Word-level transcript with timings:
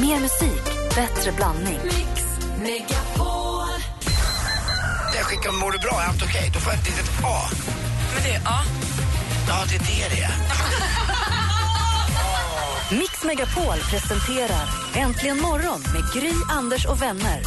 Mer 0.00 0.20
musik, 0.20 0.64
bättre 0.94 1.32
blandning. 1.32 1.78
Mix 1.84 2.24
Megapol. 2.58 3.68
Jag 5.14 5.24
skickar 5.24 5.52
mår 5.52 5.72
du 5.72 5.78
bra, 5.78 6.00
är 6.02 6.06
allt 6.06 6.22
okej? 6.22 6.50
Då 6.54 6.60
får 6.60 6.72
jag 6.72 6.80
ett 6.80 6.86
litet 6.86 7.24
A. 7.24 7.38
Men 8.14 8.22
det 8.22 8.30
är 8.30 8.40
A. 8.44 8.60
Ja, 9.48 9.64
det 9.68 9.74
är 9.74 9.78
det 9.78 10.14
det 10.16 10.22
är. 10.22 10.32
Mix 12.98 13.24
Megapol 13.24 13.78
presenterar 13.90 14.68
Äntligen 14.94 15.40
morgon 15.40 15.80
med 15.80 16.02
Gry, 16.14 16.32
Anders 16.50 16.86
och 16.86 17.02
vänner. 17.02 17.42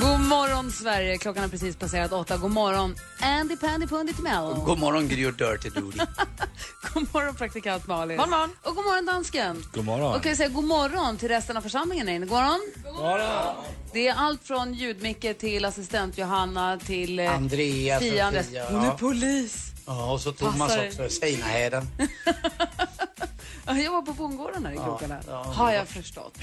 God 0.00 0.20
morgon, 0.20 0.70
Sverige. 0.72 1.18
Klockan 1.18 1.42
har 1.42 1.50
precis 1.50 1.76
passerat 1.76 2.12
åtta. 2.12 2.36
God 2.36 2.50
morgon, 2.50 2.94
Andy 3.20 3.56
Pandy 3.56 3.86
Pundy 3.86 4.12
Timell. 4.12 4.54
God 4.64 4.78
morgon, 4.78 5.08
Gry 5.08 5.26
och 5.26 5.34
Dirty 5.34 5.68
Doody. 5.68 5.98
God 6.94 7.06
morgon, 7.14 7.34
praktikant 7.34 7.86
Malin. 7.86 8.16
God 8.18 8.28
morgon. 8.28 8.50
Och 8.62 8.74
god 8.76 8.84
morgon, 8.84 9.06
dansken. 9.06 9.64
God 9.72 9.84
morgon. 9.84 10.14
Och 10.14 10.22
kan 10.22 10.30
vi 10.30 10.36
säga 10.36 10.48
god 10.48 10.64
morgon 10.64 11.16
till 11.16 11.28
resten 11.28 11.56
av 11.56 11.60
församlingen 11.60 12.08
här 12.08 12.14
inne. 12.14 12.26
God 12.26 12.38
morgon. 12.38 12.60
God 12.84 12.94
morgon. 12.94 13.54
Det 13.92 14.08
är 14.08 14.14
allt 14.14 14.42
från 14.44 14.74
ljudmicke 14.74 15.34
till 15.34 15.64
assistent 15.64 16.18
Johanna 16.18 16.78
till 16.78 17.18
eh, 17.18 17.34
Andreas 17.34 18.02
Fia. 18.02 18.32
Hon 18.70 18.84
är 18.84 18.90
polis. 18.98 19.72
Ja, 19.86 20.12
och 20.12 20.20
så 20.20 20.32
Thomas 20.32 20.58
Passar. 20.58 20.86
också, 20.86 21.08
Seinaheden. 21.08 21.88
Ja, 23.66 23.78
Jag 23.78 23.92
var 23.92 24.02
på 24.02 24.12
bondgården 24.12 24.66
här 24.66 24.72
i 24.72 24.76
krokarna. 24.76 25.20
Har 25.44 25.72
jag 25.72 25.88
förstått. 25.88 26.38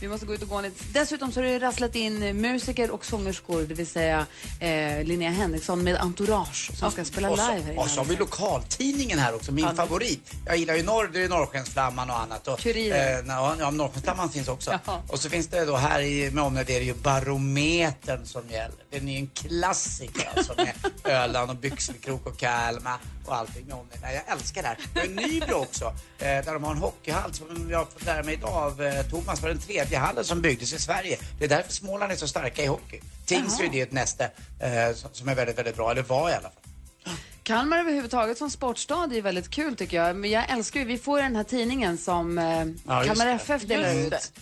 Vi 0.00 0.08
måste 0.08 0.26
gå 0.26 0.34
ut 0.34 0.42
och 0.42 0.48
gå 0.48 0.60
lite. 0.60 0.84
Dessutom 0.92 1.32
så 1.32 1.40
har 1.40 1.44
det 1.44 1.58
rasslat 1.58 1.94
in 1.94 2.22
eh, 2.22 2.32
musiker 2.34 2.90
och 2.90 3.04
sångerskor, 3.04 3.62
det 3.62 3.74
vill 3.74 3.86
säga 3.86 4.26
eh, 4.60 5.04
Linnea 5.04 5.30
Henriksson 5.30 5.82
med 5.84 5.96
Entourage 5.96 6.70
som 6.74 6.90
ska 6.90 7.04
spela 7.04 7.30
Och 7.30 7.38
så, 7.38 7.54
live 7.54 7.62
här 7.66 7.78
och 7.78 7.88
så 7.90 8.00
har 8.00 8.04
vi 8.04 8.16
lokaltidningen 8.16 9.18
här 9.18 9.34
också, 9.34 9.52
min 9.52 9.64
Ja. 9.64 9.74
favorit. 9.74 10.30
Jag 10.46 10.56
gillar 10.56 10.74
ju 10.74 10.82
norr, 10.82 11.10
det 11.12 11.22
är 11.24 11.28
Norrskensflamman 11.28 12.10
och 12.10 12.20
annat. 12.20 12.48
Och, 12.48 12.58
Kuriren. 12.58 13.30
Eh, 13.30 13.34
ja, 13.36 13.54
ja, 13.58 13.70
Norrskensflamman 13.70 14.30
finns 14.30 14.48
också. 14.48 14.78
Jaha. 14.86 15.02
Och 15.08 15.18
så 15.20 15.30
finns 15.30 15.46
det 15.48 15.64
då 15.64 15.76
här 15.76 16.00
i 16.00 16.30
med 16.30 16.44
omnejd 16.44 16.70
är 16.70 16.78
det 16.80 16.86
ju 16.86 16.94
Barometern 16.94 18.26
som 18.26 18.42
gäller. 18.50 18.76
Den 18.90 19.08
är 19.08 19.12
ju 19.12 19.18
en 19.18 19.26
klassiker 19.34 20.30
alltså 20.36 20.54
med 20.56 20.72
Öland 21.04 21.50
och 21.50 21.56
Byxelkrok 21.56 22.26
och 22.26 22.36
Kalmar 22.38 22.98
och 23.26 23.36
allting 23.36 23.66
med 23.66 23.74
omnejd. 23.74 24.00
Nej, 24.02 24.22
Jag 24.26 24.36
älskar 24.36 24.62
det 24.62 24.68
här. 24.68 24.78
Det 24.94 25.00
är 25.00 25.08
Nybro 25.08 25.54
också, 25.54 25.84
eh, 26.18 26.24
där 26.24 26.52
de 26.52 26.61
har 26.64 26.72
en 26.72 26.78
hockeyhall 26.78 27.34
som 27.34 27.68
jag 27.70 27.78
har 27.78 27.84
fått 27.84 28.04
lära 28.04 28.22
mig 28.22 28.34
idag 28.34 28.50
av 28.54 28.82
eh, 28.82 29.02
Thomas 29.02 29.42
var 29.42 29.48
den 29.48 29.58
tredje 29.60 29.98
hallen 29.98 30.24
som 30.24 30.40
byggdes 30.40 30.72
i 30.72 30.78
Sverige. 30.78 31.18
Det 31.38 31.44
är 31.44 31.48
därför 31.48 31.72
Småland 31.72 32.12
är 32.12 32.16
så 32.16 32.28
starka 32.28 32.62
i 32.62 32.66
hockey. 32.66 33.00
Tingsryd 33.26 33.74
är 33.74 33.82
ett 33.82 33.92
näste 33.92 34.24
eh, 34.60 34.94
som- 34.94 35.10
som 35.12 35.28
är 35.28 35.34
väldigt, 35.34 35.58
väldigt 35.58 35.76
bra, 35.76 35.90
eller 35.90 36.02
var 36.02 36.30
i 36.30 36.32
alla 36.32 36.42
fall. 36.42 36.52
Kalmar 37.42 37.78
överhuvudtaget 37.78 38.38
som 38.38 38.50
sportstad 38.50 39.08
är 39.16 39.22
väldigt 39.22 39.50
kul 39.50 39.76
tycker 39.76 39.96
jag. 39.96 40.16
Men 40.16 40.30
jag 40.30 40.50
älskar 40.50 40.80
ju, 40.80 40.86
vi 40.86 40.98
får 40.98 41.18
ju 41.18 41.22
den 41.24 41.36
här 41.36 41.44
tidningen 41.44 41.98
som 41.98 42.38
eh, 42.38 42.64
Ja, 42.86 43.04
Kalmar. 43.06 43.26
FF 43.26 43.62
delar 43.62 43.94
ut. 43.94 44.32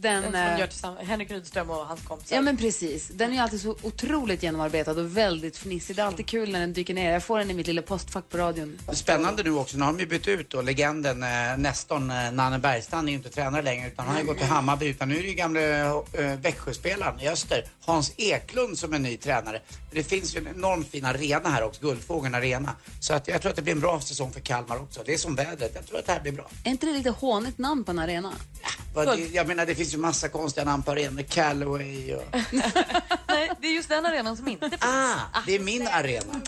Den, 0.00 0.22
Den 0.22 0.34
eh, 0.34 0.48
som 0.48 0.60
gör 0.60 0.66
tillsammans, 0.66 1.08
Henrik 1.08 1.30
Rydström 1.30 1.70
och 1.70 1.86
hans 1.86 2.02
kompisar. 2.02 2.36
Ja 2.36 2.42
men 2.42 2.56
precis. 2.56 3.08
Den 3.08 3.32
är 3.32 3.42
alltid 3.42 3.60
så 3.60 3.76
otroligt 3.82 4.42
genomarbetad 4.42 4.90
och 4.90 5.16
väldigt 5.16 5.56
fnissig. 5.56 5.96
Det 5.96 6.02
är 6.02 6.06
alltid 6.06 6.26
kul 6.26 6.52
när 6.52 6.60
den 6.60 6.72
dyker 6.72 6.94
ner. 6.94 7.12
Jag 7.12 7.22
får 7.22 7.38
den 7.38 7.50
i 7.50 7.54
mitt 7.54 7.66
lilla 7.66 7.82
postfack 7.82 8.28
på 8.28 8.38
radion. 8.38 8.78
Spännande 8.92 9.42
nu 9.42 9.50
också, 9.50 9.76
nu 9.76 9.84
har 9.84 9.92
de 9.92 10.00
ju 10.00 10.06
bytt 10.06 10.28
ut 10.28 10.50
då 10.50 10.62
legenden 10.62 11.22
eh, 11.22 11.28
Nestorn 11.58 12.10
eh, 12.10 12.32
Nanne 12.32 12.58
Bergstrand 12.58 13.08
är 13.08 13.10
ju 13.10 13.16
inte 13.16 13.30
tränare 13.30 13.62
längre 13.62 13.86
utan 13.86 14.06
han 14.06 14.14
har 14.14 14.22
ju 14.22 14.26
gått 14.26 14.38
till 14.38 14.46
Hammarby 14.46 14.86
utan 14.86 15.08
nu 15.08 15.18
är 15.18 15.22
det 15.22 15.28
ju 15.28 15.34
gamle 15.34 15.80
eh, 16.12 16.34
Växjöspelaren 16.42 17.20
i 17.20 17.28
öster, 17.28 17.64
Hans 17.84 18.12
Eklund 18.16 18.78
som 18.78 18.92
är 18.92 18.98
ny 18.98 19.16
tränare. 19.16 19.60
Det 19.92 20.02
finns 20.02 20.36
ju 20.36 20.38
en 20.38 20.48
enormt 20.56 20.88
fin 20.88 21.04
arena 21.04 21.48
här 21.48 21.62
också, 21.62 21.80
Guldfågeln 21.80 22.34
Arena. 22.34 22.76
Så 23.00 23.14
att 23.14 23.28
jag 23.28 23.42
tror 23.42 23.50
att 23.50 23.56
det 23.56 23.62
blir 23.62 23.74
en 23.74 23.80
bra 23.80 24.00
säsong 24.00 24.32
för 24.32 24.40
Kalmar 24.40 24.76
också. 24.76 25.02
Det 25.06 25.14
är 25.14 25.18
som 25.18 25.34
vädret, 25.34 25.72
jag 25.74 25.86
tror 25.86 25.98
att 25.98 26.06
det 26.06 26.12
här 26.12 26.20
blir 26.20 26.32
bra. 26.32 26.50
Är 26.64 26.70
inte 26.70 26.86
det 26.86 26.92
lite 26.92 27.10
hånigt 27.10 27.58
namn 27.58 27.84
på 27.84 27.90
en 27.90 27.98
arena? 27.98 28.32
Vad 28.94 29.06
det, 29.06 29.26
jag 29.26 29.46
menar 29.46 29.66
det 29.66 29.74
finns 29.74 29.89
ju 29.92 29.98
massa 29.98 30.28
konstiga 30.28 30.64
namn 30.64 30.82
på 30.82 30.90
arenor, 30.90 31.22
Callaway 31.22 32.14
och... 32.14 32.24
Nej, 33.28 33.50
det 33.60 33.66
är 33.66 33.72
just 33.74 33.88
den 33.88 34.06
arenan 34.06 34.36
som 34.36 34.48
inte 34.48 34.70
finns. 34.70 34.82
Ah, 34.84 35.40
det 35.46 35.54
är 35.54 35.60
min 35.60 35.88
arena. 35.88 36.40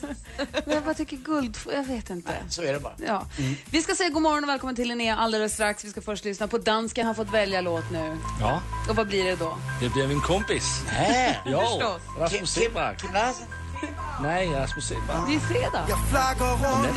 Men 0.65 0.75
jag 0.75 0.85
bara 0.85 0.95
tycker 0.95 1.17
guld, 1.17 1.57
jag 1.75 1.85
vet 1.85 2.11
inte. 2.11 2.33
Så 2.49 2.63
är 2.63 2.73
det 2.73 2.81
bara. 2.81 2.95
Ja. 3.07 3.27
Vi 3.71 3.83
ska 3.83 3.95
säga 3.95 4.09
god 4.11 4.23
morgon 4.23 4.45
och 4.45 4.49
välkommen 4.51 4.77
till 4.77 4.89
Linnea 4.89 5.17
alldeles 5.17 5.55
strax. 5.55 5.85
Vi 5.85 5.91
ska 5.91 6.01
först 6.03 6.25
lyssna 6.25 6.49
på 6.49 6.59
dansken. 6.59 7.07
har 7.07 7.15
fått 7.15 7.31
välja 7.33 7.61
låt 7.61 7.91
nu. 7.91 8.19
Ja, 8.41 8.63
Och 8.89 8.97
vad 8.97 9.07
blir 9.09 9.25
det 9.25 9.37
då? 9.37 9.59
det 9.81 9.89
blir 9.89 10.07
min 10.09 10.21
kompis. 10.21 10.81
Nej. 10.93 11.41
Kim, 11.45 11.53
Rasmus 12.19 12.51
Seback. 12.53 13.01
Kim 13.01 13.13
Larsen. 13.13 13.47
Nej, 14.23 14.49
Rasmus 14.49 14.89
Seback. 14.89 15.29
Det 15.29 15.35
är 15.35 15.41
fredag. 15.41 15.87
Om 15.95 16.83
natten. 16.83 16.95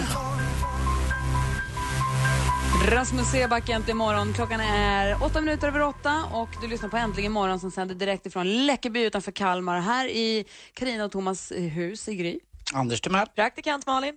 Rasmus 2.87 3.31
Seback 3.31 3.69
äntligen 3.69 3.97
morgon. 3.97 4.33
Klockan 4.33 4.59
är 4.59 5.23
åtta 5.23 5.41
minuter 5.41 5.67
över 5.67 5.81
åtta 5.81 6.23
och 6.33 6.49
du 6.61 6.67
lyssnar 6.67 6.89
på 6.89 6.97
Äntligen 6.97 7.31
morgon 7.31 7.59
som 7.59 7.71
sänder 7.71 7.95
direkt 7.95 8.25
ifrån 8.25 8.65
Läckeby 8.65 9.05
utanför 9.05 9.31
Kalmar. 9.31 9.79
Här 9.79 10.07
i 10.07 10.45
Karina 10.73 11.05
och 11.05 11.11
Thomas 11.11 11.51
hus 11.51 12.07
i 12.07 12.15
Gry. 12.15 12.39
Anders 12.73 13.01
Timell. 13.01 13.27
Praktikant 13.35 13.85
Malin. 13.85 14.15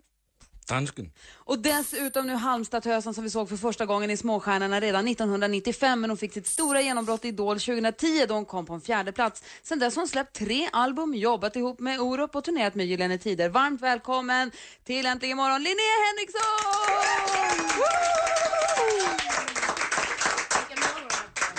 Dansken. 0.69 1.13
Och 1.35 1.59
dessutom 1.59 2.27
nu 2.27 2.35
Halmstad-tösen 2.35 3.15
som 3.15 3.25
vi 3.25 3.31
såg 3.31 3.49
för 3.49 3.57
första 3.57 3.87
gången 3.87 4.11
i 4.11 4.17
Småstjärnorna 4.17 4.81
redan 4.81 5.09
1995 5.09 6.01
men 6.01 6.11
hon 6.11 6.17
fick 6.17 6.33
sitt 6.33 6.47
stora 6.47 6.81
genombrott 6.81 7.25
i 7.25 7.29
Idol 7.29 7.61
2010 7.61 8.27
då 8.29 8.35
hon 8.35 8.45
kom 8.45 8.67
på 8.67 8.75
en 8.75 8.81
fjärde 8.81 9.13
plats. 9.13 9.43
Sen 9.63 9.79
dess 9.79 9.97
har 9.97 10.01
hon 10.01 10.09
släppt 10.09 10.37
tre 10.37 10.69
album, 10.73 11.15
jobbat 11.15 11.57
ihop 11.57 11.81
med 11.81 12.01
Orup 12.01 12.37
och 12.37 12.45
turnerat 12.45 12.75
med 12.75 12.87
Gyllene 12.87 13.19
Tider. 13.19 13.49
Varmt 13.49 13.81
välkommen 13.81 14.51
till 14.85 15.07
Äntligen 15.07 15.37
morgon 15.37 15.63
Linnea 15.63 15.97
Henriksson! 16.07 16.79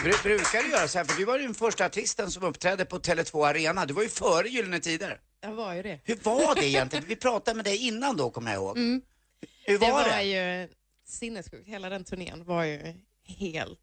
Bru- 0.03 0.23
Brukar 0.23 0.63
du 0.63 0.69
göra 0.69 0.87
så 0.87 0.97
här? 0.97 1.05
För 1.05 1.17
du 1.17 1.25
var 1.25 1.37
ju 1.39 1.43
den 1.45 1.53
första 1.53 1.85
artisten 1.85 2.31
som 2.31 2.43
uppträdde 2.43 2.85
på 2.85 2.99
Tele2 2.99 3.47
Arena. 3.47 3.85
Du 3.85 3.93
var 3.93 4.03
ju 4.03 4.09
före 4.09 4.47
Gyllene 4.49 4.79
Tider. 4.79 5.19
Jag 5.41 5.51
var 5.51 5.73
ju 5.73 5.83
det. 5.83 5.99
Hur 6.03 6.15
var 6.23 6.55
det 6.55 6.65
egentligen? 6.67 7.05
Vi 7.07 7.15
pratade 7.15 7.55
med 7.55 7.65
dig 7.65 7.77
innan 7.87 8.17
då, 8.17 8.29
kommer 8.29 8.51
jag 8.53 8.61
ihåg. 8.61 8.77
Hur 8.77 9.01
Det 9.65 9.77
var 9.77 9.91
var 9.91 10.09
det? 10.09 10.23
ju 10.23 10.67
sinnessjukt. 11.07 11.67
Hela 11.67 11.89
den 11.89 12.03
turnén 12.03 12.43
var 12.43 12.63
ju 12.63 12.93
helt 13.27 13.79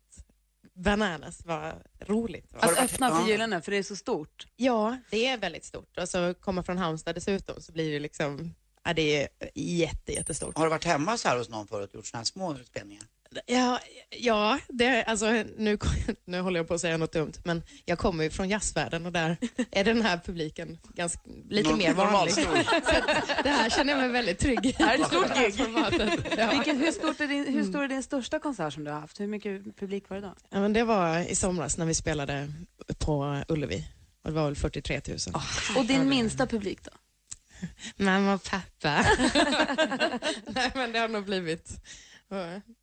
bananas. 0.75 1.41
Vad 1.45 1.73
roligt. 2.01 2.51
det 2.51 2.57
var. 2.67 2.73
Att 2.73 2.79
öppna 2.79 3.21
för. 3.21 3.29
Gyllene 3.29 3.61
för 3.63 3.71
det 3.73 3.79
är 3.79 3.83
så 3.83 3.97
stort. 3.97 4.47
Ja, 4.57 4.97
det 5.11 5.27
är 5.27 5.39
väldigt 5.39 5.65
stort. 5.65 5.99
Och 5.99 6.09
så 6.09 6.35
komma 6.41 6.63
från 6.63 6.79
Halmstad 6.79 7.15
dessutom 7.15 7.63
så 7.63 7.73
blir 7.73 7.93
det 7.93 7.99
liksom, 8.01 8.55
ja 8.85 8.93
det 8.95 9.23
är 9.23 9.29
jätte, 9.55 10.13
jättestort. 10.13 10.57
Har 10.57 10.65
du 10.65 10.71
varit 10.71 10.85
hemma 10.85 11.19
så 11.19 11.29
här 11.29 11.39
hos 11.39 11.49
någon 11.49 11.67
förut 11.67 11.89
och 11.91 11.95
gjort 11.95 12.07
såna 12.07 12.19
här 12.19 12.25
små 12.25 12.57
spelningar? 12.65 13.05
Ja, 13.47 13.81
ja 14.11 14.59
det, 14.69 15.05
alltså, 15.05 15.27
nu, 15.57 15.79
nu 16.25 16.41
håller 16.41 16.61
jag 16.61 16.69
på 16.69 16.75
att 16.75 16.81
säga 16.81 16.97
något 16.97 17.13
dumt, 17.13 17.33
men 17.45 17.63
jag 17.85 17.99
kommer 17.99 18.25
ju 18.25 18.31
från 18.31 18.49
jazzvärlden 18.49 19.07
och 19.07 19.13
där 19.13 19.37
är 19.71 19.85
den 19.85 20.03
här 20.03 20.21
publiken 20.25 20.79
ganska, 20.95 21.21
lite 21.49 21.69
Norm- 21.71 21.79
mer 21.79 21.93
vanlig. 21.95 22.35
Så 22.35 22.41
det 23.43 23.51
här 23.51 23.71
känner 23.71 23.93
jag 23.93 24.01
mig 24.01 24.09
väldigt 24.09 24.39
trygg 24.39 24.67
i. 24.67 24.73
Det 24.79 24.85
här 24.85 24.95
är 24.95 25.01
ett 25.01 25.07
stort 25.07 25.37
gig. 25.39 25.55
Ja. 26.39 26.51
Vilken, 26.51 26.77
hur, 26.81 26.93
stort 26.93 27.21
är 27.21 27.27
din, 27.27 27.55
hur 27.55 27.65
stor 27.65 27.83
är 27.85 27.89
din 27.89 28.03
största 28.03 28.39
konsert 28.39 28.73
som 28.75 28.85
du 28.85 28.91
har 28.91 29.01
haft? 29.01 29.21
Hur 29.21 29.27
mycket 29.27 29.77
publik 29.77 30.09
var 30.09 30.17
det 30.17 30.23
då? 30.23 30.35
Ja, 30.51 30.61
men 30.61 30.73
det 30.73 30.85
var 30.85 31.19
i 31.19 31.35
somras 31.35 31.79
när 31.79 31.87
vi 31.87 31.95
spelade 31.95 32.53
på 32.99 33.43
Ullevi. 33.49 33.85
Och 34.23 34.31
det 34.31 34.37
var 34.37 34.45
väl 34.45 34.57
43 34.57 35.01
000. 35.09 35.19
Och 35.77 35.85
din 35.85 36.09
minsta 36.09 36.47
publik 36.47 36.79
då? 36.85 36.91
Mamma 38.05 38.35
och 38.35 38.43
pappa. 38.43 39.07
Nej, 40.47 40.71
men 40.75 40.93
det 40.93 40.99
har 40.99 41.09
nog 41.09 41.25
blivit... 41.25 41.71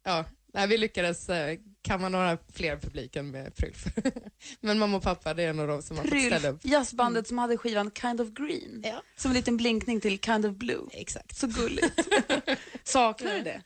Ja, 0.03 0.25
nej, 0.53 0.67
vi 0.67 0.77
lyckades 0.77 1.29
eh, 1.29 1.57
kamma 1.81 2.09
några 2.09 2.37
fler 2.53 2.77
publiken 2.77 3.31
med 3.31 3.55
Prylf. 3.55 3.85
men 4.61 4.79
mamma 4.79 4.97
och 4.97 5.03
pappa, 5.03 5.33
det 5.33 5.43
är 5.43 5.53
nog 5.53 5.67
de 5.67 5.81
som 5.81 5.97
har 5.97 6.03
fått 6.03 6.25
ställa 6.25 6.49
upp. 6.49 6.59
jazzbandet 6.63 7.27
som 7.27 7.37
hade 7.37 7.57
skivan 7.57 7.91
Kind 7.91 8.21
of 8.21 8.29
Green. 8.29 8.81
Ja. 8.85 9.03
Som 9.15 9.31
en 9.31 9.37
liten 9.37 9.57
blinkning 9.57 10.01
till 10.01 10.19
Kind 10.19 10.45
of 10.45 10.55
Blue. 10.55 10.83
Exakt. 10.91 11.37
Så 11.37 11.47
gulligt. 11.47 12.07
Saknar 12.83 13.33
du 13.33 13.41
det? 13.41 13.61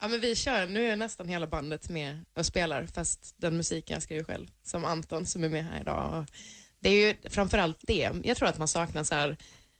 Ja, 0.00 0.08
men 0.08 0.20
vi 0.20 0.34
kör, 0.34 0.66
nu 0.66 0.90
är 0.90 0.96
nästan 0.96 1.28
hela 1.28 1.46
bandet 1.46 1.88
med 1.88 2.24
och 2.34 2.46
spelar, 2.46 2.86
fast 2.86 3.34
den 3.36 3.56
musiken 3.56 3.94
jag 3.94 4.02
skriver 4.02 4.24
själv, 4.24 4.46
som 4.62 4.84
Anton 4.84 5.26
som 5.26 5.44
är 5.44 5.48
med 5.48 5.64
här 5.64 5.80
idag. 5.80 6.26
Det 6.80 6.88
är 6.88 7.06
ju 7.06 7.30
framförallt 7.30 7.78
det, 7.82 8.10
jag 8.24 8.36
tror 8.36 8.48
att 8.48 8.58
man 8.58 8.68
saknar 8.68 9.04
så 9.04 9.14
här, 9.14 9.36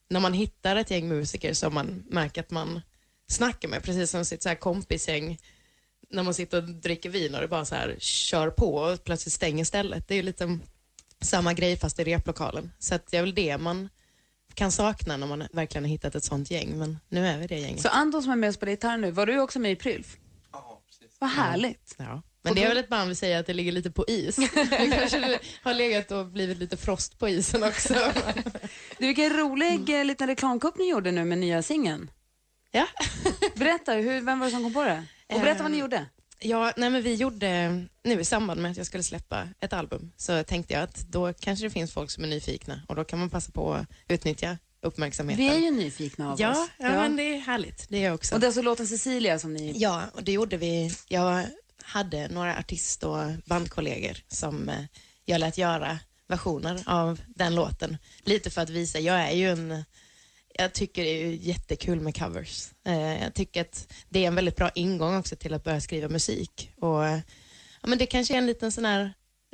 när 0.08 0.20
man 0.20 0.32
hittar 0.32 0.76
ett 0.76 0.90
gäng 0.90 1.08
musiker 1.08 1.54
som 1.54 1.74
man 1.74 2.04
märker 2.10 2.40
att 2.40 2.50
man 2.50 2.80
snackar 3.28 3.68
med, 3.68 3.82
precis 3.82 4.10
som 4.10 4.24
sitt 4.24 4.42
så 4.42 4.48
här 4.48 4.56
kompisgäng, 4.56 5.38
när 6.12 6.22
man 6.22 6.34
sitter 6.34 6.58
och 6.58 6.68
dricker 6.68 7.10
vin 7.10 7.34
och 7.34 7.40
det 7.40 7.48
bara 7.48 7.64
så 7.64 7.74
här 7.74 7.96
kör 7.98 8.50
på 8.50 8.74
och 8.74 9.04
plötsligt 9.04 9.32
stänger 9.32 9.64
stället. 9.64 10.08
Det 10.08 10.14
är 10.14 10.16
ju 10.16 10.22
lite 10.22 10.58
samma 11.20 11.54
grej 11.54 11.76
fast 11.76 11.98
i 11.98 12.04
replokalen. 12.04 12.72
Så 12.78 12.94
att 12.94 13.06
det 13.10 13.16
är 13.16 13.20
väl 13.20 13.34
det 13.34 13.58
man 13.58 13.88
kan 14.54 14.72
sakna 14.72 15.16
när 15.16 15.26
man 15.26 15.48
verkligen 15.52 15.84
har 15.84 15.88
hittat 15.90 16.14
ett 16.14 16.24
sånt 16.24 16.50
gäng, 16.50 16.78
men 16.78 16.98
nu 17.08 17.26
är 17.26 17.38
vi 17.38 17.46
det 17.46 17.58
gänget. 17.58 17.82
Så 17.82 17.88
Anton 17.88 18.22
som 18.22 18.32
är 18.32 18.36
med 18.36 18.48
och 18.48 18.54
spelar 18.54 18.70
gitarr 18.70 18.96
nu, 18.96 19.10
var 19.10 19.26
du 19.26 19.40
också 19.40 19.58
med 19.58 19.72
i 19.72 19.76
Prylf? 19.76 20.16
Ja, 20.52 20.82
precis. 20.86 21.16
Vad 21.20 21.30
härligt. 21.30 21.94
Ja. 21.98 22.22
Men 22.42 22.54
det 22.54 22.64
är 22.64 22.68
väl 22.68 22.76
ett 22.76 22.88
band 22.88 23.08
vi 23.08 23.14
säger 23.14 23.40
att 23.40 23.46
det 23.46 23.54
ligger 23.54 23.72
lite 23.72 23.90
på 23.90 24.04
is. 24.08 24.36
Det 24.70 24.90
kanske 24.98 25.38
har 25.62 25.74
legat 25.74 26.10
och 26.10 26.26
blivit 26.26 26.58
lite 26.58 26.76
frost 26.76 27.18
på 27.18 27.28
isen 27.28 27.62
också. 27.62 27.94
Du, 28.98 29.06
vilken 29.06 29.30
rolig 29.30 29.90
mm. 29.90 30.06
liten 30.06 30.26
reklamkupp 30.26 30.78
ni 30.78 30.90
gjorde 30.90 31.10
nu 31.12 31.24
med 31.24 31.38
nya 31.38 31.62
singeln. 31.62 32.10
Ja. 32.70 32.86
Berätta, 33.54 33.92
hur, 33.92 34.20
vem 34.20 34.38
var 34.38 34.46
det 34.46 34.50
som 34.50 34.62
kom 34.62 34.74
på 34.74 34.84
det? 34.84 35.04
Och 35.34 35.40
berätta 35.40 35.62
vad 35.62 35.72
ni 35.72 35.78
gjorde. 35.78 36.06
Ja, 36.40 36.72
nej 36.76 36.90
men 36.90 37.02
vi 37.02 37.14
gjorde, 37.14 37.68
nu 38.04 38.20
i 38.20 38.24
samband 38.24 38.62
med 38.62 38.70
att 38.70 38.76
jag 38.76 38.86
skulle 38.86 39.02
släppa 39.02 39.48
ett 39.60 39.72
album, 39.72 40.12
så 40.16 40.44
tänkte 40.44 40.74
jag 40.74 40.82
att 40.82 41.06
då 41.08 41.32
kanske 41.32 41.66
det 41.66 41.70
finns 41.70 41.92
folk 41.92 42.10
som 42.10 42.24
är 42.24 42.28
nyfikna 42.28 42.80
och 42.88 42.96
då 42.96 43.04
kan 43.04 43.18
man 43.18 43.30
passa 43.30 43.52
på 43.52 43.74
att 43.74 43.86
utnyttja 44.08 44.58
uppmärksamheten. 44.82 45.44
Vi 45.44 45.50
är 45.50 45.58
ju 45.58 45.70
nyfikna 45.70 46.32
av 46.32 46.40
ja, 46.40 46.50
oss. 46.50 46.68
ja, 46.78 46.88
men 46.88 47.16
det 47.16 47.22
är 47.22 47.38
härligt. 47.38 47.86
Det 47.88 47.98
är 47.98 48.04
jag 48.04 48.14
också. 48.14 48.34
Och 48.34 48.40
det 48.40 48.44
är 48.44 48.48
alltså 48.48 48.62
låten 48.62 48.86
Cecilia 48.86 49.38
som 49.38 49.54
ni... 49.54 49.72
Ja, 49.76 50.02
och 50.14 50.24
det 50.24 50.32
gjorde 50.32 50.56
vi. 50.56 50.90
Jag 51.08 51.46
hade 51.82 52.28
några 52.28 52.58
artist 52.58 53.02
och 53.02 53.18
bandkollegor 53.46 54.16
som 54.28 54.68
eh, 54.68 54.84
jag 55.24 55.38
lät 55.40 55.58
göra 55.58 55.98
versioner 56.28 56.82
av 56.86 57.20
den 57.26 57.54
låten. 57.54 57.98
Lite 58.24 58.50
för 58.50 58.60
att 58.60 58.70
visa, 58.70 58.98
jag 58.98 59.20
är 59.20 59.36
ju 59.36 59.50
en 59.50 59.84
jag 60.54 60.72
tycker 60.72 61.04
det 61.04 61.10
är 61.10 61.30
jättekul 61.30 62.00
med 62.00 62.16
covers. 62.16 62.68
Eh, 62.86 63.22
jag 63.22 63.34
tycker 63.34 63.60
att 63.60 63.92
det 64.08 64.24
är 64.24 64.26
en 64.26 64.34
väldigt 64.34 64.56
bra 64.56 64.70
ingång 64.74 65.16
också 65.16 65.36
till 65.36 65.54
att 65.54 65.64
börja 65.64 65.80
skriva 65.80 66.08
musik. 66.08 66.72
Och, 66.80 67.04
ja, 67.04 67.86
men 67.86 67.98
det 67.98 68.06
kanske 68.06 68.34
är 68.34 68.38
en 68.38 68.46
liten 68.46 68.72
sån 68.72 68.84
här 68.84 69.12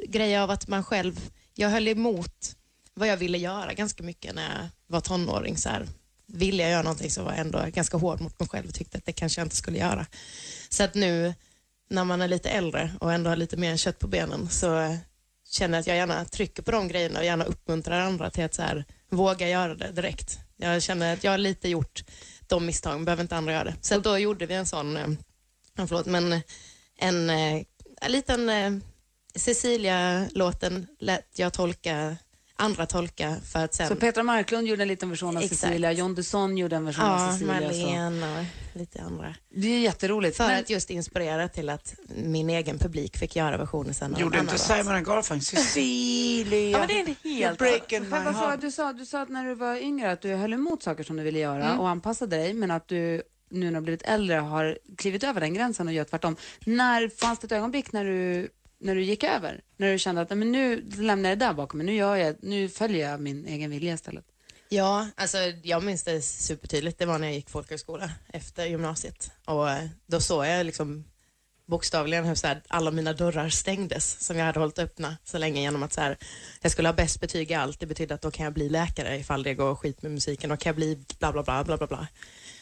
grej 0.09 0.39
av 0.39 0.51
att 0.51 0.69
man 0.69 0.85
själv, 0.85 1.31
jag 1.55 1.69
höll 1.69 1.89
emot 1.89 2.57
vad 2.95 3.09
jag 3.09 3.17
ville 3.17 3.39
göra 3.39 3.75
ganska 3.75 4.03
mycket 4.03 4.35
när 4.35 4.43
jag 4.43 4.69
var 4.87 5.01
tonåring. 5.01 5.57
Så 5.57 5.69
här, 5.69 5.87
ville 6.27 6.63
jag 6.63 6.73
göra 6.73 6.83
någonting 6.83 7.11
så 7.11 7.23
var 7.23 7.31
jag 7.31 7.41
ändå 7.41 7.65
ganska 7.73 7.97
hård 7.97 8.21
mot 8.21 8.41
mig 8.41 8.49
själv 8.49 8.69
och 8.69 8.75
tyckte 8.75 8.99
att 8.99 9.05
det 9.05 9.13
kanske 9.13 9.41
jag 9.41 9.47
inte 9.47 9.57
skulle 9.57 9.79
göra. 9.79 10.07
Så 10.69 10.83
att 10.83 10.95
nu 10.95 11.35
när 11.91 12.05
man 12.05 12.23
är 12.23 12.29
lite 12.29 12.51
äldre 12.51 12.93
och 13.01 13.13
ändå 13.13 13.31
har 13.31 13.37
lite 13.37 13.57
mer 13.57 13.77
kött 13.77 13.99
på 13.99 14.09
benen 14.09 14.49
så 14.49 14.97
känner 15.51 15.79
jag 15.79 15.81
att 15.81 15.87
jag 15.87 15.97
gärna 15.97 16.25
trycker 16.25 16.63
på 16.63 16.71
de 16.71 16.89
grejerna 16.89 17.19
och 17.19 17.25
gärna 17.25 17.45
uppmuntrar 17.45 18.01
andra 18.01 18.31
till 18.31 18.45
att 18.45 18.55
så 18.55 18.63
här, 18.63 18.85
våga 19.11 19.49
göra 19.49 19.75
det 19.75 19.93
direkt. 19.93 20.39
Jag 20.61 20.83
känner 20.83 21.13
att 21.13 21.25
jag 21.25 21.31
har 21.31 21.39
lite 21.39 21.69
gjort 21.69 22.05
de 22.47 22.67
misstagen, 22.67 23.05
behöver 23.05 23.23
inte 23.23 23.37
andra 23.37 23.53
göra 23.53 23.65
det. 23.65 23.75
Så 23.81 23.99
då 23.99 24.19
gjorde 24.19 24.47
vi 24.47 24.55
en 24.55 24.67
sån, 24.67 24.97
eh, 24.97 25.09
förlåt, 25.77 26.07
men 26.07 26.33
eh, 26.33 26.41
en, 26.99 27.31
eh, 27.31 27.63
en 28.01 28.13
liten 28.13 28.49
eh, 28.49 28.73
Cecilia-låten 29.35 30.87
lät 31.01 31.39
jag 31.39 31.53
tolka, 31.53 32.17
andra 32.59 32.87
tolka 32.87 33.37
för 33.53 33.65
att 33.65 33.75
sen... 33.75 33.89
Så 33.89 33.97
Petra 33.97 34.23
Marklund 34.23 34.67
gjorde 34.67 34.83
en 34.83 34.89
liten 34.89 35.11
version 35.11 35.37
av 35.37 35.43
Exakt. 35.43 35.61
Cecilia, 35.61 35.93
John 35.93 36.15
Dusson 36.15 36.59
gjorde 36.59 36.77
en 36.77 36.85
version 36.85 37.05
av 37.05 37.21
ja, 37.21 37.33
Cecilia. 37.33 37.73
Så. 37.73 37.77
Marlene 37.77 38.47
och 38.75 38.79
lite 38.79 39.03
andra. 39.03 39.35
Det 39.55 39.69
är 39.69 39.79
jätteroligt. 39.79 40.37
För 40.37 40.47
Men- 40.47 40.61
att 40.61 40.71
just 40.71 40.91
inspirera 40.91 41.49
till 41.49 41.69
att 41.69 41.95
min 42.17 42.51
egen 42.51 42.79
publik 42.79 43.17
fick 43.17 43.37
göra 43.37 43.57
versioner 43.57 43.93
sen. 43.93 44.15
av 44.15 44.21
Gjorde 44.21 44.39
inte. 44.39 44.59
Simon 44.59 45.05
Garfunkel 45.05 45.59
Cecilia? 45.59 46.71
Ja, 46.71 46.79
men 46.79 46.89
det 46.89 46.95
är 46.95 47.09
inte 47.09 47.29
helt... 47.29 47.59
breaking 47.59 48.03
my 48.03 48.11
sa 48.11 48.57
du? 48.57 48.71
Sa, 48.71 48.93
du 48.93 49.07
sa 49.07 49.23
att 49.23 49.29
när 49.29 49.45
du 49.45 49.55
var 49.55 49.77
yngre 49.77 50.13
att 50.13 50.21
du 50.21 50.35
höll 50.35 50.53
emot 50.53 50.83
saker 50.83 51.05
som 51.05 51.17
du 51.17 51.23
ville 51.23 51.39
göra 51.39 51.79
och 51.79 51.89
anpassade 51.89 52.37
dig, 52.37 52.55
men 52.55 52.71
att 52.71 52.89
du 52.89 53.23
nu 53.51 53.65
när 53.65 53.71
du 53.71 53.77
har 53.77 53.83
blivit 53.83 54.03
äldre 54.03 54.35
har 54.35 54.79
klivit 54.97 55.25
över 55.25 55.41
den 55.41 55.55
gränsen 55.55 55.89
och 55.89 55.95
gör 55.95 56.05
tvärtom. 56.05 56.37
När 56.65 57.09
fanns 57.09 57.39
det 57.39 57.45
ett 57.45 57.53
ögonblick 57.53 57.93
när 57.93 58.05
du, 58.05 58.49
när 58.81 58.95
du 58.95 59.03
gick 59.03 59.25
över? 59.25 59.61
När 59.77 59.93
du 59.93 59.99
kände 59.99 60.21
att 60.21 60.31
men 60.31 60.53
nu 60.53 60.91
lämnar 60.97 61.29
jag 61.29 61.39
det 61.39 61.45
där 61.45 61.53
bakom 61.53 61.79
mig, 61.79 61.87
nu, 61.87 61.95
gör 61.95 62.17
jag, 62.17 62.37
nu 62.41 62.69
följer 62.69 63.11
jag 63.11 63.21
min 63.21 63.47
egen 63.47 63.71
vilja 63.71 63.95
istället? 63.95 64.25
Ja, 64.69 65.09
alltså 65.17 65.39
jag 65.63 65.83
minns 65.85 66.05
det 66.05 66.23
supertydligt. 66.23 66.99
Det 66.99 67.07
var 67.07 67.19
när 67.19 67.27
jag 67.27 67.35
gick 67.35 67.51
folkhögskola 67.51 68.11
efter 68.33 68.67
gymnasiet. 68.67 69.31
Och 69.45 69.71
eh, 69.71 69.89
då 70.07 70.21
såg 70.21 70.47
jag 70.47 70.67
liksom 70.67 71.05
bokstavligen 71.67 72.25
hur 72.25 72.35
så 72.35 72.47
här, 72.47 72.63
alla 72.69 72.91
mina 72.91 73.13
dörrar 73.13 73.49
stängdes 73.49 74.21
som 74.21 74.37
jag 74.37 74.47
hade 74.47 74.61
hållit 74.61 74.79
öppna 74.79 75.17
så 75.25 75.39
länge 75.39 75.61
genom 75.61 75.83
att 75.83 75.93
så 75.93 76.01
här, 76.01 76.17
jag 76.61 76.73
skulle 76.73 76.89
ha 76.89 76.93
bäst 76.93 77.21
betyg 77.21 77.51
i 77.51 77.55
allt. 77.55 77.81
Det 77.81 77.87
betydde 77.87 78.15
att 78.15 78.23
då 78.23 78.31
kan 78.31 78.45
jag 78.45 78.53
bli 78.53 78.69
läkare 78.69 79.17
ifall 79.17 79.43
det 79.43 79.55
går 79.55 79.75
skit 79.75 80.03
med 80.03 80.13
musiken. 80.13 80.51
Då 80.51 80.57
kan 80.57 80.71
jag 80.71 80.77
bli 80.77 80.99
bla 81.19 81.33
bla 81.33 81.43
bla 81.43 81.65
bla 81.65 81.77
bla 81.77 81.87
bla. 81.87 82.07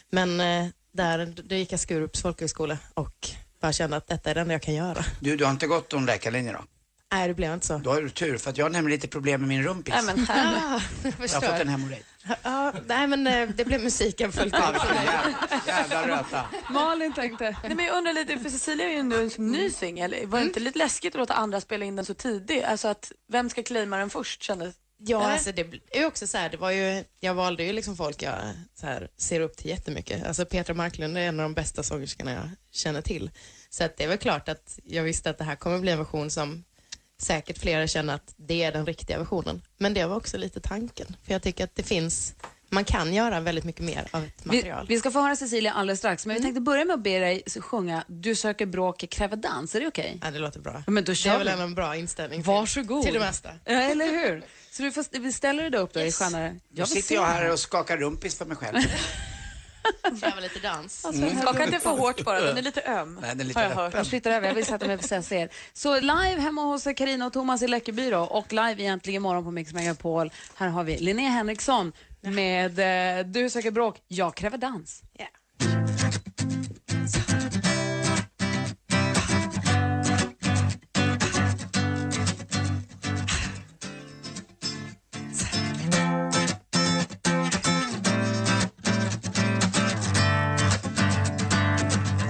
Men 0.09 0.39
eh, 0.39 0.67
där 0.91 1.33
då 1.43 1.55
gick 1.55 1.71
jag 1.71 1.79
Skurups 1.79 2.21
folkhögskola 2.21 2.77
och 2.93 3.29
bara 3.59 3.73
kände 3.73 3.97
att 3.97 4.07
detta 4.07 4.29
är 4.29 4.35
det 4.35 4.41
enda 4.41 4.53
jag 4.53 4.61
kan 4.61 4.73
göra. 4.73 5.05
Du, 5.19 5.35
du 5.35 5.45
har 5.45 5.51
inte 5.51 5.67
gått 5.67 5.91
någon 5.91 6.05
läkarlinje 6.05 6.53
då? 6.53 6.63
Nej, 7.11 7.27
det 7.27 7.33
blev 7.33 7.53
inte 7.53 7.65
så. 7.67 7.77
Då 7.77 7.89
har 7.93 8.01
du 8.01 8.09
tur, 8.09 8.37
för 8.37 8.49
att 8.49 8.57
jag 8.57 8.65
har 8.65 8.69
nämligen 8.69 8.95
lite 8.95 9.07
problem 9.07 9.41
med 9.41 9.47
min 9.49 9.63
rumpis. 9.63 9.93
Nej, 9.93 10.15
men 10.15 10.25
här. 10.25 10.55
Ah, 10.55 10.81
jag 11.03 11.13
jag 11.19 11.41
har 11.41 11.41
fått 11.41 11.61
en 11.61 11.67
hemorrojd. 11.67 12.03
Ja, 12.43 12.73
nej, 12.85 13.07
men 13.07 13.27
eh, 13.27 13.49
det 13.49 13.65
blev 13.65 13.83
musiken 13.83 14.31
fullt 14.31 14.53
vilken 14.53 15.03
jävla, 15.05 15.37
jävla 15.67 16.07
röta. 16.07 16.45
Malin 16.69 17.13
tänkte. 17.13 17.57
Nej, 17.63 17.75
men 17.75 17.85
jag 17.85 17.97
undrar 17.97 18.13
lite, 18.13 18.39
för 18.39 18.49
Cecilia 18.49 18.85
är 18.85 18.91
ju 18.91 18.97
ändå 18.97 19.17
en 19.17 19.29
ny 19.37 19.69
singel. 19.69 20.15
Var 20.25 20.39
det 20.39 20.45
inte 20.45 20.59
lite 20.59 20.77
läskigt 20.79 21.15
att 21.15 21.19
låta 21.19 21.33
andra 21.33 21.61
spela 21.61 21.85
in 21.85 21.95
den 21.95 22.05
så 22.05 22.13
tidigt? 22.13 22.63
Alltså 22.63 22.87
att, 22.87 23.11
vem 23.31 23.49
ska 23.49 23.63
claima 23.63 23.97
den 23.97 24.09
först 24.09 24.43
kändes? 24.43 24.75
Ja, 24.99 25.21
Eller? 25.21 25.33
alltså 25.33 25.51
det 25.51 25.81
är 25.91 26.05
också 26.05 26.27
så 26.27 26.37
här, 26.37 26.49
det 26.49 26.57
var 26.57 26.71
ju, 26.71 27.03
jag 27.19 27.33
valde 27.33 27.63
ju 27.63 27.73
liksom 27.73 27.97
folk 27.97 28.21
jag 28.21 28.35
så 28.75 28.85
här, 28.85 29.09
ser 29.17 29.39
upp 29.39 29.57
till 29.57 29.69
jättemycket. 29.69 30.25
Alltså 30.25 30.45
Petra 30.45 30.73
Marklund 30.73 31.17
är 31.17 31.21
en 31.21 31.39
av 31.39 31.43
de 31.43 31.53
bästa 31.53 31.83
sångerskorna 31.83 32.31
jag 32.31 32.49
känner 32.71 33.01
till. 33.01 33.31
Så 33.69 33.83
att 33.83 33.97
det 33.97 34.03
är 34.03 34.07
väl 34.07 34.17
klart 34.17 34.49
att 34.49 34.79
jag 34.83 35.03
visste 35.03 35.29
att 35.29 35.37
det 35.37 35.43
här 35.43 35.55
kommer 35.55 35.79
bli 35.79 35.91
en 35.91 35.97
version 35.97 36.29
som 36.31 36.63
säkert 37.19 37.57
flera 37.57 37.87
känner 37.87 38.15
att 38.15 38.33
det 38.37 38.63
är 38.63 38.71
den 38.71 38.85
riktiga 38.85 39.17
versionen. 39.19 39.61
Men 39.77 39.93
det 39.93 40.05
var 40.05 40.15
också 40.15 40.37
lite 40.37 40.59
tanken, 40.59 41.15
för 41.23 41.33
jag 41.33 41.41
tycker 41.41 41.63
att 41.63 41.75
det 41.75 41.83
finns, 41.83 42.35
man 42.69 42.83
kan 42.85 43.13
göra 43.13 43.39
väldigt 43.39 43.63
mycket 43.63 43.81
mer 43.81 44.07
av 44.11 44.23
ett 44.23 44.33
Vi, 44.43 44.47
material. 44.57 44.85
vi 44.89 44.99
ska 44.99 45.11
få 45.11 45.21
höra 45.21 45.35
Cecilia 45.35 45.73
alldeles 45.73 45.99
strax, 45.99 46.25
men 46.25 46.35
vi 46.35 46.41
tänkte 46.41 46.61
börja 46.61 46.85
med 46.85 46.93
att 46.93 47.03
be 47.03 47.19
dig 47.19 47.43
sjunga 47.61 48.03
Du 48.07 48.35
söker 48.35 48.65
bråk, 48.65 49.05
kräver 49.09 49.35
dans. 49.37 49.75
Är 49.75 49.79
det 49.79 49.87
okej? 49.87 50.19
Ja, 50.23 50.31
det 50.31 50.39
låter 50.39 50.59
bra. 50.59 50.83
Men 50.87 51.03
då 51.03 51.11
Det 51.11 51.15
kör 51.15 51.31
är 51.33 51.37
väl 51.37 51.47
vi. 51.47 51.53
ändå 51.53 51.63
en 51.63 51.75
bra 51.75 51.95
inställning 51.95 52.41
till, 52.43 52.47
Varsågod. 52.51 53.03
till 53.03 53.13
det 53.13 53.19
mesta. 53.19 53.49
Ja, 53.65 53.71
eller 53.71 54.05
hur? 54.07 54.43
Så 54.71 54.83
du 54.83 54.91
får, 54.91 55.19
vi 55.19 55.31
ställer 55.33 55.69
dig 55.69 55.79
upp 55.79 55.93
då 55.93 55.99
i 55.99 56.11
stjärnare. 56.11 56.55
Nu 56.69 56.85
sitter 56.85 57.15
jag 57.15 57.25
här 57.25 57.51
och 57.51 57.59
skakar 57.59 57.97
rumpis 57.97 58.37
för 58.37 58.45
mig 58.45 58.57
själv. 58.57 58.77
Köra 60.21 60.39
lite 60.39 60.59
dans. 60.59 61.05
Skaka 61.41 61.63
inte 61.65 61.79
för 61.79 61.89
hårt 61.89 62.23
bara, 62.25 62.41
den 62.41 62.57
är 62.57 62.61
lite 62.61 62.81
öm. 62.81 63.17
Nej, 63.21 63.29
den 63.29 63.39
är 63.39 63.43
lite 63.45 63.59
har 63.59 63.63
jag 63.63 63.71
öppen. 63.71 63.83
hört. 63.83 63.93
Jag 63.93 64.07
flyttar 64.07 64.31
över, 64.31 64.47
jag 64.47 64.55
vill 64.55 64.65
sätta 64.65 64.87
mig 64.87 64.97
precis 64.97 65.31
er. 65.31 65.49
Så 65.73 65.99
live 65.99 66.41
hemma 66.41 66.61
hos 66.63 66.83
Karina 66.97 67.25
och 67.25 67.33
Thomas 67.33 67.61
i 67.61 67.67
Läckeby 67.67 68.09
då, 68.09 68.19
och 68.19 68.53
live 68.53 68.75
egentligen 68.83 69.15
imorgon 69.15 69.43
på 69.43 69.51
Mix 69.51 69.73
Megapol. 69.73 70.31
Här 70.55 70.67
har 70.67 70.83
vi 70.83 70.97
Linnea 70.97 71.29
Henriksson 71.29 71.91
med 72.35 72.79
eh, 73.19 73.25
Du 73.25 73.49
söker 73.49 73.71
bråk, 73.71 73.97
jag 74.07 74.35
kräver 74.35 74.57
dans. 74.57 75.03
Ja. 75.17 75.25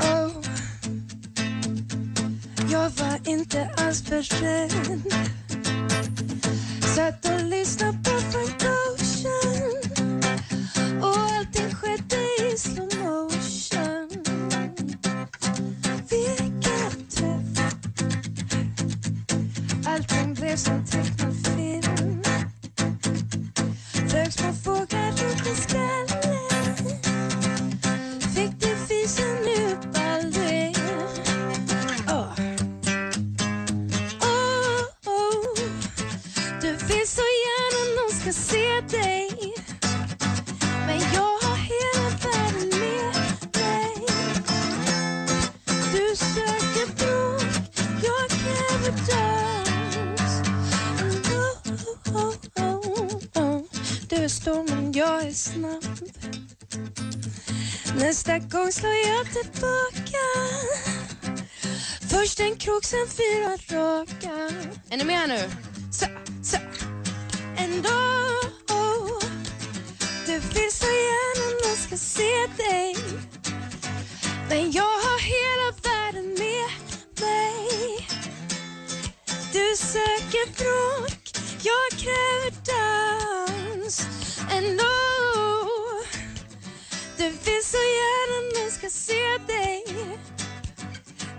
Oh. 0.01 0.43
Jag 2.71 2.89
var 2.89 3.29
inte 3.29 3.69
alls 3.77 4.09
beredd 4.09 5.01
Satt 6.95 7.26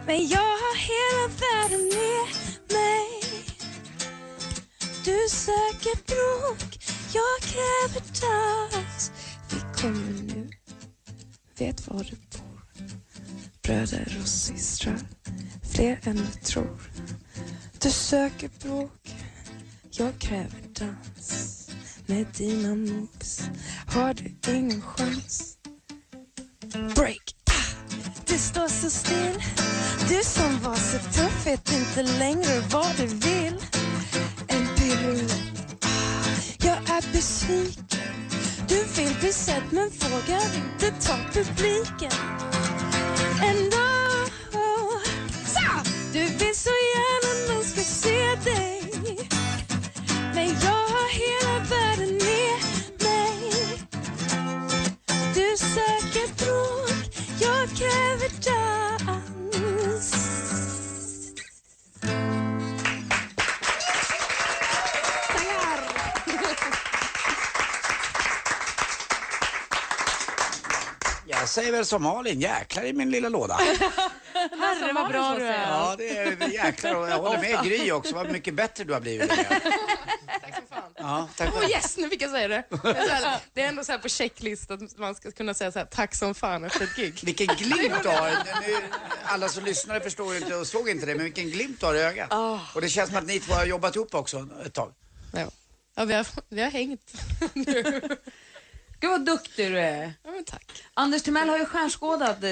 Men 0.08 0.28
jag 0.28 0.38
har 0.62 0.76
hela 0.76 1.34
världen 1.40 1.84
med 1.84 2.26
mig. 2.76 3.20
Du 5.04 5.28
söker 5.28 6.06
bråk, 6.06 6.78
jag 7.14 7.40
kräver 7.40 8.00
dans. 8.20 9.12
Vi 9.50 9.82
kommer 9.82 10.22
nu, 10.34 10.50
vet 11.58 11.86
var 11.86 11.98
du 12.04 12.16
bor. 12.38 12.62
Bröder 13.62 14.18
och 14.22 14.28
systrar, 14.28 14.98
fler 15.74 16.00
än 16.02 16.16
du 16.16 16.40
tror. 16.44 16.80
Du 17.80 17.90
söker 17.90 18.50
bråk, 18.62 19.14
jag 19.90 20.18
kräver 20.18 20.62
dans. 20.72 21.70
Med 22.06 22.26
dina 22.36 22.74
mor 22.74 23.06
som 71.88 72.02
Malin, 72.02 72.40
jäklar 72.40 72.84
i 72.84 72.92
min 72.92 73.10
lilla 73.10 73.28
låda. 73.28 73.54
Herre 74.34 74.92
vad 74.92 75.08
bra 75.08 75.34
du 75.38 75.44
är. 75.44 75.70
Ja, 75.70 75.94
det 75.98 76.18
är 76.18 76.48
jäklar 76.48 76.94
och 76.94 77.08
jag 77.08 77.18
håller 77.18 77.38
med 77.38 77.64
Gry 77.64 77.92
också. 77.92 78.14
Vad 78.14 78.32
mycket 78.32 78.54
bättre 78.54 78.84
du 78.84 78.92
har 78.92 79.00
blivit. 79.00 79.28
Tack 80.40 80.54
som 80.54 80.66
fan. 80.68 80.92
Ja, 80.96 81.28
tack. 81.36 81.50
Åh 81.56 81.70
yes, 81.70 81.96
nu 81.96 82.08
fick 82.08 82.22
jag 82.22 82.30
säga 82.30 82.48
det. 82.48 82.64
Det 82.70 82.88
är, 82.88 83.06
så 83.06 83.12
här, 83.12 83.40
det 83.54 83.62
är 83.62 83.68
ändå 83.68 83.84
så 83.84 83.92
här 83.92 83.98
på 83.98 84.08
checklist 84.08 84.70
att 84.70 84.98
man 84.98 85.14
ska 85.14 85.30
kunna 85.30 85.54
säga 85.54 85.72
så 85.72 85.78
här, 85.78 85.86
tack 85.86 86.14
som 86.14 86.34
fan 86.34 86.64
efter 86.64 86.84
ett 86.84 86.96
gig. 86.96 87.20
Vilken 87.24 87.46
glimt 87.46 88.02
du 88.02 88.08
har. 88.08 88.30
Nu, 88.60 88.76
alla 89.24 89.48
som 89.48 89.64
lyssnade 89.64 90.00
förstår 90.00 90.36
inte 90.36 90.56
och 90.56 90.66
såg 90.66 90.88
inte 90.88 91.06
det, 91.06 91.14
men 91.14 91.24
vilken 91.24 91.50
glimt 91.50 91.80
du 91.80 91.86
har 91.86 91.94
i 91.94 92.00
ögat. 92.00 92.32
Och 92.74 92.80
det 92.80 92.88
känns 92.88 93.08
som 93.08 93.18
att 93.18 93.26
ni 93.26 93.40
två 93.40 93.54
har 93.54 93.66
jobbat 93.66 93.96
ihop 93.96 94.14
också 94.14 94.48
ett 94.66 94.74
tag. 94.74 94.92
Ja, 95.32 95.50
ja 95.94 96.04
vi, 96.04 96.14
har, 96.14 96.26
vi 96.48 96.62
har 96.62 96.70
hängt. 96.70 97.12
Gud 99.00 99.10
vad 99.10 99.24
duktig 99.24 99.72
du 99.72 99.78
är. 99.78 100.12
Ja, 100.24 100.30
men 100.30 100.44
tack. 100.44 100.82
Anders 100.94 101.22
Timell 101.22 101.48
har 101.48 101.58
ju 101.58 101.64
stjärnskådat 101.64 102.44
eh, 102.44 102.50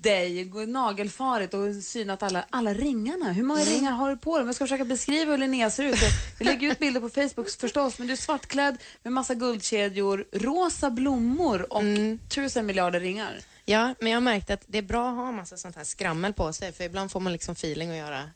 dig, 0.00 0.44
nagelfarit 0.66 1.54
och 1.54 1.74
synat 1.74 2.22
alla, 2.22 2.44
alla 2.50 2.74
ringarna. 2.74 3.32
Hur 3.32 3.42
många 3.42 3.60
ringar 3.60 3.92
har 3.92 4.10
du 4.10 4.16
på 4.16 4.38
dig? 4.38 4.46
Jag 4.46 4.54
ska 4.54 4.64
försöka 4.64 4.84
beskriva 4.84 5.30
hur 5.30 5.38
Linnea 5.38 5.70
ser 5.70 5.84
ut. 5.84 5.98
Vi 6.38 6.44
lägger 6.44 6.70
ut 6.72 6.78
bilder 6.78 7.00
på 7.00 7.08
Facebook 7.08 7.50
förstås, 7.50 7.98
men 7.98 8.06
du 8.06 8.12
är 8.12 8.16
svartklädd 8.16 8.78
med 9.02 9.12
massa 9.12 9.34
guldkedjor, 9.34 10.24
rosa 10.32 10.90
blommor 10.90 11.72
och 11.72 11.82
tusen 12.28 12.66
miljarder 12.66 13.00
ringar. 13.00 13.40
Ja, 13.64 13.94
men 14.00 14.10
jag 14.10 14.16
har 14.16 14.20
märkt 14.20 14.50
att 14.50 14.64
det 14.66 14.78
är 14.78 14.82
bra 14.82 15.08
att 15.10 15.16
ha 15.16 15.32
massa 15.32 15.56
sånt 15.56 15.76
här 15.76 15.84
skrammel 15.84 16.32
på 16.32 16.52
sig 16.52 16.72
för 16.72 16.84
ibland 16.84 17.10
får 17.12 17.20
man 17.20 17.32
liksom 17.32 17.52
feeling 17.52 17.90
att 17.90 17.96
göra 17.96 18.30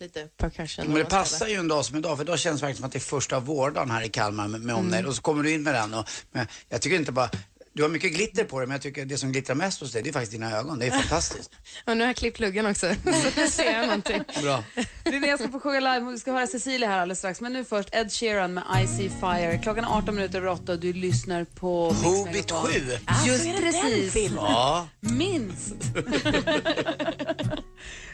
lite 0.00 0.28
percussion. 0.36 0.86
Men 0.86 0.94
det 0.94 1.04
passar 1.04 1.48
ju 1.48 1.54
en 1.54 1.68
dag 1.68 1.84
som 1.84 1.96
idag, 1.96 2.16
för 2.16 2.24
idag 2.24 2.38
känns 2.38 2.60
det 2.60 2.66
verkligen 2.66 2.76
som 2.76 2.84
att 2.86 2.92
det 2.92 2.98
är 2.98 3.00
första 3.00 3.40
vårdagen 3.40 3.90
här 3.90 4.02
i 4.02 4.08
Kalmar 4.08 4.48
med, 4.48 4.60
med 4.60 4.74
omnejd. 4.74 5.06
Och 5.06 5.14
så 5.14 5.22
kommer 5.22 5.42
du 5.42 5.52
in 5.52 5.62
med 5.62 5.74
den 5.74 5.94
och, 5.94 6.08
men 6.32 6.46
jag 6.68 6.82
tycker 6.82 6.96
inte 6.96 7.12
bara, 7.12 7.30
du 7.72 7.82
har 7.82 7.90
mycket 7.90 8.12
glitter 8.12 8.44
på 8.44 8.58
dig, 8.58 8.66
men 8.66 8.74
jag 8.74 8.82
tycker 8.82 9.04
det 9.04 9.18
som 9.18 9.32
glittrar 9.32 9.54
mest 9.54 9.80
hos 9.80 9.92
dig, 9.92 10.02
det 10.02 10.08
är 10.10 10.12
faktiskt 10.12 10.32
dina 10.32 10.58
ögon. 10.58 10.78
Det 10.78 10.86
är 10.86 10.90
fantastiskt. 10.90 11.50
Och 11.86 11.96
nu 11.96 12.02
har 12.02 12.08
jag 12.08 12.16
klippt 12.16 12.40
luggen 12.40 12.66
också, 12.66 12.86
så 13.04 13.40
nu 13.40 13.48
ser 13.48 13.72
jag 13.72 13.86
någonting. 13.86 14.22
Bra. 14.42 14.64
Linnea 15.04 15.38
ska 15.38 15.48
få 15.48 15.60
sjunga 15.60 15.80
live, 15.80 16.10
vi 16.10 16.18
ska 16.18 16.32
höra 16.32 16.46
Cecilia 16.46 16.88
här 16.88 16.98
alldeles 16.98 17.18
strax. 17.18 17.40
Men 17.40 17.52
nu 17.52 17.64
först 17.64 17.88
Ed 17.92 18.12
Sheeran 18.12 18.54
med 18.54 18.64
I 18.84 18.86
See 18.86 19.10
Fire. 19.20 19.58
Klockan 19.62 19.84
är 19.84 19.88
18 19.88 20.14
minuter 20.14 20.38
över 20.38 20.48
8 20.48 20.72
och 20.72 20.78
du 20.78 20.92
lyssnar 20.92 21.44
på 21.44 21.90
Hobbit 21.90 22.34
Megapol. 22.34 22.70
7. 22.70 22.80
Just 23.26 23.60
precis. 23.60 24.30
Ja. 24.36 24.88
Minst. 25.00 25.74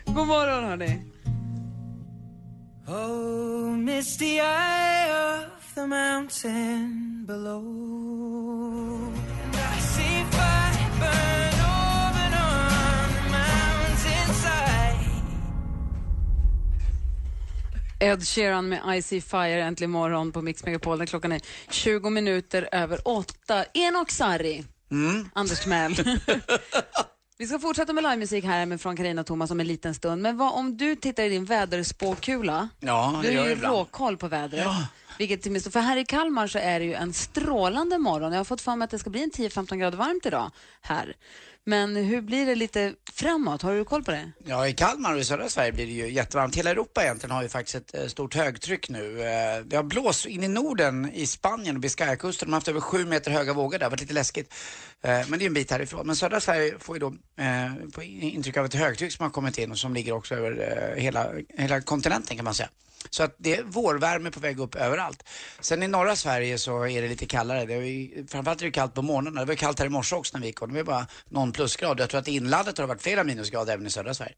God 0.04 0.26
morgon 0.26 0.64
hörni. 0.64 1.15
Oh, 2.88 3.76
misty 3.76 4.40
eye 4.40 5.10
of 5.10 5.74
the 5.74 5.86
mountain 5.86 7.24
below. 7.26 7.60
And 9.42 9.56
I 9.56 9.78
see 9.80 10.24
fire 10.30 10.90
burn 11.00 11.54
open 11.66 12.32
on 12.34 13.10
the 13.12 13.22
mountainside. 13.30 14.96
Ed 17.98 18.22
Sheeran 18.22 18.68
med 18.68 18.96
I 18.96 19.02
See 19.02 19.20
Fire, 19.20 19.62
äntligen 19.62 19.90
morgon 19.90 20.32
på 20.32 20.42
Mix 20.42 20.64
Megapol. 20.64 20.98
Där 20.98 21.06
klockan 21.06 21.32
är 21.32 21.40
20 21.70 22.10
minuter 22.10 22.68
över 22.72 23.00
8. 23.04 23.64
Enok 23.74 24.10
Sarri. 24.10 24.64
Anders 25.34 25.60
Timell. 25.60 25.94
Vi 27.38 27.46
ska 27.46 27.58
fortsätta 27.58 27.92
med 27.92 28.04
livemusik 28.04 28.44
här 28.44 28.76
från 28.78 28.96
Carina 28.96 29.20
och 29.20 29.26
Thomas 29.26 29.50
om 29.50 29.60
en 29.60 29.66
liten 29.66 29.94
stund. 29.94 30.22
Men 30.22 30.36
vad 30.36 30.52
om 30.52 30.76
du 30.76 30.96
tittar 30.96 31.22
i 31.22 31.28
din 31.28 31.44
väderspåkula? 31.44 32.68
Ja, 32.80 33.20
det 33.22 33.30
du 33.30 33.38
har 33.38 33.46
ju 33.46 33.54
råkoll 33.54 34.16
på 34.16 34.28
vädret. 34.28 34.64
Ja. 34.64 34.86
Vilket 35.18 35.42
till 35.42 35.52
minst, 35.52 35.72
för 35.72 35.80
här 35.80 35.96
i 35.96 36.04
Kalmar 36.04 36.46
så 36.46 36.58
är 36.58 36.80
det 36.80 36.86
ju 36.86 36.94
en 36.94 37.12
strålande 37.12 37.98
morgon. 37.98 38.32
Jag 38.32 38.38
har 38.38 38.44
fått 38.44 38.60
för 38.60 38.76
mig 38.76 38.84
att 38.84 38.90
det 38.90 38.98
ska 38.98 39.10
bli 39.10 39.22
en 39.22 39.30
10-15 39.30 39.76
grader 39.76 39.98
varmt 39.98 40.26
idag 40.26 40.50
här. 40.80 41.16
Men 41.68 41.96
hur 41.96 42.20
blir 42.20 42.46
det 42.46 42.54
lite 42.54 42.94
framåt? 43.12 43.62
Har 43.62 43.74
du 43.74 43.84
koll 43.84 44.04
på 44.04 44.10
det? 44.10 44.32
Ja, 44.44 44.68
i 44.68 44.72
Kalmar 44.72 45.14
och 45.14 45.20
i 45.20 45.24
södra 45.24 45.48
Sverige 45.48 45.72
blir 45.72 45.86
det 45.86 45.92
ju 45.92 46.12
jättevarmt. 46.12 46.56
Hela 46.56 46.70
Europa 46.70 47.02
egentligen 47.02 47.30
har 47.30 47.42
ju 47.42 47.48
faktiskt 47.48 47.74
ett 47.74 47.94
eh, 47.94 48.06
stort 48.06 48.34
högtryck 48.34 48.88
nu. 48.88 49.20
Eh, 49.20 49.64
det 49.64 49.76
har 49.76 49.82
blåst 49.82 50.26
in 50.26 50.44
i 50.44 50.48
Norden, 50.48 51.10
i 51.14 51.26
Spanien 51.26 51.76
och 51.76 51.80
Biscayakusten. 51.80 52.48
De 52.48 52.52
har 52.52 52.56
haft 52.56 52.68
över 52.68 52.80
sju 52.80 53.04
meter 53.04 53.30
höga 53.30 53.52
vågor 53.52 53.70
där. 53.72 53.78
Det 53.78 53.84
har 53.84 53.90
varit 53.90 54.00
lite 54.00 54.14
läskigt. 54.14 54.54
Eh, 55.02 55.28
men 55.28 55.38
det 55.38 55.44
är 55.44 55.46
en 55.46 55.54
bit 55.54 55.70
härifrån. 55.70 56.06
Men 56.06 56.16
södra 56.16 56.40
Sverige 56.40 56.74
får 56.78 56.96
ju 56.96 57.00
då 57.00 57.14
får 57.94 58.04
intryck 58.04 58.56
av 58.56 58.64
ett 58.64 58.74
högtryck 58.74 59.12
som 59.12 59.22
har 59.22 59.30
kommit 59.30 59.58
in 59.58 59.70
och 59.70 59.78
som 59.78 59.94
ligger 59.94 60.12
också 60.12 60.34
över 60.34 60.94
hela, 60.96 61.32
hela 61.58 61.80
kontinenten 61.80 62.36
kan 62.36 62.44
man 62.44 62.54
säga. 62.54 62.68
Så 63.10 63.22
att 63.22 63.34
det 63.38 63.56
är 63.56 63.62
vårvärme 63.62 64.30
på 64.30 64.40
väg 64.40 64.60
upp 64.60 64.74
överallt. 64.74 65.22
Sen 65.60 65.82
i 65.82 65.88
norra 65.88 66.16
Sverige 66.16 66.58
så 66.58 66.86
är 66.86 67.02
det 67.02 67.08
lite 67.08 67.26
kallare. 67.26 67.66
Det 67.66 67.74
är, 67.74 68.26
framförallt 68.28 68.60
är 68.60 68.64
det 68.64 68.70
kallt 68.72 68.94
på 68.94 69.02
morgonen. 69.02 69.34
Det 69.34 69.44
var 69.44 69.54
kallt 69.54 69.78
här 69.78 69.86
i 69.86 69.88
morse 69.88 70.16
också 70.16 70.38
när 70.38 70.46
vi 70.46 70.52
kom. 70.52 70.72
det 70.72 70.82
var 70.82 70.92
bara 70.92 71.06
någon 71.28 71.52
plusgrad. 71.52 72.00
Jag 72.00 72.10
tror 72.10 72.20
att 72.20 72.28
i 72.28 72.32
inlandet 72.32 72.78
har 72.78 72.82
det 72.82 72.88
varit 72.88 73.02
flera 73.02 73.24
minusgrader 73.24 73.72
även 73.72 73.86
i 73.86 73.90
södra 73.90 74.14
Sverige. 74.14 74.34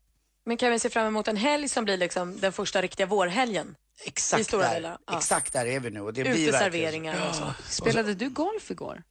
Men 0.46 0.56
kan 0.56 0.72
vi 0.72 0.78
se 0.78 0.90
fram 0.90 1.06
emot 1.06 1.28
en 1.28 1.36
helg 1.36 1.68
som 1.68 1.84
blir 1.84 1.96
liksom 1.96 2.40
den 2.40 2.52
första 2.52 2.82
riktiga 2.82 3.06
vårhelgen? 3.06 3.74
Exakt 4.04 4.50
där, 4.50 4.74
delar, 4.74 4.98
ja. 5.06 5.16
exakt 5.18 5.52
där 5.52 5.66
är 5.66 5.80
vi 5.80 5.90
nu 5.90 6.00
och 6.00 6.12
det 6.12 6.22
blir 6.22 6.30
verkligen 6.32 6.48
Uteserveringar 6.48 7.28
och 7.28 7.34
så. 7.34 7.54
Spelade 7.68 8.14
du 8.14 8.28
golf 8.28 8.70
igår? 8.70 9.02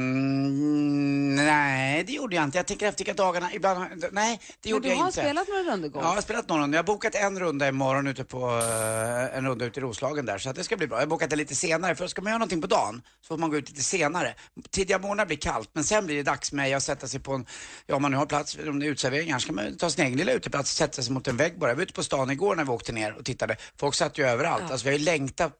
Mm, 0.00 1.34
nej, 1.36 2.04
det 2.04 2.12
gjorde 2.12 2.36
jag 2.36 2.44
inte. 2.44 2.58
Jag 2.58 2.66
tänker 2.66 2.88
efter 2.88 3.04
vilka 3.04 3.22
dagarna, 3.22 3.52
ibland, 3.54 3.78
har- 3.78 3.88
nej, 4.12 4.40
det 4.40 4.68
Men 4.68 4.70
gjorde 4.70 4.88
du 4.88 4.92
jag 4.94 4.96
har 4.98 5.06
inte. 5.06 5.20
spelat 5.20 5.48
några 5.48 5.62
rundor 5.62 5.88
golf? 5.88 6.04
Ja, 6.04 6.08
jag 6.10 6.14
har 6.14 6.22
spelat 6.22 6.48
någon 6.48 6.60
runda. 6.60 6.76
Jag 6.76 6.82
har 6.82 6.86
bokat 6.86 7.14
en 7.14 7.40
runda 7.40 7.68
imorgon 7.68 8.06
ute 8.06 8.24
på, 8.24 8.38
eh, 8.58 9.36
en 9.38 9.46
runda 9.46 9.64
ute 9.64 9.80
i 9.80 9.82
Roslagen 9.82 10.26
där, 10.26 10.38
så 10.38 10.50
att 10.50 10.56
det 10.56 10.64
ska 10.64 10.76
bli 10.76 10.86
bra. 10.86 10.96
Jag 10.98 11.02
har 11.02 11.06
bokat 11.06 11.30
det 11.30 11.36
lite 11.36 11.54
senare, 11.54 11.94
för 11.94 12.06
ska 12.06 12.22
man 12.22 12.30
göra 12.30 12.38
någonting 12.38 12.60
på 12.60 12.66
dagen 12.66 13.02
så 13.20 13.26
får 13.26 13.38
man 13.38 13.50
gå 13.50 13.56
ut 13.56 13.68
lite 13.70 13.82
senare. 13.82 14.34
Tidiga 14.70 14.98
morgnar 14.98 15.26
blir 15.26 15.36
kallt, 15.36 15.70
men 15.72 15.84
sen 15.84 16.06
blir 16.06 16.16
det 16.16 16.22
dags 16.22 16.52
med 16.52 16.76
att 16.76 16.82
sätta 16.82 17.06
sig 17.08 17.20
på 17.20 17.32
en, 17.32 17.46
ja 17.86 17.94
om 17.96 18.02
man 18.02 18.10
nu 18.10 18.16
har 18.16 18.26
plats, 18.26 18.56
om 18.68 18.78
det 18.78 18.86
är 18.86 18.90
uteserveringar, 18.90 19.38
ska 19.38 19.52
man 19.52 19.76
ta 19.76 19.90
sin 19.90 20.04
egen 20.06 20.18
lilla 20.18 20.32
uteplats 20.32 20.72
och 20.72 20.76
sätta 20.78 21.02
sig 21.02 21.12
mot 21.12 21.28
en 21.28 21.36
vägg 21.36 21.58
bara. 21.58 21.70
Jag 21.70 21.76
var 21.76 21.82
ute 21.82 21.92
på 21.92 22.02
stan 22.04 22.30
igår 22.30 22.56
när 22.56 22.64
vi 22.64 22.70
åkte 22.70 22.92
ner 22.92 23.12
och 23.18 23.24
tittade. 23.24 23.56
Folk 23.80 23.94
satt 24.00 24.18
ju 24.18 24.24
överallt. 24.26 24.70
Alltså 24.70 24.84
vi 24.84 24.90
har 24.90 24.98
ju 24.98 25.04
längtat 25.04 25.52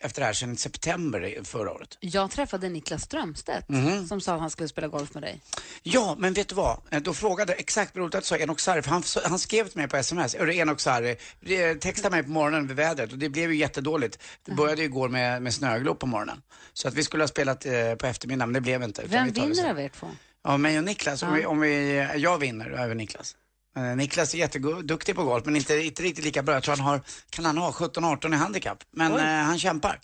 efter 0.00 0.20
det 0.20 0.26
här 0.26 0.32
sedan 0.32 0.56
september 0.56 1.38
förra 1.44 1.70
året. 1.72 1.96
Jag 2.00 2.30
träffade 2.30 2.68
Niklas 2.68 3.02
Strömstedt 3.02 3.68
Mhm. 3.68 4.08
som 4.08 4.20
sa 4.20 4.34
att 4.34 4.40
han 4.40 4.50
skulle 4.50 4.68
spela 4.68 4.88
golf 4.88 5.14
med 5.14 5.22
dig. 5.22 5.40
Ja, 5.82 6.16
men 6.18 6.32
vet 6.32 6.48
du 6.48 6.54
vad? 6.54 6.80
Eh, 6.90 7.00
Då 7.02 7.14
frågade 7.14 7.52
exakt 7.52 7.96
roligt 7.96 8.14
att 8.14 8.20
du 8.20 8.26
sa 8.26 8.36
Enok 8.36 8.60
Sarri, 8.60 8.82
för 8.82 8.90
han, 8.90 9.02
han 9.24 9.38
skrev 9.38 9.68
till 9.68 9.76
mig 9.78 9.88
på 9.88 9.96
sms, 9.96 10.34
Enok 10.34 10.80
Sarri, 10.80 11.10
eh, 11.46 11.76
texta 11.78 12.10
mig 12.10 12.22
på 12.22 12.30
morgonen 12.30 12.66
vid 12.66 12.76
vädret 12.76 13.12
och 13.12 13.18
det 13.18 13.28
blev 13.28 13.50
ju 13.52 13.56
jättedåligt. 13.58 14.18
Det 14.44 14.52
började 14.52 14.80
ju 14.82 14.88
igår 14.88 15.08
med, 15.08 15.42
med 15.42 15.54
snöglopp 15.54 15.98
på 15.98 16.06
morgonen. 16.06 16.42
Så 16.72 16.88
att 16.88 16.94
vi 16.94 17.04
skulle 17.04 17.22
ha 17.22 17.28
spelat 17.28 17.66
eh, 17.66 17.94
på 17.94 18.06
eftermiddagen, 18.06 18.48
men 18.48 18.54
det 18.54 18.60
blev 18.60 18.82
inte. 18.82 19.02
Vem 19.06 19.32
vinner 19.32 19.70
av 19.70 19.80
er 19.80 19.88
två? 19.88 20.06
Ja, 20.44 20.56
mig 20.56 20.78
och 20.78 20.84
Niklas. 20.84 21.22
Om, 21.22 21.32
vi, 21.34 21.46
om 21.46 21.60
vi, 21.60 21.96
jag 22.16 22.38
vinner 22.38 22.70
över 22.70 22.94
Niklas. 22.94 23.36
Eh, 23.78 23.96
Niklas 23.96 24.34
är 24.34 24.38
jätteduktig 24.38 25.14
på 25.14 25.24
golf, 25.24 25.44
men 25.44 25.56
inte, 25.56 25.74
inte 25.76 26.02
riktigt 26.02 26.24
lika 26.24 26.42
bra. 26.42 26.54
Jag 26.54 26.62
tror 26.62 26.76
han 26.76 26.84
har, 26.86 27.00
kan 27.30 27.44
han 27.44 27.58
ha 27.58 27.70
17-18 27.70 28.34
i 28.34 28.36
handikapp. 28.36 28.84
Men 28.90 29.12
eh, 29.12 29.24
han 29.24 29.58
kämpar. 29.58 30.00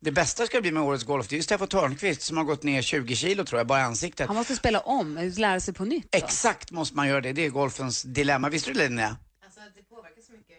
Det 0.00 0.12
bästa 0.12 0.46
ska 0.46 0.60
bli 0.60 0.72
med 0.72 0.82
årets 0.82 1.04
golf, 1.04 1.28
det 1.28 1.34
är 1.34 1.36
ju 1.36 1.42
Steffo 1.42 1.66
Törnqvist 1.66 2.22
som 2.22 2.36
har 2.36 2.44
gått 2.44 2.62
ner 2.62 2.82
20 2.82 3.16
kilo 3.16 3.44
tror 3.44 3.60
jag, 3.60 3.66
bara 3.66 3.80
i 3.80 3.82
ansiktet. 3.82 4.26
Han 4.26 4.36
måste 4.36 4.56
spela 4.56 4.80
om, 4.80 5.32
lära 5.36 5.60
sig 5.60 5.74
på 5.74 5.84
nytt. 5.84 6.04
va? 6.04 6.18
Exakt 6.18 6.70
måste 6.70 6.96
man 6.96 7.08
göra 7.08 7.20
det, 7.20 7.32
det 7.32 7.44
är 7.46 7.50
golfens 7.50 8.02
dilemma. 8.02 8.48
Visste 8.48 8.70
du 8.70 8.74
det 8.74 8.88
Linnea? 8.88 9.16
Alltså, 9.44 9.60
det 9.76 9.82
påverkar 9.94 10.22
så 10.22 10.32
mycket 10.32 10.56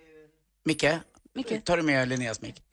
Micke? 0.66 0.86
Micke? 1.36 1.66
Tar 1.66 1.78
du 1.78 1.84
med 1.84 2.08
Linneas 2.08 2.42
mick? 2.42 2.64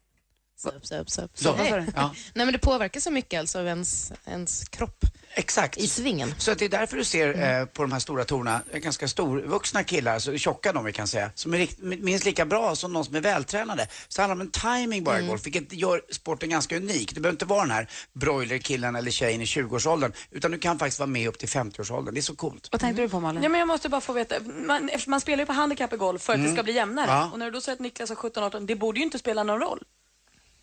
Söp, 0.57 0.87
söp, 0.87 1.11
söp. 1.11 1.31
Så. 1.35 1.57
Nej. 1.57 1.87
Ja. 1.97 2.15
Nej, 2.35 2.47
men 2.47 2.53
det 2.53 2.59
påverkar 2.59 3.01
så 3.01 3.11
mycket 3.11 3.41
alltså 3.41 3.59
av 3.59 3.67
ens, 3.67 4.13
ens 4.25 4.69
kropp 4.69 5.05
Exakt. 5.35 5.79
i 5.79 5.89
svingen. 5.89 6.35
Så 6.39 6.51
att 6.51 6.59
det 6.59 6.65
är 6.65 6.69
därför 6.69 6.97
du 6.97 7.05
ser 7.05 7.61
eh, 7.61 7.67
på 7.67 7.83
de 7.83 7.93
här 7.93 7.99
stora 7.99 8.25
torna 8.25 8.61
eh, 8.71 8.79
ganska 8.79 9.09
storvuxna 9.09 9.85
killar, 9.85 10.19
så 10.19 10.37
tjocka 10.37 10.73
de 10.73 10.85
vi 10.85 10.93
kan 10.93 11.09
säga, 11.09 11.31
som 11.35 11.55
är 11.55 11.59
rikt, 11.59 11.79
minst 11.81 12.25
lika 12.25 12.47
bra 12.47 12.77
som 12.77 12.93
de 12.93 13.05
som 13.05 13.15
är 13.15 13.21
vältränade. 13.21 13.89
Så 14.09 14.17
det 14.19 14.23
handlar 14.23 14.35
om 14.35 14.41
en 14.41 14.81
timing 14.81 15.05
bara 15.05 15.21
i 15.21 15.27
golf, 15.27 15.47
vilket 15.47 15.73
gör 15.73 16.03
sporten 16.11 16.51
ganska 16.51 16.77
unik. 16.77 17.15
Det 17.15 17.21
behöver 17.21 17.35
inte 17.35 17.45
vara 17.45 17.61
den 17.61 17.71
här 17.71 17.91
broilerkillen 18.13 18.97
eller 18.97 19.11
tjejen 19.11 19.41
i 19.41 19.45
20-årsåldern, 19.45 20.13
utan 20.31 20.51
du 20.51 20.59
kan 20.59 20.79
faktiskt 20.79 20.99
vara 20.99 21.07
med 21.07 21.29
upp 21.29 21.39
till 21.39 21.49
50-årsåldern. 21.49 22.15
Det 22.15 22.21
är 22.21 22.23
så 22.23 22.37
coolt. 22.37 22.69
Vad 22.73 22.81
tänkte 22.81 23.03
du 23.03 23.09
på 23.09 23.21
Malin? 23.21 23.43
Ja, 23.43 23.49
men 23.49 23.59
jag 23.59 23.69
måste 23.69 23.89
bara 23.89 24.01
få 24.01 24.13
veta, 24.13 24.35
man, 24.41 24.89
eftersom 24.89 25.11
man 25.11 25.21
spelar 25.21 25.39
ju 25.39 25.47
på 25.47 25.53
handikapp 25.53 25.93
i 25.93 25.97
golf 25.97 26.23
för 26.23 26.33
att 26.33 26.45
det 26.45 26.53
ska 26.53 26.63
bli 26.63 26.73
jämnare. 26.73 27.11
Ja. 27.11 27.31
Och 27.33 27.39
när 27.39 27.47
du 27.47 27.53
då 27.53 27.61
säger 27.61 27.77
att 27.77 27.81
Niklas 27.81 28.09
har 28.09 28.17
17-18, 28.17 28.67
det 28.67 28.77
borde 28.77 28.99
ju 28.99 29.05
inte 29.05 29.19
spela 29.19 29.43
någon 29.43 29.61
roll. 29.61 29.83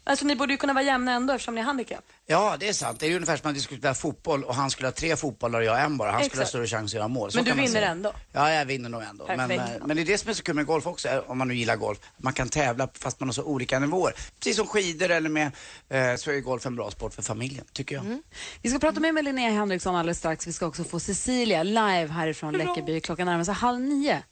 Alltså 0.06 0.26
ni 0.26 0.36
borde 0.36 0.54
ju 0.54 0.58
kunna 0.58 0.74
vara 0.74 0.84
jämna 0.84 1.12
ändå 1.12 1.34
eftersom 1.34 1.56
ni 1.56 1.62
är 1.62 1.66
handikapp. 1.66 2.04
Ja, 2.26 2.58
det 2.60 2.68
är 2.70 2.74
sant. 2.74 3.00
Det 3.00 3.06
är 3.06 3.10
ju 3.10 3.16
ungefär 3.16 3.38
som 3.38 3.50
att 3.52 3.56
vi 3.56 3.60
skulle 3.60 3.80
spela 3.80 3.94
fotboll 3.94 4.44
och 4.44 4.56
han 4.56 4.72
skulle 4.72 4.88
ha 4.88 4.92
tre 4.92 5.16
fotbollar 5.16 5.60
och 5.60 5.66
jag 5.66 5.82
en 5.82 5.98
bara. 5.98 6.12
Han 6.12 6.24
skulle 6.24 6.30
ha 6.30 6.42
Exakt. 6.42 6.50
större 6.50 6.68
chans 6.68 6.92
att 6.92 6.96
göra 6.96 7.08
mål. 7.08 7.32
Så 7.32 7.38
Men 7.38 7.46
du 7.46 7.52
vinner 7.52 7.68
säga. 7.68 7.88
ändå. 7.88 8.14
Ja, 8.32 8.52
jag 8.52 8.66
vinner 8.66 8.90
nog 8.90 9.02
ändå. 9.02 9.26
Men, 9.28 9.52
eh, 9.52 9.62
men 9.86 9.96
det 9.98 10.04
är 10.04 10.06
det 10.06 10.18
som 10.18 10.30
är 10.30 10.34
så 10.34 10.44
kul 10.44 10.56
med 10.56 10.66
golf 10.66 10.88
också, 10.88 11.08
eh, 11.08 11.18
om 11.28 11.38
man 11.38 11.48
nu 11.48 11.56
gillar 11.56 11.76
golf. 11.76 12.00
Man 12.18 12.34
kan 12.34 12.50
tävla 12.50 12.90
fast 12.94 13.20
man 13.20 13.30
har 13.30 13.34
så 13.34 13.44
olika 13.44 13.80
nivåer. 13.80 14.14
Precis 14.40 14.56
som 14.58 14.68
skidor 14.68 15.12
eller 15.12 15.30
med, 15.30 15.52
eh, 15.90 16.16
så 16.16 16.32
är 16.32 16.40
golf 16.40 16.66
en 16.66 16.76
bra 16.76 16.92
sport 16.92 17.14
för 17.14 17.22
familjen, 17.22 17.66
tycker 17.74 17.96
jag. 17.96 18.22
Vi 18.62 18.70
ska 18.70 18.80
prata 18.80 19.00
med, 19.00 19.14
med 19.14 19.26
Linnea 19.26 19.52
Henriksson 19.52 19.96
alldeles 19.96 20.18
strax. 20.18 20.48
Vi 20.48 20.54
ska 20.54 20.66
också 20.66 20.84
få 20.84 21.00
Cecilia 21.00 21.64
live 21.64 22.08
härifrån 22.08 22.54
Läckeby. 22.54 23.00
Klockan 23.00 23.26
närmar 23.26 23.44
sig 23.44 23.54
halv 23.54 23.80
nio. 23.82 24.24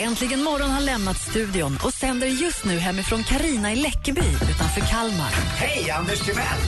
Äntligen 0.00 0.42
morgon 0.42 0.70
har 0.70 0.80
lämnat 0.80 1.16
studion 1.16 1.78
och 1.84 1.94
sänder 1.94 2.26
just 2.26 2.64
nu 2.64 2.78
hemifrån 2.78 3.24
Karina 3.24 3.72
i 3.72 3.76
Läckeby 3.76 4.20
utanför 4.20 4.80
Kalmar. 4.80 5.30
Hej, 5.56 5.90
Anders 5.90 6.20
Timell! 6.20 6.58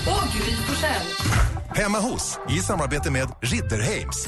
Hemma 1.74 1.98
hos, 1.98 2.38
i 2.48 2.58
samarbete 2.58 3.10
med 3.10 3.28
Ridderheims. 3.40 4.26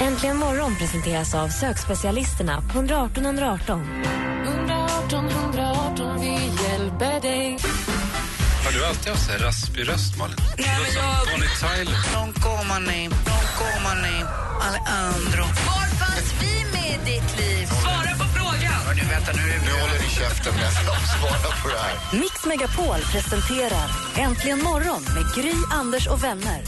Äntligen 0.00 0.36
morgon 0.36 0.76
presenteras 0.76 1.34
av 1.34 1.48
sökspecialisterna 1.48 2.60
på 2.72 2.78
118 2.78 3.24
118. 3.24 4.04
118 4.44 5.28
118, 5.28 6.20
vi 6.20 6.32
hjälper 6.64 7.20
dig. 7.20 7.58
Har 8.64 8.72
du 8.72 8.86
alltid 8.86 9.12
haft 9.12 9.26
så 9.26 9.32
här 9.32 9.38
raspig 9.38 9.88
röst, 9.88 10.18
Malin? 10.18 10.36
Du 10.56 10.62
låter 10.62 10.92
som 10.92 11.32
Bonnie 11.32 11.48
Tyler. 11.60 11.98
Non 12.14 12.32
comane, 12.32 13.08
non 13.08 13.46
comane, 13.58 14.26
Alejandro. 14.60 15.42
Var 15.42 15.86
fanns 15.98 16.34
vi 16.40 16.64
med 16.72 17.00
i 17.08 17.12
ditt 17.12 17.38
liv? 17.38 17.55
Vänta 19.16 19.32
nu. 19.32 19.42
Nu 19.42 19.72
håller 19.80 19.98
ni 20.02 20.08
käften 20.08 20.54
med 20.54 20.68
att 20.68 21.08
svara 21.18 21.52
på 21.62 21.68
det 21.68 21.78
här. 21.78 22.20
Mix 22.20 22.46
Megapol 22.46 23.00
presenterar 23.12 23.90
Äntligen 24.16 24.62
morgon 24.62 25.02
med 25.02 25.34
Gry, 25.34 25.52
Anders 25.72 26.06
och 26.08 26.24
vänner. 26.24 26.62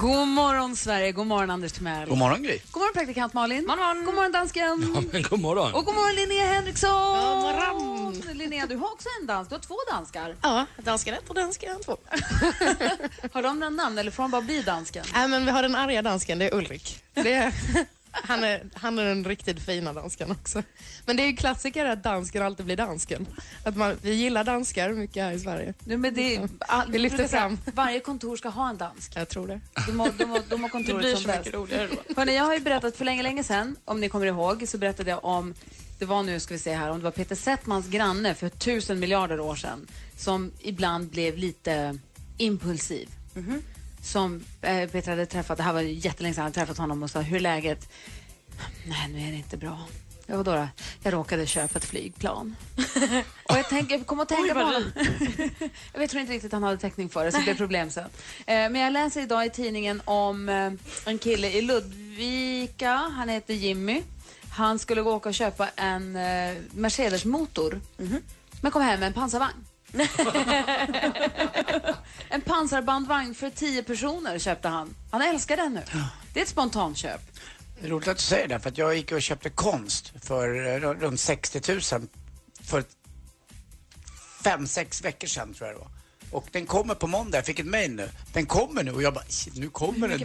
God 0.00 0.28
morgon 0.28 0.76
Sverige, 0.76 1.12
god 1.12 1.26
morgon 1.26 1.50
Anders 1.50 1.72
Timell. 1.72 2.08
God 2.08 2.18
morgon, 2.18 2.42
Gry. 2.42 2.58
God 2.70 2.80
morgon 2.80 2.94
praktikant 2.94 3.32
Malin. 3.32 3.66
God 3.66 3.78
morgon, 3.78 4.04
god 4.04 4.14
morgon 4.14 4.32
dansken. 4.32 4.92
Ja, 4.94 5.02
men 5.12 5.22
god 5.22 5.40
morgon. 5.40 5.74
Och 5.74 5.84
god 5.84 5.94
morgon 5.94 6.14
Linnea 6.14 6.46
Henriksson. 6.46 7.16
God 7.16 7.42
morgon. 7.42 8.22
Linnea, 8.32 8.66
du 8.66 8.76
har 8.76 8.92
också 8.92 9.08
en 9.20 9.26
dans. 9.26 9.48
Du 9.48 9.54
har 9.54 9.60
två 9.60 9.74
danskar. 9.90 10.36
Ja, 10.42 10.66
dansken 10.84 11.14
ett 11.14 11.28
och 11.28 11.34
dansken 11.34 11.80
två. 11.84 11.96
Har 13.32 13.42
de 13.42 13.58
några 13.58 13.70
namn 13.70 13.98
eller 13.98 14.10
får 14.10 14.22
de 14.22 14.30
bara 14.30 14.42
bli 14.42 14.62
dansken? 14.62 15.04
Nej, 15.14 15.28
men 15.28 15.44
vi 15.44 15.50
har 15.50 15.62
den 15.62 15.74
arga 15.74 16.02
dansken, 16.02 16.38
det 16.38 16.44
är 16.48 16.54
Ulrik. 16.54 17.02
Det 17.14 17.32
är, 17.32 17.52
han, 18.12 18.44
är, 18.44 18.62
han 18.74 18.98
är 18.98 19.04
den 19.04 19.24
riktigt 19.24 19.60
fina 19.62 19.92
dansken 19.92 20.30
också. 20.30 20.62
Men 21.06 21.16
det 21.16 21.22
är 21.22 21.26
ju 21.26 21.36
klassiker 21.36 21.84
att 21.84 22.02
dansken 22.02 22.42
alltid 22.42 22.66
blir 22.66 22.76
dansken. 22.76 23.26
Att 23.64 23.76
man, 23.76 23.96
vi 24.02 24.14
gillar 24.14 24.44
danskar 24.44 24.92
mycket 24.92 25.22
här 25.22 25.32
i 25.32 25.38
Sverige. 25.38 25.74
Nu, 25.84 25.96
men 25.96 26.14
det, 26.14 26.40
all, 26.58 26.92
Vi 26.92 26.98
lyfter 26.98 27.28
fram. 27.28 27.58
Varje 27.74 28.00
kontor 28.00 28.36
ska 28.36 28.48
ha 28.48 28.68
en 28.70 28.76
dansk. 28.76 29.12
Jag 29.14 29.28
tror 29.28 29.46
det. 29.46 29.60
De 29.86 30.00
har, 30.00 30.10
de 30.18 30.30
har, 30.30 30.42
de 30.48 30.62
har 30.62 30.68
Det 30.68 30.72
kontoret 30.72 30.98
blir 31.00 31.12
som 31.14 31.22
så 31.22 31.26
bäst. 31.28 31.38
mycket 31.38 31.54
roligare 31.54 31.88
då. 32.08 32.14
Hörrni, 32.16 32.34
jag 32.36 32.44
har 32.44 32.54
ju 32.54 32.60
berättat 32.60 32.96
för 32.96 33.04
länge, 33.04 33.22
länge 33.22 33.44
sedan, 33.44 33.76
om 33.84 34.00
ni 34.00 34.08
kommer 34.08 34.26
ihåg, 34.26 34.68
så 34.68 34.78
berättade 34.78 35.10
jag 35.10 35.24
om, 35.24 35.54
det 35.98 36.04
var 36.04 36.22
nu 36.22 36.40
ska 36.40 36.54
vi 36.54 36.60
se 36.60 36.74
här, 36.74 36.90
om 36.90 36.98
det 36.98 37.04
var 37.04 37.10
Peter 37.10 37.36
Settmans 37.36 37.88
granne 37.88 38.34
för 38.34 38.48
tusen 38.48 39.00
miljarder 39.00 39.40
år 39.40 39.54
sedan, 39.56 39.86
som 40.16 40.52
ibland 40.60 41.08
blev 41.10 41.36
lite 41.38 41.98
impulsiv. 42.38 43.08
Som 44.02 44.44
eh, 44.60 44.88
Peter 44.90 45.10
hade 45.10 45.26
träffat, 45.26 45.56
det 45.56 45.62
här 45.62 45.72
var 45.72 45.80
jättelänge 45.80 46.34
sedan, 46.34 46.42
han 46.42 46.46
hade 46.46 46.54
träffat 46.54 46.78
honom 46.78 47.02
och 47.02 47.10
sa, 47.10 47.20
hur 47.20 47.36
är 47.36 47.40
läget? 47.40 47.88
Nej, 48.86 49.08
nu 49.08 49.28
är 49.28 49.30
det 49.30 49.36
inte 49.36 49.56
bra. 49.56 49.78
Ja, 50.26 50.36
vadå 50.36 50.52
då? 50.52 50.68
Jag 51.02 51.14
råkade 51.14 51.46
köpa 51.46 51.78
ett 51.78 51.84
flygplan. 51.84 52.56
och 53.48 53.56
jag, 53.56 53.68
tänker, 53.68 53.98
jag 53.98 54.06
kom 54.06 54.20
att 54.20 54.28
tänka 54.28 54.54
på 54.54 54.60
vad 54.60 54.74
honom. 54.74 54.92
jag 55.94 56.10
tror 56.10 56.20
inte 56.20 56.32
riktigt 56.32 56.52
han 56.52 56.62
hade 56.62 56.78
täckning 56.78 57.08
för 57.08 57.24
det, 57.24 57.32
så 57.32 57.38
det 57.38 57.44
blev 57.44 57.56
problem 57.56 57.90
sen. 57.90 58.04
Eh, 58.38 58.44
men 58.46 58.74
jag 58.74 58.92
läser 58.92 59.22
idag 59.22 59.46
i 59.46 59.50
tidningen 59.50 60.02
om 60.04 60.48
eh, 60.48 60.72
en 61.06 61.18
kille 61.18 61.50
i 61.50 61.62
Ludvika. 61.62 62.94
Han 62.94 63.28
heter 63.28 63.54
Jimmy. 63.54 64.02
Han 64.50 64.78
skulle 64.78 65.02
gå 65.02 65.12
och 65.14 65.34
köpa 65.34 65.68
en 65.76 66.16
eh, 66.16 66.56
Mercedes-motor. 66.70 67.80
Men 68.60 68.72
kom 68.72 68.82
hem 68.82 69.00
med 69.00 69.06
en 69.06 69.12
pansarvagn. 69.12 69.64
en 72.28 72.40
pansarbandvagn 72.40 73.34
för 73.34 73.50
tio 73.50 73.82
personer 73.82 74.38
köpte 74.38 74.68
han. 74.68 74.94
Han 75.10 75.22
älskar 75.22 75.56
den 75.56 75.72
nu. 75.74 75.82
Det 76.34 76.40
är 76.40 76.42
ett 76.42 76.48
spontanköp. 76.48 77.20
Det 77.80 77.86
är 77.86 77.90
roligt 77.90 78.08
att 78.08 78.16
du 78.16 78.22
säger 78.22 78.48
det, 78.48 78.60
för 78.60 78.70
att 78.70 78.78
jag 78.78 78.96
gick 78.96 79.12
och 79.12 79.22
köpte 79.22 79.50
konst 79.50 80.12
för 80.22 80.66
eh, 80.66 80.80
runt 80.80 81.20
60 81.20 81.72
000 81.72 81.80
för 82.62 82.84
fem, 84.44 84.66
sex 84.66 85.04
veckor 85.04 85.28
sedan 85.28 85.54
tror 85.54 85.68
jag 85.68 85.76
det 85.76 85.80
var. 85.80 85.90
Och 86.32 86.46
den 86.52 86.66
kommer 86.66 86.94
på 86.94 87.06
måndag, 87.06 87.38
jag 87.38 87.46
fick 87.46 87.58
ett 87.58 87.66
mejl 87.66 87.90
nu. 87.94 88.08
Den 88.32 88.46
kommer 88.46 88.82
nu 88.82 88.92
och 88.92 89.02
jag 89.02 89.14
bara, 89.14 89.24
"Shit, 89.28 89.56
nu 89.56 89.68
kommer 89.68 90.08
den 90.08 90.18
ju. 90.18 90.24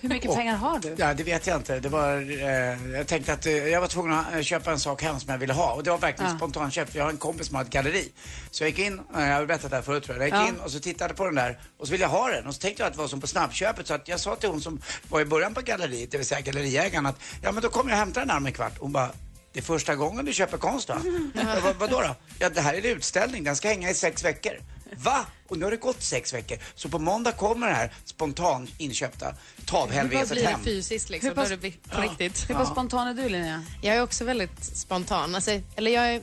Hur 0.00 0.08
mycket 0.08 0.30
Och- 0.30 0.36
pengar 0.36 0.56
har 0.56 0.78
du? 0.78 0.94
Ja, 0.98 1.14
det 1.14 1.22
vet 1.22 1.46
jag 1.46 1.56
inte. 1.56 1.80
Det 1.80 1.88
var, 1.88 2.16
eh, 2.42 2.92
jag 2.96 3.06
tänkte 3.06 3.32
att 3.32 3.46
eh, 3.46 3.52
jag 3.68 3.80
var 3.80 3.88
tvungen 3.88 4.12
att 4.18 4.34
eh, 4.34 4.40
köpa 4.42 4.70
en 4.72 4.80
sak 4.80 5.02
hem 5.02 5.20
som 5.20 5.30
jag 5.30 5.38
ville 5.38 5.52
ha. 5.52 5.72
Och 5.72 5.82
det 5.84 5.90
var 5.90 5.98
verkligen 5.98 6.30
Ja. 6.30 6.36
spontanköp, 6.36 6.94
jag 6.94 7.04
har 7.04 7.10
en 7.10 7.16
kompis 7.16 7.46
som 7.46 7.56
har 7.56 7.62
ett 7.62 7.70
galleri. 7.70 8.12
Så 8.50 8.62
jag 8.64 8.70
gick 8.70 8.78
in, 8.78 9.00
eh, 9.16 9.26
jag 9.28 9.34
har 9.36 9.46
berättat 9.46 9.70
det 9.70 9.76
här 9.76 9.82
förut 9.82 10.04
tror 10.04 10.16
jag. 10.18 10.28
Jag 10.28 10.38
gick 10.40 10.48
Ja. 10.48 10.54
in 10.54 10.60
och 10.60 10.70
så 10.70 10.80
tittade 10.80 11.14
på 11.14 11.24
den 11.24 11.34
där 11.34 11.58
och 11.78 11.86
så 11.86 11.90
ville 11.92 12.04
jag 12.04 12.08
ha 12.10 12.30
den. 12.30 12.46
Och 12.46 12.54
så 12.54 12.60
tänkte 12.60 12.82
jag 12.82 12.86
att 12.88 12.92
det 12.94 12.98
var 13.00 13.08
som 13.08 13.20
på 13.20 13.26
snabbköpet. 13.26 13.86
Så 13.86 13.94
att 13.94 14.08
jag 14.08 14.20
sa 14.20 14.36
till 14.36 14.48
hon 14.48 14.60
som 14.60 14.80
var 15.08 15.20
i 15.20 15.24
början 15.24 15.54
på 15.54 15.60
galleriet, 15.60 16.10
det 16.10 16.16
vill 16.18 16.26
säga 16.26 16.40
galleriägaren, 16.40 17.06
att 17.06 17.16
ja 17.42 17.52
men 17.52 17.62
då 17.62 17.68
kommer 17.68 17.90
jag 17.90 17.98
hämta 17.98 18.20
den 18.20 18.30
här 18.30 18.36
om 18.36 18.46
en 18.46 18.52
kvart. 18.52 18.72
Hon 18.78 18.92
bara, 18.92 19.10
det 19.52 19.58
är 19.60 19.64
första 19.64 19.94
gången 19.94 20.24
du 20.24 20.32
köper 20.32 20.58
konst 20.58 20.88
va? 20.88 21.00
Jag 21.34 21.62
bara, 21.62 21.72
vadå 21.72 22.00
då? 22.00 22.14
Ja, 22.38 22.48
det 22.48 22.60
här 22.60 22.74
är 22.74 22.78
en 22.78 22.84
utställning, 22.96 23.44
den 23.44 23.56
ska 23.56 23.68
hänga 23.68 23.90
i 23.90 23.94
sex 23.94 24.24
veckor. 24.24 24.52
Va? 24.92 25.26
Och 25.48 25.58
nu 25.58 25.64
har 25.64 25.70
det 25.70 25.76
gått 25.76 26.02
sex 26.02 26.34
veckor. 26.34 26.58
Så 26.74 26.88
på 26.88 26.98
måndag 26.98 27.32
kommer 27.32 27.66
det 27.68 27.74
här 27.74 27.92
spontant 28.04 28.70
inköpta 28.78 29.32
blir 29.56 29.64
tavhelvetet 29.66 30.34
det 30.38 30.46
hem. 30.46 30.64
fysiskt 30.64 31.10
liksom? 31.10 31.28
Hur 31.28 31.34
pass- 31.34 31.48
Då 31.48 31.54
är 31.54 31.58
det 31.58 31.70
på 31.90 32.00
riktigt. 32.00 32.50
Hur 32.50 32.54
pass 32.54 32.68
spontan 32.70 33.08
är 33.08 33.14
du 33.14 33.28
Linnea? 33.28 33.64
Jag 33.82 33.96
är 33.96 34.02
också 34.02 34.24
väldigt 34.24 34.64
spontan. 34.64 35.34
Alltså, 35.34 35.60
eller 35.76 35.90
jag 35.90 36.14
är 36.14 36.22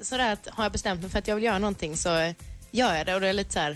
sådär 0.00 0.32
att 0.32 0.48
har 0.50 0.64
jag 0.64 0.72
bestämt 0.72 1.00
mig 1.00 1.10
för 1.10 1.18
att 1.18 1.28
jag 1.28 1.34
vill 1.34 1.44
göra 1.44 1.58
någonting 1.58 1.96
så 1.96 2.08
gör 2.70 2.94
jag 2.94 3.06
det 3.06 3.14
och 3.14 3.20
det 3.20 3.28
är 3.28 3.32
lite 3.32 3.52
så 3.52 3.58
här. 3.58 3.70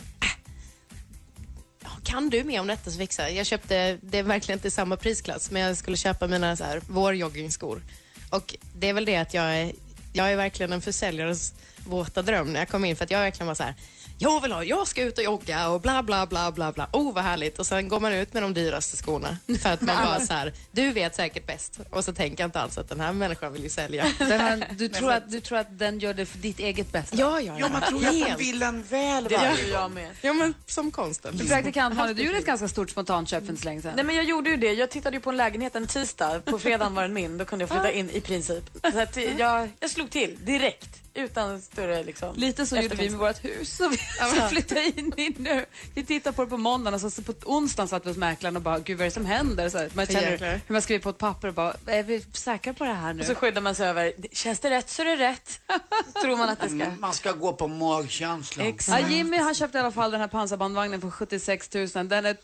äh, 1.80 1.88
Kan 2.04 2.30
du 2.30 2.44
mer 2.44 2.60
om 2.60 2.66
detta 2.66 2.90
så 2.90 2.98
fixar 2.98 3.22
jag. 3.24 3.32
Jag 3.32 3.46
köpte, 3.46 3.98
det 4.02 4.18
är 4.18 4.22
verkligen 4.22 4.58
inte 4.58 4.70
samma 4.70 4.96
prisklass, 4.96 5.50
men 5.50 5.62
jag 5.62 5.76
skulle 5.76 5.96
köpa 5.96 6.26
mina 6.26 6.56
så 6.56 6.64
här, 6.64 6.80
vårjoggingskor. 6.88 7.82
Och 8.30 8.54
det 8.74 8.88
är 8.88 8.92
väl 8.92 9.04
det 9.04 9.16
att 9.16 9.34
jag 9.34 9.44
är, 9.56 9.72
jag 10.12 10.32
är 10.32 10.36
verkligen 10.36 10.72
en 10.72 10.80
försäljares 10.82 11.52
våta 11.86 12.22
dröm 12.22 12.52
när 12.52 12.60
jag 12.60 12.68
kom 12.68 12.84
in 12.84 12.96
för 12.96 13.04
att 13.04 13.10
jag 13.10 13.18
verkligen 13.20 13.46
var 13.46 13.54
så 13.54 13.62
här. 13.62 13.74
Jag 14.20 14.40
vill 14.40 14.52
ha, 14.52 14.64
jag 14.64 14.88
ska 14.88 15.02
ut 15.02 15.18
och 15.18 15.24
jogga 15.24 15.68
och 15.68 15.80
bla 15.80 16.02
bla 16.02 16.26
bla 16.26 16.52
bla 16.52 16.72
bla. 16.72 16.88
Oh 16.92 17.14
vad 17.14 17.24
härligt. 17.24 17.58
Och 17.58 17.66
sen 17.66 17.88
går 17.88 18.00
man 18.00 18.12
ut 18.12 18.34
med 18.34 18.42
de 18.42 18.54
dyraste 18.54 18.96
skorna. 18.96 19.38
För 19.62 19.70
att 19.70 19.80
man 19.80 19.96
bara 20.04 20.20
så 20.20 20.32
här, 20.32 20.52
du 20.70 20.92
vet 20.92 21.14
säkert 21.16 21.46
bäst. 21.46 21.80
Och 21.90 22.04
så 22.04 22.12
tänker 22.12 22.42
jag 22.42 22.48
inte 22.48 22.60
alls 22.60 22.78
att 22.78 22.88
den 22.88 23.00
här 23.00 23.12
människan 23.12 23.52
vill 23.52 23.62
ju 23.62 23.68
sälja. 23.68 24.06
Den 24.18 24.40
här, 24.40 24.68
du, 24.78 24.88
tror 24.88 25.12
att, 25.12 25.30
du 25.30 25.40
tror 25.40 25.58
att 25.58 25.78
den 25.78 25.98
gör 25.98 26.14
det 26.14 26.26
för 26.26 26.38
ditt 26.38 26.58
eget 26.58 26.92
bästa? 26.92 27.16
Ja, 27.16 27.40
ja, 27.40 27.56
Ja, 27.58 27.68
man 27.68 27.82
tror 27.82 28.00
ju 28.00 28.06
att 28.06 28.12
de 28.12 28.24
Helt. 28.24 28.40
vill 28.40 28.62
en 28.62 28.82
väl 28.82 29.24
Det 29.24 29.34
gör 29.34 29.72
jag 29.72 29.90
med. 29.90 30.10
Ja, 30.20 30.32
men 30.32 30.54
som 30.66 30.90
konsten. 30.90 31.38
Praktikant 31.38 31.96
Malin, 31.96 32.16
du 32.16 32.22
gjorde 32.22 32.38
ett 32.38 32.46
ganska 32.46 32.68
stort 32.68 32.90
spontanköp 32.90 33.44
för 33.44 33.50
inte 33.50 33.62
så 33.62 33.68
länge 33.68 33.82
sedan. 33.82 33.92
Nej 33.96 34.04
men 34.04 34.16
jag 34.16 34.24
gjorde 34.24 34.50
ju 34.50 34.56
det. 34.56 34.72
Jag 34.72 34.90
tittade 34.90 35.16
ju 35.16 35.20
på 35.20 35.30
en 35.30 35.36
lägenhet 35.36 35.76
en 35.76 35.86
tisdag. 35.86 36.40
På 36.44 36.58
fredagen 36.58 36.94
var 36.94 37.02
den 37.02 37.12
min. 37.12 37.38
Då 37.38 37.44
kunde 37.44 37.62
jag 37.62 37.70
flytta 37.70 37.92
in 37.92 38.10
i 38.10 38.20
princip. 38.20 38.64
Så 38.92 39.00
att 39.00 39.16
jag, 39.38 39.70
jag 39.80 39.90
slog 39.90 40.10
till 40.10 40.36
direkt. 40.44 40.88
Utan 41.18 41.62
större 41.62 42.02
liksom. 42.02 42.34
Lite 42.36 42.66
så 42.66 42.76
gjorde 42.76 42.94
vi 42.94 43.10
med 43.10 43.18
vårt 43.18 43.44
hus. 43.44 43.76
Så 43.76 43.88
vi 43.88 43.96
så 43.96 44.48
flyttade 44.50 44.86
in 44.86 45.12
i 45.16 45.34
nu. 45.38 45.66
Vi 45.94 46.04
tittade 46.04 46.36
på 46.36 46.44
det 46.44 46.50
på 46.50 46.56
måndagen 46.56 46.94
och 46.94 47.00
så, 47.00 47.10
så 47.10 47.22
på 47.22 47.32
onsdagen 47.44 47.88
satt 47.88 48.04
vi 48.04 48.10
hos 48.10 48.16
mäklaren 48.16 48.56
och 48.56 48.62
bara, 48.62 48.78
gud 48.78 48.98
vad 48.98 49.04
är 49.04 49.10
det 49.10 49.14
som 49.14 49.26
händer? 49.26 49.68
Så 49.68 49.78
här, 49.78 49.90
man 49.94 50.06
känner 50.06 50.30
Jäklar. 50.30 50.60
hur 50.66 50.72
man 50.72 50.82
skriver 50.82 51.02
på 51.02 51.10
ett 51.10 51.18
papper 51.18 51.48
och 51.48 51.54
bara, 51.54 51.74
är 51.86 52.02
vi 52.02 52.24
säkra 52.32 52.72
på 52.72 52.84
det 52.84 52.92
här 52.92 53.12
nu? 53.12 53.20
Och 53.20 53.26
så 53.26 53.34
skyddar 53.34 53.60
man 53.60 53.74
sig 53.74 53.88
över, 53.88 54.12
känns 54.32 54.60
det 54.60 54.70
rätt 54.70 54.90
så 54.90 55.02
är 55.02 55.06
det 55.06 55.16
rätt. 55.16 55.60
Tror 56.22 56.36
man 56.36 56.48
att 56.48 56.60
det 56.60 56.68
ska. 56.68 56.90
Man 56.98 57.14
ska 57.14 57.32
gå 57.32 57.52
på 57.52 57.68
magkänslan. 57.68 58.74
Ja, 58.88 58.98
Jimmy 59.00 59.36
han 59.36 59.54
köpte 59.54 59.78
i 59.78 59.80
alla 59.80 59.92
fall 59.92 60.10
den 60.10 60.20
här 60.20 60.28
pansarbandvagnen 60.28 61.00
för 61.00 61.10
76 61.10 61.74
000. 61.74 61.88
Den 62.08 62.26
är 62.26 62.34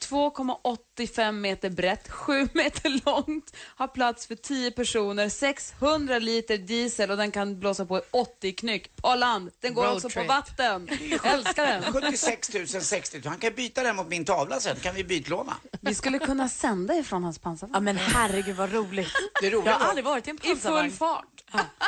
2,85 0.98 1.32
meter 1.32 1.70
brett, 1.70 2.10
7 2.10 2.48
meter 2.54 3.00
långt, 3.06 3.56
har 3.76 3.88
plats 3.88 4.26
för 4.26 4.34
10 4.34 4.70
personer, 4.70 5.28
600 5.28 6.18
liter 6.18 6.58
diesel 6.58 7.10
och 7.10 7.16
den 7.16 7.30
kan 7.30 7.60
blåsa 7.60 7.86
på 7.86 8.02
80 8.10 8.52
knyck 8.52 8.96
på 8.96 9.14
land. 9.14 9.50
Den 9.60 9.74
går 9.74 9.82
Road 9.84 9.94
också 9.96 10.08
på 10.08 10.12
trip. 10.14 10.28
vatten. 10.28 10.88
Älskar 11.24 11.66
den. 11.66 11.92
76 11.92 12.54
000, 12.54 12.66
60 12.66 13.18
000. 13.18 13.26
Han 13.28 13.38
kan 13.38 13.54
byta 13.54 13.82
den 13.82 13.96
mot 13.96 14.08
min 14.08 14.24
tavla 14.24 14.60
sen. 14.60 14.76
kan 14.76 14.94
vi 14.94 15.04
bytlåna. 15.04 15.56
Vi 15.80 15.94
skulle 15.94 16.18
kunna 16.18 16.48
sända 16.48 16.94
ifrån 16.94 17.24
hans 17.24 17.38
pansarvagn. 17.38 17.74
Ja 17.74 17.80
men 17.80 17.96
herregud 17.96 18.56
vad 18.56 18.72
roligt. 18.72 19.08
Det 19.42 19.50
roliga 19.50 19.72
Jag 19.72 19.78
har 19.78 19.86
aldrig 19.88 20.04
varit 20.04 20.26
i 20.26 20.30
en 20.30 20.36
I 20.36 20.40
full 20.40 20.50
pansarvagn. 20.52 20.90
fart. 20.90 21.24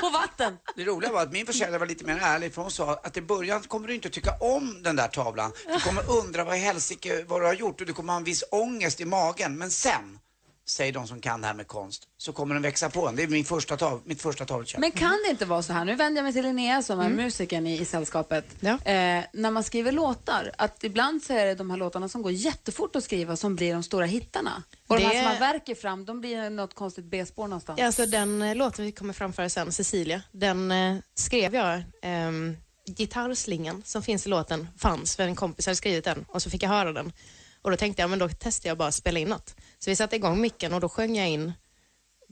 På 0.00 0.11
vatten. 0.11 0.59
Det 0.76 0.85
roliga 0.85 1.12
var 1.12 1.22
att 1.22 1.33
min 1.33 1.46
försäljare 1.46 1.79
var 1.79 1.87
lite 1.87 2.05
mer 2.05 2.18
ärlig 2.22 2.55
för 2.55 2.62
hon 2.62 2.70
sa 2.70 3.00
att 3.05 3.16
i 3.16 3.22
början 3.22 3.61
kommer 3.62 3.88
du 3.88 3.94
inte 3.94 4.11
tycka 4.11 4.35
om 4.40 4.83
den 4.83 4.96
där 4.96 5.09
tavlan. 5.09 5.52
Du 5.66 5.81
kommer 5.81 6.11
undra 6.11 6.44
vad 6.44 6.57
i 6.57 6.59
helsike 6.59 7.24
vad 7.29 7.40
du 7.40 7.46
har 7.46 7.55
gjort 7.55 7.81
och 7.81 7.87
du 7.87 7.92
kommer 7.92 8.12
ha 8.12 8.18
en 8.18 8.24
viss 8.24 8.44
ångest 8.50 9.00
i 9.00 9.05
magen. 9.05 9.59
Men 9.59 9.70
sen, 9.70 10.18
säger 10.68 10.92
de 10.92 11.07
som 11.07 11.20
kan 11.20 11.40
det 11.40 11.46
här 11.46 11.55
med 11.55 11.66
konst, 11.66 12.02
så 12.18 12.33
kommer 12.33 12.55
den 12.55 12.62
växa 12.62 12.90
på 12.90 13.09
en. 13.09 13.16
Det 13.16 13.22
är 13.22 13.29
min 13.29 13.44
första 13.44 13.76
tav, 13.76 14.02
mitt 14.05 14.22
första 14.22 14.44
tavelköp. 14.44 14.81
Men 14.81 14.90
kan 14.90 15.18
det 15.24 15.31
inte 15.31 15.44
vara 15.44 15.62
så 15.62 15.72
här, 15.72 15.85
nu 15.85 15.94
vänder 15.94 16.18
jag 16.18 16.24
mig 16.24 16.33
till 16.33 16.42
Linnea 16.42 16.83
som 16.83 17.00
är 17.00 17.09
musikern 17.09 17.66
i, 17.66 17.81
i 17.81 17.85
sällskapet. 17.85 18.44
Ja. 18.61 18.70
Eh, 18.72 19.24
när 19.33 19.50
man 19.50 19.64
skriver 19.64 19.92
låtar, 19.92 20.52
att 20.59 20.85
ibland 20.85 21.22
så 21.22 21.33
är 21.33 21.46
det 21.46 21.55
de 21.55 21.70
här 21.70 21.76
låtarna 21.76 22.09
som 22.09 22.22
går 22.22 22.33
jättefort 22.33 22.96
att 22.96 23.05
skriva 23.05 23.37
som 23.37 23.57
blir 23.57 23.72
de 23.72 23.83
stora 23.83 24.07
hittarna. 24.07 24.62
Och 24.87 24.96
de 24.96 25.02
här 25.05 25.14
Det- 25.14 25.20
som 25.20 25.29
man 25.29 25.38
värker 25.38 25.74
fram, 25.74 26.05
de 26.05 26.20
blir 26.20 26.50
något 26.50 26.74
konstigt 26.74 27.05
B-spår 27.05 27.48
någonstans. 27.48 27.79
Ja, 27.79 27.87
alltså 27.87 28.07
den 28.07 28.42
eh, 28.42 28.55
låten 28.55 28.85
vi 28.85 28.92
kommer 28.92 29.12
framföra 29.12 29.48
sen, 29.48 29.72
Cecilia, 29.72 30.22
den 30.33 30.70
eh, 30.70 30.96
skrev 31.14 31.55
jag. 31.55 31.83
ehm, 32.02 32.57
gitarrslingan 32.88 33.83
som 33.85 34.02
finns 34.02 34.26
i 34.26 34.29
låten 34.29 34.68
fanns, 34.79 35.16
för 35.16 35.22
en 35.22 35.35
kompis 35.37 35.66
hade 35.66 35.76
skrivit 35.76 36.05
den 36.05 36.24
och 36.29 36.42
så 36.42 36.50
fick 36.50 36.62
jag 36.62 36.68
höra 36.70 36.92
den. 36.92 37.12
Och 37.62 37.70
då 37.70 37.76
tänkte 37.76 38.02
jag, 38.02 38.11
men 38.11 38.18
då 38.18 38.29
testar 38.40 38.68
jag 38.70 38.79
bara 38.79 38.88
att 38.88 38.94
spela 38.94 39.18
in 39.20 39.29
något. 39.29 39.55
Så 39.87 39.90
vi 39.90 39.96
satte 39.96 40.16
igång 40.16 40.40
micken 40.40 40.75
och 40.75 40.81
då 40.81 40.88
sjöng 40.88 41.16
jag 41.16 41.29
in, 41.29 41.53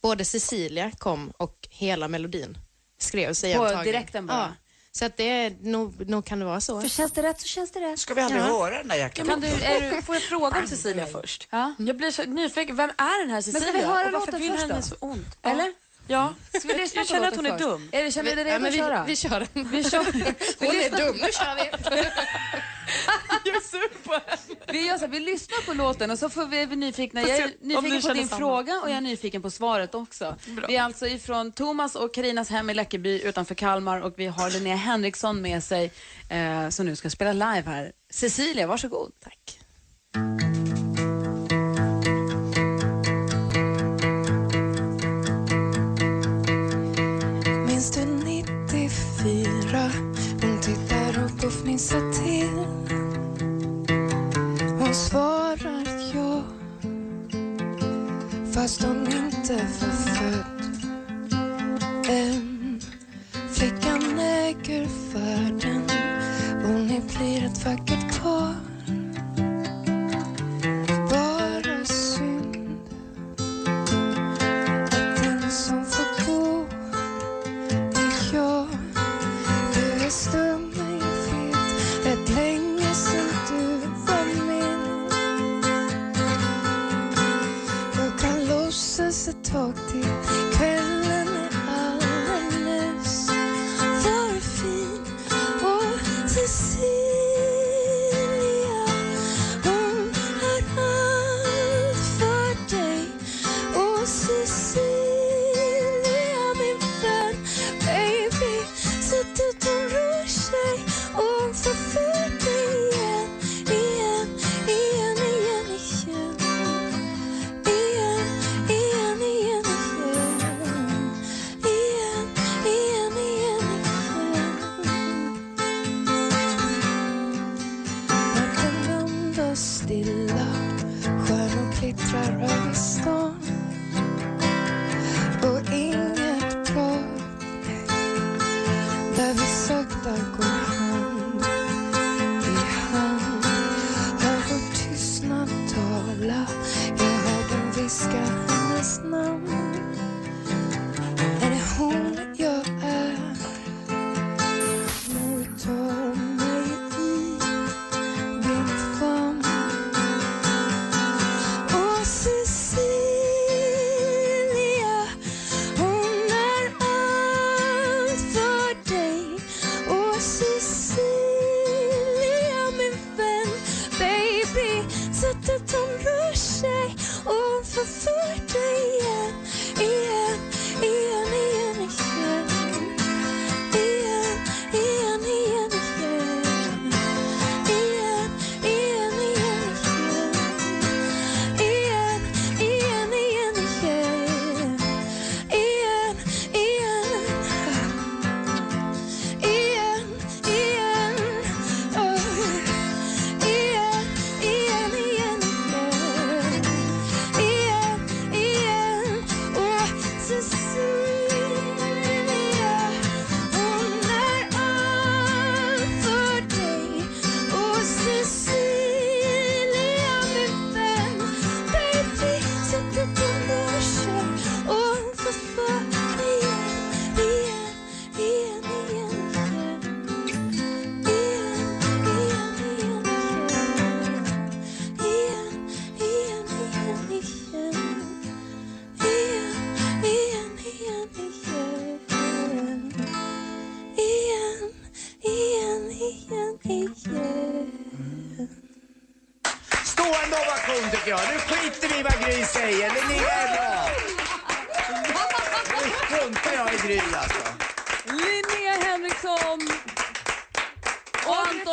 både 0.03 0.25
Cecilia 0.25 0.91
kom 0.99 1.31
och 1.37 1.69
hela 1.71 2.09
melodin 2.09 2.59
skrevs 2.99 3.45
i 3.45 3.55
På 3.55 3.83
direkten 3.85 4.27
bara? 4.27 4.37
Ja. 4.37 4.49
Så 4.93 5.05
att 5.05 5.17
det 5.17 5.29
är, 5.29 5.53
nog, 5.61 6.09
nog 6.09 6.25
kan 6.25 6.39
det 6.39 6.45
vara 6.45 6.61
så. 6.61 6.81
För 6.81 6.89
känns 6.89 7.13
det 7.13 7.23
rätt 7.23 7.41
så 7.41 7.47
känns 7.47 7.71
det 7.73 7.81
rätt. 7.81 7.99
Ska 7.99 8.15
vi 8.15 8.21
aldrig 8.21 8.43
Ja. 8.43 8.47
höra 8.47 8.79
den 8.79 8.89
där 8.89 8.97
jäkla 8.97 9.25
Kan 9.25 9.41
du, 9.41 9.47
är 9.47 9.91
du, 9.97 10.03
får 10.03 10.15
jag 10.15 10.23
fråga 10.23 10.59
om 10.61 10.67
Cecilia 10.69 11.07
först? 11.07 11.49
Ja. 11.51 11.75
Jag 11.79 11.97
blir 11.97 12.11
så 12.11 12.23
nyfiken. 12.23 12.77
Vem 12.77 12.91
är 12.91 13.21
den 13.27 13.31
här 13.35 13.41
ska 13.43 13.53
Cecilia? 13.53 13.73
vi 13.73 13.83
höra 13.87 14.07
och 14.07 14.13
varför 14.13 14.33
låten 14.33 14.41
vill 14.41 14.51
först 14.51 14.63
henne 14.63 14.75
då? 14.75 14.83
så 14.83 14.95
ont? 15.01 15.39
Eller? 15.43 15.73
Ja. 16.09 16.35
Ska 16.59 16.69
vi 16.69 16.75
lyssna 16.75 17.01
Jag 17.01 17.09
på 17.09 17.15
känner 17.15 17.29
att 17.29 17.37
hon 17.37 17.47
är 17.47 17.51
först? 17.51 17.63
dum. 17.65 17.89
Är 17.93 18.05
det, 18.05 18.11
känner 18.13 18.37
vi 18.37 18.45
det 18.45 18.51
Ja, 18.51 18.59
redo 18.59 18.63
men 18.63 18.69
att 18.69 18.75
vi, 18.75 18.79
köra? 18.79 19.05
vi 19.05 19.17
kör 19.17 19.47
den. 19.55 19.69
Vi 19.71 19.85
kör. 19.85 20.13
Vi 20.13 20.21
Hon 20.67 20.77
är 20.77 20.91
dum, 21.07 21.17
nu 21.17 21.29
kör 21.33 21.55
vi. 21.55 21.71
Vi 24.73 24.87
gör 24.87 24.99
så 24.99 25.05
här, 25.05 25.13
vi 25.13 25.21
lyssnar 25.21 25.67
på 25.67 25.73
låten 25.73 26.11
och 26.11 26.19
så 26.19 26.29
får 26.29 26.47
vi, 26.47 26.63
är 26.63 26.67
vi 26.67 26.77
nyfikna. 26.77 27.21
Jag 27.21 27.39
är 27.39 27.51
nyfiken 27.61 28.03
på 28.03 28.15
din 28.15 28.29
samma. 28.29 28.39
fråga 28.39 28.81
och 28.83 28.91
jag 28.91 28.97
är 28.97 29.01
nyfiken 29.01 29.43
på 29.43 29.51
svaret 29.51 29.95
också. 29.95 30.37
Vi 30.69 30.77
är 30.77 30.83
alltså 30.83 31.07
ifrån 31.07 31.53
Thomas 31.53 31.95
och 31.95 32.15
Karinas 32.15 32.51
hem 32.51 32.71
i 32.71 32.75
Läckeby 32.75 33.23
utanför 33.23 33.55
Kalmar 33.55 34.01
och 34.01 34.15
vi 34.17 34.27
har 34.27 34.51
Linnea 34.51 34.77
Henriksson 34.77 35.43
med 35.43 35.65
sig 35.65 35.93
eh, 36.31 36.69
som 36.69 36.87
nu 36.87 36.97
ska 36.97 37.11
spela 37.11 37.33
live 37.33 37.71
här. 37.71 37.93
Cecilia, 38.11 38.67
varsågod. 38.67 39.13
Tack. 39.21 39.59
Minns 47.67 47.91
du 47.91 48.05
94? 48.05 49.91
Hon 50.43 50.61
tittar 50.61 51.25
upp 51.25 51.45
och 51.45 51.53
fnissar 51.53 52.13
till. 52.13 52.34
Svarar 55.15 55.87
jag 56.15 56.43
Fast 58.55 58.83
hon 58.83 59.07
inte 59.07 59.55
var 59.55 59.91
född 59.91 60.87
än. 62.09 62.81
Flickan 63.53 64.19
äger 64.19 64.87
världen 65.15 65.83
och 66.65 66.81
ni 66.81 67.01
blir 67.17 67.45
ett 67.45 67.65
vackert 67.65 68.23
par. 68.23 68.74
folgte 89.55 90.24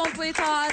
och 0.01 0.07
Anton 0.07 0.17
på 0.17 0.25
gitarr 0.25 0.71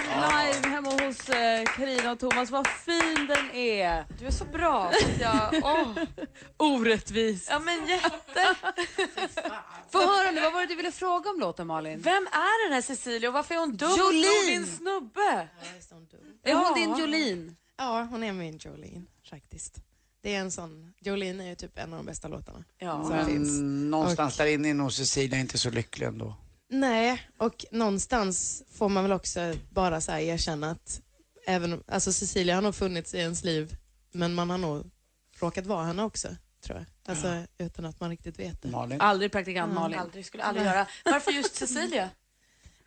live 0.54 0.68
hemma 0.68 0.90
hos 0.90 1.28
eh, 1.28 1.64
Carina 1.64 2.12
och 2.12 2.18
Thomas. 2.20 2.50
Vad 2.50 2.66
fin 2.66 3.26
den 3.28 3.50
är! 3.50 4.04
Du 4.18 4.26
är 4.26 4.30
så 4.30 4.44
bra. 4.44 4.92
Ja, 5.20 5.50
åh. 5.62 5.94
Orättvis. 6.56 7.46
ja 7.50 7.58
men 7.58 7.86
jätte. 7.86 8.54
Få 9.92 9.98
höra 9.98 10.30
nu, 10.30 10.40
vad 10.40 10.52
var 10.52 10.60
det 10.60 10.66
du 10.66 10.74
ville 10.74 10.92
fråga 10.92 11.30
om 11.30 11.40
låten 11.40 11.66
Malin? 11.66 12.00
Vem 12.00 12.26
är 12.32 12.68
den 12.68 12.74
här 12.74 12.82
Cecilia 12.82 13.28
och 13.28 13.34
varför 13.34 13.54
är 13.54 13.58
hon 13.58 13.76
dum 13.76 13.90
Jolene. 13.98 14.28
och 14.28 14.46
din 14.46 14.66
snubbe? 14.66 15.48
Är 16.42 16.54
hon 16.54 16.64
Ja. 16.68 16.74
din 16.74 16.96
Jolene? 16.98 17.54
Ja, 17.78 18.02
hon 18.10 18.24
är 18.24 18.32
min 18.32 18.58
Jolene 18.62 19.02
faktiskt. 19.30 19.76
Det 20.22 20.34
är 20.34 20.40
en 20.40 20.50
sån, 20.50 20.92
Jolene 21.00 21.44
är 21.44 21.48
ju 21.48 21.54
typ 21.54 21.78
en 21.78 21.92
av 21.92 21.98
de 21.98 22.06
bästa 22.06 22.28
låtarna 22.28 22.64
Ja. 22.78 23.04
som 23.04 23.26
finns. 23.26 23.48
Mm, 23.58 23.90
någonstans 23.90 24.36
där 24.36 24.46
inne 24.46 24.70
är 24.70 24.74
nog 24.74 24.92
Cecilia 24.92 25.38
inte 25.40 25.58
så 25.58 25.70
lycklig 25.70 26.06
ändå. 26.06 26.36
Nej, 26.70 27.28
och 27.38 27.64
någonstans 27.70 28.62
får 28.72 28.88
man 28.88 29.04
väl 29.04 29.12
också 29.12 29.54
bara 29.70 30.00
så 30.00 30.12
här 30.12 30.18
erkänna 30.20 30.70
att 30.70 31.00
även, 31.46 31.82
alltså 31.86 32.12
Cecilia 32.12 32.54
har 32.54 32.62
nog 32.62 32.74
funnits 32.74 33.14
i 33.14 33.18
ens 33.18 33.44
liv, 33.44 33.76
men 34.12 34.34
man 34.34 34.50
har 34.50 34.58
nog 34.58 34.90
råkat 35.40 35.66
vara 35.66 35.84
henne 35.84 36.02
också, 36.02 36.28
tror 36.64 36.78
jag. 36.78 36.86
Alltså 37.10 37.42
utan 37.58 37.84
att 37.84 38.00
man 38.00 38.10
riktigt 38.10 38.38
vet 38.38 38.62
det. 38.62 38.68
Malin? 38.68 39.00
Aldrig 39.00 39.32
praktikant 39.32 39.72
Malin. 39.74 39.98
Aldrig, 39.98 40.26
skulle 40.26 40.42
aldrig 40.42 40.66
göra. 40.66 40.86
Varför 41.04 41.32
just 41.32 41.54
Cecilia? 41.54 42.10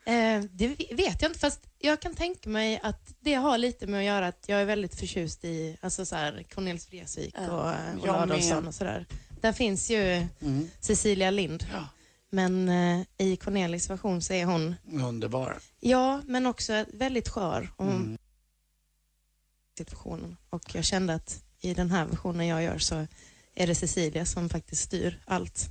Eh, 0.05 0.41
det 0.51 0.67
ve- 0.67 0.95
vet 0.95 1.21
jag 1.21 1.29
inte, 1.29 1.39
fast 1.39 1.59
jag 1.79 1.99
kan 1.99 2.15
tänka 2.15 2.49
mig 2.49 2.79
att 2.83 3.13
det 3.19 3.33
har 3.33 3.57
lite 3.57 3.87
med 3.87 3.99
att 3.99 4.05
göra 4.05 4.27
att 4.27 4.43
jag 4.47 4.61
är 4.61 4.65
väldigt 4.65 4.99
förtjust 4.99 5.45
i 5.45 5.77
alltså 5.81 6.05
så 6.05 6.15
här, 6.15 6.43
Cornelis 6.53 6.89
Vreeswijk 6.91 7.35
Ja, 7.37 7.51
och 7.51 7.71
eh, 7.71 7.77
jag 8.05 8.15
Adolfsson 8.15 8.67
och 8.67 8.75
sådär. 8.75 9.05
Där 9.41 9.53
finns 9.53 9.89
ju 9.91 10.27
Mm. 10.41 10.69
Cecilia 10.79 11.31
Lind, 11.31 11.65
Ja. 11.73 11.87
Men 12.31 12.69
eh, 12.69 13.01
i 13.17 13.35
Cornelis 13.35 13.89
version 13.89 14.21
så 14.21 14.33
är 14.33 14.45
hon, 14.45 14.75
Underbar. 14.91 15.57
ja, 15.79 16.21
men 16.25 16.45
också 16.45 16.85
väldigt 16.93 17.29
skör. 17.29 17.69
Och 17.75 17.85
hon 17.85 17.95
Mm. 17.95 18.17
situationen. 19.77 20.37
Och 20.49 20.75
jag 20.75 20.85
kände 20.85 21.13
att 21.13 21.43
i 21.59 21.73
den 21.73 21.91
här 21.91 22.05
versionen 22.05 22.47
jag 22.47 22.63
gör 22.63 22.77
så 22.77 23.07
är 23.55 23.67
det 23.67 23.75
Cecilia 23.75 24.25
som 24.25 24.49
faktiskt 24.49 24.81
styr 24.83 25.19
allt. 25.25 25.65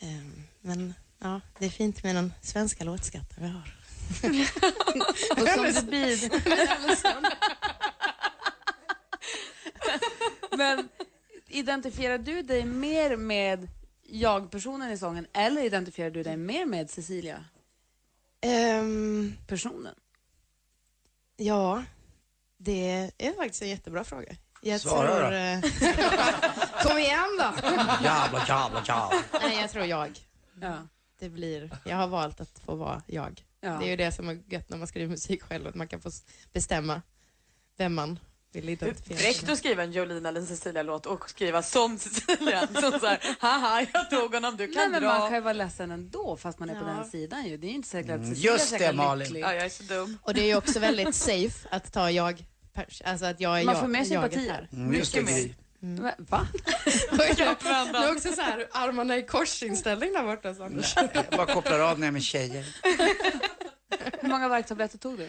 Ehm, 0.00 0.42
Men 0.60 0.94
ja, 1.18 1.40
det 1.58 1.66
är 1.66 1.70
fint 1.70 2.02
med 2.02 2.14
den 2.16 2.32
svenska 2.42 2.84
låtskatten 2.84 3.42
vi 3.42 3.48
har. 3.48 3.76
Och 5.42 5.48
som 5.48 5.64
det 5.64 5.82
blir. 5.86 6.30
Men 10.56 10.88
identifierar 11.48 12.18
du 12.18 12.42
dig 12.42 12.64
mer 12.64 13.16
med 13.16 13.68
jag-personen 14.10 14.90
i 14.92 14.98
sången 14.98 15.26
eller 15.32 15.62
identifierar 15.64 16.10
du 16.10 16.22
dig 16.22 16.36
mer 16.36 16.66
med 16.66 16.90
Cecilia, 16.90 17.44
Ehm, 18.40 19.36
personen? 19.46 19.94
ja, 21.36 21.84
det 22.56 23.10
är 23.18 23.32
faktiskt 23.36 23.62
en 23.62 23.68
jättebra 23.68 24.04
fråga. 24.04 24.32
Jag 24.62 24.80
Svara 24.80 25.08
tror... 25.08 25.30
då. 25.30 25.36
eh, 25.36 25.60
Kom 26.82 26.98
igen 26.98 27.38
då! 27.38 27.68
Jävla, 28.04 28.44
jävla, 28.48 28.82
jävla. 28.88 29.12
Nej, 29.42 29.60
jag 29.60 29.70
tror 29.70 29.84
jag. 29.84 30.18
Ja. 30.60 30.76
Det 31.18 31.28
blir, 31.28 31.70
jag 31.84 31.96
har 31.96 32.06
valt 32.06 32.40
att 32.40 32.58
få 32.58 32.74
vara 32.74 33.02
jag. 33.06 33.44
Ja. 33.60 33.70
Det 33.70 33.84
är 33.84 33.88
ju 33.90 33.96
det 33.96 34.12
som 34.12 34.28
är 34.28 34.42
gött 34.46 34.68
när 34.68 34.76
man 34.78 34.86
skriver 34.86 35.08
musik 35.10 35.42
själv, 35.42 35.66
att 35.66 35.74
man 35.74 35.88
kan 35.88 36.00
få 36.00 36.10
bestämma 36.52 37.02
vem 37.76 37.94
man 37.94 38.18
Fräckt 38.52 39.48
att 39.48 39.58
skriva 39.58 39.82
en 39.82 39.92
Jolene 39.92 40.28
eller 40.28 40.40
en 40.40 40.46
Cecilia-låt 40.46 41.06
och 41.06 41.30
skriva 41.30 41.62
som 41.62 41.98
Cecilia. 41.98 42.66
Som 42.80 43.00
så 43.00 43.06
här, 43.06 43.36
haha, 43.40 43.86
jag 43.92 44.10
tog 44.10 44.34
honom, 44.34 44.56
du 44.56 44.66
Nej, 44.66 44.74
kan 44.76 44.90
men 44.90 45.02
dra. 45.02 45.08
man 45.18 45.28
kan 45.28 45.34
ju 45.34 45.40
vara 45.40 45.52
ledsen 45.52 45.90
ändå 45.90 46.36
fast 46.36 46.58
man 46.58 46.70
är 46.70 46.74
på 46.74 46.80
Ja. 46.88 46.92
den 46.94 47.10
sidan 47.10 47.46
ju. 47.46 47.56
Det 47.56 47.66
är 47.66 47.68
ju 47.68 47.74
inte 47.74 47.88
säkert 47.88 48.10
att 48.10 48.16
Mm, 48.16 48.30
Cecilia 48.30 48.52
just 48.52 48.78
det, 48.78 48.92
Malin. 48.92 49.18
lycklig. 49.28 49.40
Ja, 49.42 49.54
jag 49.54 49.64
är 49.64 49.68
så 49.68 49.82
dum. 49.82 50.18
Och 50.22 50.34
det 50.34 50.40
är 50.40 50.46
ju 50.46 50.56
också 50.56 50.78
väldigt 50.80 51.14
safe 51.14 51.68
att 51.70 51.92
ta 51.92 52.10
jag, 52.10 52.44
alltså 53.04 53.26
att 53.26 53.40
jag 53.40 53.60
är 53.60 53.64
Man 53.64 53.74
jag, 53.74 53.80
får 53.82 53.88
mer 53.88 53.98
jaget 53.98 54.32
sympati. 54.32 54.48
här. 54.48 54.68
Mm, 54.72 54.90
Mycket 54.90 55.26
Gry. 55.26 55.52
Va? 55.82 56.12
Va? 56.18 56.46
Det 57.16 57.40
är 57.98 58.12
också 58.12 58.32
så 58.32 58.40
här, 58.40 58.68
armarna 58.70 59.16
i 59.16 59.22
korsinställning 59.22 60.12
där 60.12 60.22
borta. 60.24 60.64
Anders. 60.64 60.94
Jag 61.14 61.24
bara 61.30 61.46
kopplar 61.54 61.78
av 61.78 61.98
när 61.98 62.06
jag 62.06 62.08
är 62.08 62.12
med 62.12 62.22
tjejer. 62.22 62.64
Hur 64.20 64.28
många 64.28 64.48
värktabletter 64.48 64.98
tog 64.98 65.18
du? 65.18 65.28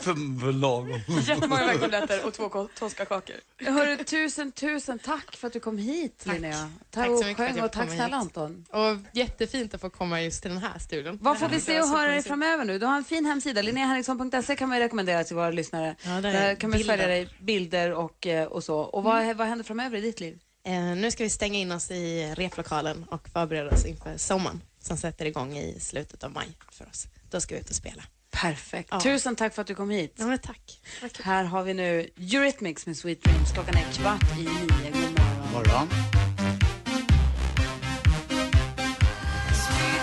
För 0.00 0.52
lagom. 0.52 1.00
Jättemånga 1.26 1.66
veckobiljetter 1.66 2.26
och 2.26 2.34
två 2.34 2.48
ko- 2.48 2.68
Toscakakor. 2.78 3.36
Hörru, 3.58 4.04
tusen, 4.04 4.52
tusen 4.52 4.98
tack 4.98 5.36
för 5.36 5.46
att 5.46 5.52
du 5.52 5.60
kom 5.60 5.78
hit 5.78 6.22
Tack. 6.24 6.34
Linnea. 6.34 6.70
Tack 6.90 7.06
så 7.06 7.12
mycket 7.12 7.36
för 7.36 7.44
att 7.46 7.56
jag 7.56 7.64
och 7.64 7.72
tack 7.72 7.90
snälla. 7.90 8.16
Anton. 8.16 8.64
Och 8.70 8.96
jättefint 9.12 9.74
att 9.74 9.80
få 9.80 9.90
komma 9.90 10.22
just 10.22 10.42
till 10.42 10.50
den 10.50 10.60
här 10.62 10.78
studion. 10.78 11.18
Vad 11.22 11.38
får 11.38 11.48
vi 11.48 11.60
se 11.60 11.80
och 11.80 11.88
höra 11.88 12.10
dig 12.10 12.22
framöver 12.22 12.64
nu? 12.64 12.78
Du 12.78 12.86
har 12.86 12.96
en 12.96 13.04
fin 13.04 13.24
hemsida. 13.26 13.62
Linneahenriksson.se 13.62 14.56
kan 14.56 14.68
man 14.68 14.78
ju 14.78 14.84
rekommendera 14.84 15.24
till 15.24 15.36
våra 15.36 15.50
lyssnare. 15.50 15.96
Ja, 16.02 16.10
där 16.10 16.28
är 16.28 16.32
Där 16.32 16.54
kan 16.54 16.70
man 16.70 16.78
följa 16.80 17.06
dig, 17.06 17.28
bilder 17.40 17.92
och, 17.92 18.26
eh, 18.26 18.46
och 18.46 18.64
så. 18.64 18.78
Och 18.78 19.02
vad, 19.02 19.36
vad 19.36 19.46
händer 19.46 19.64
framöver 19.64 19.98
i 19.98 20.00
ditt 20.00 20.20
liv? 20.20 20.38
Eh, 20.64 20.80
nu 20.82 21.10
ska 21.10 21.24
vi 21.24 21.30
stänga 21.30 21.58
in 21.58 21.72
oss 21.72 21.90
i 21.90 22.34
replokalen 22.36 23.04
och 23.10 23.28
förbereda 23.28 23.70
oss 23.70 23.84
inför 23.84 24.16
sommaren 24.16 24.62
som 24.80 24.96
sätter 24.96 25.24
igång 25.26 25.56
i 25.58 25.80
slutet 25.80 26.24
av 26.24 26.32
maj 26.32 26.48
för 26.72 26.84
oss. 26.88 27.06
Då 27.36 27.40
ska 27.40 27.54
vi 27.54 27.60
ut 27.60 27.70
och 27.70 27.76
spela. 27.76 28.02
Perfekt. 28.30 28.88
Ja. 28.92 29.00
Tusen 29.00 29.36
tack 29.36 29.54
för 29.54 29.62
att 29.62 29.68
du 29.68 29.74
kom 29.74 29.90
hit. 29.90 30.14
Ja, 30.18 30.26
men 30.26 30.38
tack. 30.38 30.80
tack. 31.00 31.20
Här 31.20 31.44
har 31.44 31.62
vi 31.62 31.74
nu 31.74 32.10
Eurythmics 32.16 32.86
med 32.86 32.96
Sweet 32.96 33.22
Dreams. 33.22 33.52
Klockan 33.52 33.74
är 33.76 33.92
kvart 33.92 34.38
i 34.38 34.42
nio. 34.42 34.90
God 34.90 35.20
morgon. 35.52 35.52
Morgon. 35.52 35.88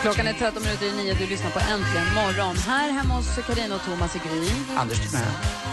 Klockan 0.02 0.28
är 0.28 0.34
13 0.34 0.64
minuter 0.64 0.86
i 0.86 0.92
nio. 1.04 1.14
Du 1.14 1.28
lyssnar 1.28 1.52
på 1.52 1.60
Äntligen 1.60 2.14
morgon. 2.16 2.58
Här 2.58 2.92
hemma 2.92 3.14
hos 3.14 3.36
Carina 3.48 3.76
och 3.76 3.82
Thomas 3.82 4.16
i 4.16 4.20
Gry. 4.20 4.50
Anders 4.78 5.10
Timell. 5.10 5.28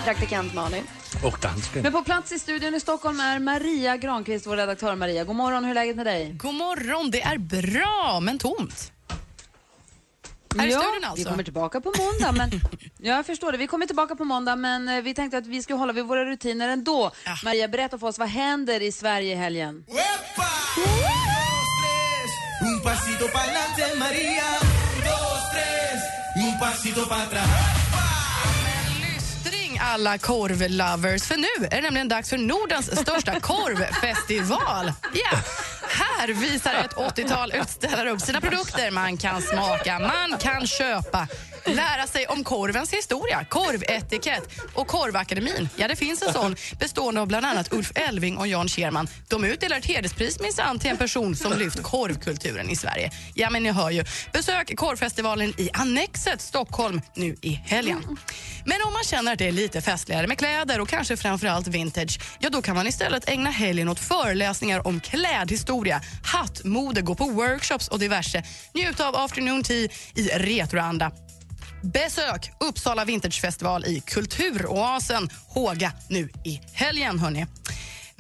Praktikant 0.05 0.55
Malin. 0.55 0.85
Och 1.25 1.39
dansken. 1.43 1.83
Men 1.83 1.93
på 1.93 2.05
plats 2.05 2.33
i 2.33 2.39
studion 2.39 2.75
i 2.75 2.81
Stockholm 2.81 3.21
är 3.21 3.39
Maria 3.39 3.97
Granqvist, 3.97 4.47
vår 4.47 4.57
redaktör. 4.57 4.95
Maria, 4.97 5.25
god 5.25 5.37
morgon. 5.37 5.65
Hur 5.65 5.71
är 5.71 5.75
läget 5.75 5.97
med 5.97 6.07
dig? 6.07 6.33
God 6.33 6.55
morgon, 6.55 7.11
det 7.11 7.23
är 7.23 7.39
bra 7.39 8.21
men 8.23 8.39
tomt. 8.39 8.93
Här 10.59 10.67
i 10.67 10.73
ja, 10.73 10.81
studion 10.81 11.05
alltså? 11.05 11.25
vi 11.25 11.31
kommer 11.31 11.45
tillbaka 11.45 11.81
på 11.81 11.93
måndag. 11.99 12.33
Men, 12.33 12.51
ja, 12.99 13.15
jag 13.17 13.27
förstår 13.27 13.53
det. 13.53 13.59
Vi 13.59 13.67
kommer 13.67 13.87
tillbaka 13.87 14.17
på 14.17 14.25
måndag, 14.25 14.57
men 14.57 14.89
eh, 14.89 15.03
vi 15.03 15.15
tänkte 15.15 15.39
att 15.39 15.47
vi 15.47 15.63
ska 15.63 15.75
hålla 15.75 15.93
vid 15.93 16.05
våra 16.05 16.25
rutiner 16.25 16.69
ändå. 16.69 17.11
Ja. 17.25 17.37
Maria, 17.45 17.69
berätta 17.69 17.99
för 17.99 18.07
oss, 18.07 18.19
vad 18.19 18.29
händer 18.29 18.83
i 18.83 18.93
Sverige 18.93 19.33
i 19.33 19.37
helgen? 19.37 19.85
Alla 29.83 30.19
korvlovers, 30.19 31.23
för 31.23 31.37
nu 31.37 31.67
är 31.67 31.77
det 31.77 31.81
nämligen 31.81 32.09
dags 32.09 32.31
för 32.31 32.39
Nordens 32.39 33.01
största 33.01 33.41
korvfestival. 33.41 34.93
Ja, 35.13 35.39
här 35.91 36.29
visar 36.29 36.75
ett 36.75 36.95
80-tal 36.95 37.53
utställare 37.55 38.11
upp 38.11 38.21
sina 38.21 38.41
produkter. 38.41 38.91
Man 38.91 39.17
kan 39.17 39.43
smaka, 39.43 39.99
man 39.99 40.39
kan 40.39 40.67
köpa, 40.67 41.29
lära 41.67 42.07
sig 42.07 42.27
om 42.27 42.45
korvens 42.45 42.93
historia, 42.93 43.45
korvetikett 43.45 44.43
och 44.75 44.87
Korvakademin. 44.87 45.69
Ja, 45.77 45.89
det 45.89 45.97
finns 45.97 46.23
en 46.23 46.33
sån 46.33 46.57
bestående 46.79 47.21
av 47.21 47.27
bland 47.27 47.47
annat 47.47 47.73
Ulf 47.73 47.93
Elving 47.95 48.37
och 48.37 48.47
Jan 48.47 48.69
Scherman. 48.69 49.09
De 49.29 49.45
utdelar 49.45 49.79
ett 49.79 49.87
hederspris 49.87 50.41
minsann 50.41 50.79
till 50.79 50.91
en 50.91 50.97
person 50.97 51.37
som 51.37 51.59
lyft 51.59 51.83
korvkulturen 51.83 52.71
i 52.71 52.77
Sverige. 52.77 53.11
Ja, 53.35 53.51
men 53.51 53.63
ni 53.63 53.71
hör 53.71 53.91
ju. 53.91 54.05
Besök 54.33 54.77
korvfestivalen 54.77 55.55
i 55.57 55.71
Annexet 55.73 56.41
Stockholm 56.41 57.01
nu 57.15 57.37
i 57.43 57.53
helgen. 57.53 58.19
Men 58.65 58.77
om 58.87 58.93
man 58.93 59.03
känner 59.05 59.33
att 59.33 59.39
det 59.39 59.49
är 59.49 59.53
lite 59.53 59.81
festligare 59.81 60.27
med 60.27 60.39
kläder 60.39 60.81
och 60.81 60.89
kanske 60.89 61.17
framförallt 61.17 61.67
vintage, 61.67 62.21
ja 62.39 62.51
då 62.51 62.63
kan 62.63 62.77
man 62.77 62.87
istället 62.87 63.29
ägna 63.29 63.51
helgen 63.51 63.89
åt 63.89 64.01
föreläsningar 64.01 64.87
om 64.87 65.01
klädhistoria, 65.01 66.01
hattmode, 66.25 67.01
gå 67.01 67.15
på 67.15 67.25
workshops 67.25 67.89
och 67.89 67.99
diverse. 67.99 68.43
Njut 68.75 69.01
av 69.01 69.17
afternoon 69.17 69.63
tea 69.63 69.89
i 70.15 70.29
retroanda. 70.35 71.13
Besök 71.83 72.53
Uppsala 72.61 73.05
Vintagefestival 73.05 73.85
i 73.85 74.01
Kulturoasen 74.01 75.29
Håga 75.49 75.93
nu 76.09 76.29
i 76.45 76.61
helgen. 76.73 77.19
Hörrni. 77.19 77.47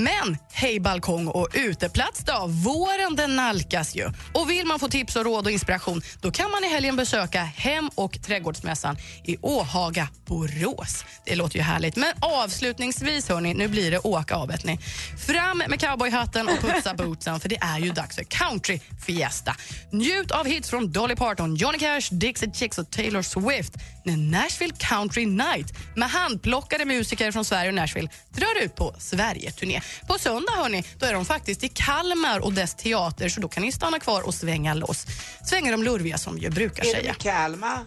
Men 0.01 0.39
hej 0.53 0.81
balkong 0.81 1.29
och 1.29 1.49
uteplats 1.53 2.21
då, 2.25 2.47
våren 2.47 3.17
den 3.17 3.37
nalkas 3.37 3.95
ju. 3.95 4.09
Och 4.35 4.51
vill 4.51 4.67
man 4.67 4.79
få 4.79 4.89
tips 4.89 5.17
och 5.17 5.25
råd 5.25 5.47
och 5.47 5.51
inspiration 5.51 6.03
då 6.21 6.31
kan 6.31 6.51
man 6.51 6.65
i 6.65 6.69
helgen 6.69 6.97
besöka 6.97 7.43
Hem 7.43 7.91
och 7.95 8.23
trädgårdsmässan 8.23 8.97
i 9.25 9.37
Åhaga, 9.43 10.09
Borås. 10.27 11.05
Det 11.25 11.35
låter 11.35 11.57
ju 11.57 11.63
härligt. 11.63 11.97
Men 11.97 12.13
avslutningsvis 12.21 13.29
hörni, 13.29 13.55
nu 13.55 13.69
blir 13.69 13.91
det 13.91 13.99
åka 13.99 14.35
av 14.35 14.49
vet 14.49 14.65
ni. 14.65 14.79
Fram 15.27 15.59
med 15.69 15.81
cowboyhatten 15.81 16.49
och 16.49 16.61
putsa 16.61 16.95
bootsen 16.95 17.41
för 17.41 17.49
det 17.49 17.59
är 17.61 17.79
ju 17.79 17.91
dags 17.91 18.17
för 18.17 18.25
country 18.25 18.81
fiesta. 19.07 19.57
Njut 19.93 20.31
av 20.31 20.47
hits 20.47 20.71
från 20.71 20.93
Dolly 20.93 21.17
Parton, 21.17 21.57
Johnny 21.57 21.79
Cash, 21.79 22.09
Dixie 22.11 22.53
Chicks 22.55 22.79
och 22.79 22.91
Taylor 22.91 23.23
Swift 23.23 23.73
när 24.05 24.17
Nashville 24.17 24.75
Country 24.79 25.27
Night 25.27 25.75
med 25.97 26.11
handplockade 26.11 26.85
musiker 26.85 27.33
från 27.33 27.45
Sverige 27.45 27.69
och 27.69 27.75
Nashville 27.75 28.09
drar 28.31 28.65
ut 28.65 28.75
på 28.77 28.95
Sverige-turné. 28.99 29.81
På 30.07 30.19
söndag 30.19 30.53
hörni, 30.53 30.85
då 30.99 31.07
är 31.07 31.13
de 31.13 31.25
faktiskt 31.25 31.65
i 31.65 31.69
Kalmar 31.69 32.39
och 32.45 32.53
dess 32.53 32.75
teater 32.75 33.29
så 33.29 33.41
då 33.41 33.49
kan 33.49 33.63
ni 33.63 33.73
stanna 33.73 33.99
kvar 33.99 34.23
och 34.23 34.35
svänga 34.35 34.75
loss. 34.75 35.07
Svänga 35.47 35.71
de 35.71 35.83
lurviga 35.83 36.19
som 36.19 36.39
ju 36.39 36.51
brukar 36.51 36.83
Är 36.85 36.87
säga. 36.95 37.03
det 37.03 37.19
i 37.19 37.23
Kalmar? 37.23 37.79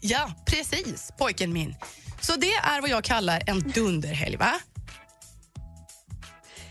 Ja, 0.00 0.32
precis, 0.46 1.10
pojken 1.18 1.52
min. 1.52 1.74
Så 2.20 2.36
det 2.36 2.52
är 2.54 2.80
vad 2.80 2.90
jag 2.90 3.04
kallar 3.04 3.42
en 3.46 3.60
dunderhelg, 3.70 4.36
va? 4.36 4.52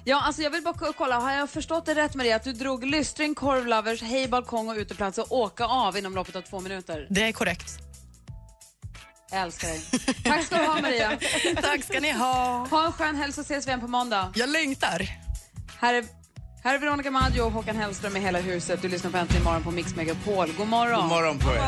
Ja, 0.04 0.22
alltså 0.22 0.42
jag 0.42 0.50
vill 0.52 0.64
bara 0.64 0.74
ko- 0.74 0.94
kolla, 0.98 1.20
har 1.20 1.32
jag 1.34 1.50
förstått 1.50 1.86
det 1.86 1.96
rätt 1.96 2.16
Maria? 2.16 2.36
Att 2.36 2.44
du 2.44 2.54
drog 2.54 2.86
lystring, 2.86 3.36
korvlovers, 3.36 4.02
hej 4.02 4.28
balkong 4.28 4.70
och 4.70 4.76
uteplats 4.76 5.18
och 5.18 5.32
åka 5.32 5.66
av 5.66 5.98
inom 5.98 6.16
loppet 6.16 6.36
av 6.36 6.42
två 6.42 6.60
minuter? 6.60 7.08
Det 7.10 7.24
är 7.24 7.32
korrekt. 7.32 7.80
Jag 9.32 9.42
älskar 9.42 9.68
dig. 9.68 9.82
Tack 10.24 10.46
ska 10.46 10.58
du 10.58 10.66
ha 10.66 10.82
Maria. 10.82 11.20
Tack 11.62 11.84
ska 11.84 12.00
ni 12.00 12.12
ha. 12.12 12.68
Ha 12.72 12.86
en 12.86 12.92
skön 12.92 13.16
helg 13.16 13.34
så 13.34 13.42
ses 13.42 13.68
vi 13.68 13.70
igen 13.70 13.82
på 13.82 13.88
måndag. 13.88 14.32
Jag 14.36 14.50
längtar. 14.50 15.08
Här 15.80 15.94
är, 15.94 16.06
här 16.64 16.76
är 16.76 16.80
Veronica 16.80 17.12
Maggio 17.12 17.42
och 17.42 17.52
Håkan 17.52 17.76
Hellström 17.76 18.14
med 18.14 18.22
Hela 18.22 18.40
huset. 18.40 18.82
Du 18.82 18.88
lyssnar 18.88 19.12
på 19.12 19.18
Äntligen 19.18 19.44
morgon 19.44 19.64
på 19.64 19.72
Mix 19.72 19.96
Megapol. 19.96 20.54
God 20.58 20.68
morgon. 20.68 21.02
God 21.02 21.10
morgon 21.10 21.40
på 21.40 21.50
er. 21.54 21.62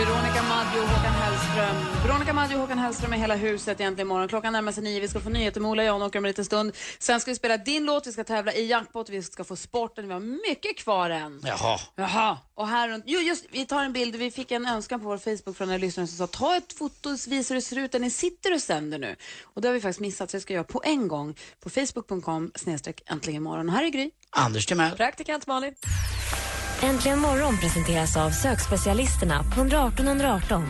Veronica 0.00 0.42
Maggio 0.42 0.80
och 0.80 0.88
Håkan 0.88 1.12
Hellström. 1.12 1.76
Veronica 2.06 2.32
Maggio 2.32 2.54
och 2.54 2.60
Håkan 2.60 2.78
Hellström 2.78 3.12
är 3.12 3.16
hela 3.16 3.34
huset 3.34 3.80
egentligen 3.80 4.08
imorgon. 4.08 4.28
Klockan 4.28 4.52
närmar 4.52 4.72
sig 4.72 4.82
nio. 4.82 5.00
Vi 5.00 5.08
ska 5.08 5.20
få 5.20 5.28
nyheter 5.30 5.60
med 5.60 5.70
Ola 5.70 5.84
Janåker 5.84 6.18
om 6.18 6.24
en 6.24 6.28
liten 6.28 6.44
stund. 6.44 6.76
Sen 6.98 7.20
ska 7.20 7.30
vi 7.30 7.34
spela 7.34 7.56
din 7.56 7.84
låt, 7.84 8.06
vi 8.06 8.12
ska 8.12 8.24
tävla 8.24 8.52
i 8.52 8.66
jackpot, 8.66 9.08
vi 9.08 9.22
ska 9.22 9.44
få 9.44 9.56
sporten. 9.56 10.06
Vi 10.08 10.12
har 10.12 10.20
mycket 10.20 10.78
kvar 10.78 11.10
än. 11.10 11.40
Jaha. 11.44 11.78
Jaha. 11.96 12.38
Och 12.54 12.68
här 12.68 12.88
runt, 12.88 13.04
jo 13.06 13.20
just 13.20 13.44
vi 13.50 13.66
tar 13.66 13.84
en 13.84 13.92
bild. 13.92 14.16
Vi 14.16 14.30
fick 14.30 14.50
en 14.50 14.66
önskan 14.66 15.00
på 15.00 15.06
vår 15.06 15.18
Facebook 15.18 15.56
från 15.56 15.70
en 15.70 15.80
lyssnare 15.80 16.06
som 16.06 16.18
sa 16.18 16.26
ta 16.26 16.56
ett 16.56 16.72
foto 16.72 17.10
och 17.10 17.18
visa 17.26 17.54
hur 17.54 17.60
det 17.60 17.66
ser 17.66 17.78
ut 17.78 17.92
där 17.92 17.98
ni 17.98 18.10
sitter 18.10 18.54
och 18.54 18.60
sänder 18.60 18.98
nu. 18.98 19.16
Och 19.44 19.62
det 19.62 19.68
har 19.68 19.72
vi 19.72 19.80
faktiskt 19.80 20.00
missat 20.00 20.30
så 20.30 20.36
det 20.36 20.40
ska 20.40 20.54
jag 20.54 20.68
på 20.68 20.82
en 20.84 21.08
gång 21.08 21.34
på 21.60 21.70
facebook.com 21.70 22.52
snedstreck 22.54 23.02
äntligen 23.06 23.36
imorgon. 23.36 23.68
Och 23.68 23.74
här 23.74 23.84
är 23.84 23.88
Gry. 23.88 24.10
Anders 24.30 24.66
Timell. 24.66 24.96
Praktikant 24.96 25.46
Malin. 25.46 25.74
Äntligen 26.82 27.18
morgon 27.18 27.58
presenteras 27.58 28.16
av 28.16 28.30
sökspecialisterna 28.30 29.44
på 29.54 29.60
118 29.60 30.06
118. 30.08 30.64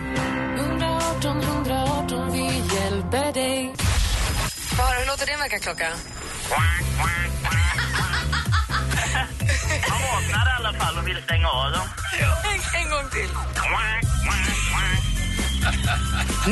118 0.58 1.42
118, 1.42 2.32
vi 2.32 2.44
hjälper 2.74 3.32
dig. 3.32 3.74
Höra, 4.78 4.98
hur 4.98 5.06
låter 5.06 5.26
din 5.26 5.38
väckarklocka? 5.38 5.88
Man 9.90 10.00
vaknar 10.12 10.46
i 10.46 10.54
alla 10.58 10.72
fall 10.72 10.98
och 10.98 11.08
vill 11.08 11.22
stänga 11.24 11.48
av 11.48 11.72
dem. 11.72 11.86
En, 12.44 12.82
en 12.82 12.90
gång 12.90 13.10
till. 13.10 13.30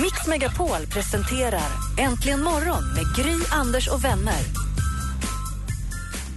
Mix 0.03 0.27
Megapol 0.27 0.87
presenterar 0.93 1.71
Äntligen 1.99 2.43
morgon 2.43 2.85
med 2.95 3.17
Gry, 3.17 3.37
Anders 3.51 3.89
och 3.89 4.05
vänner. 4.05 4.68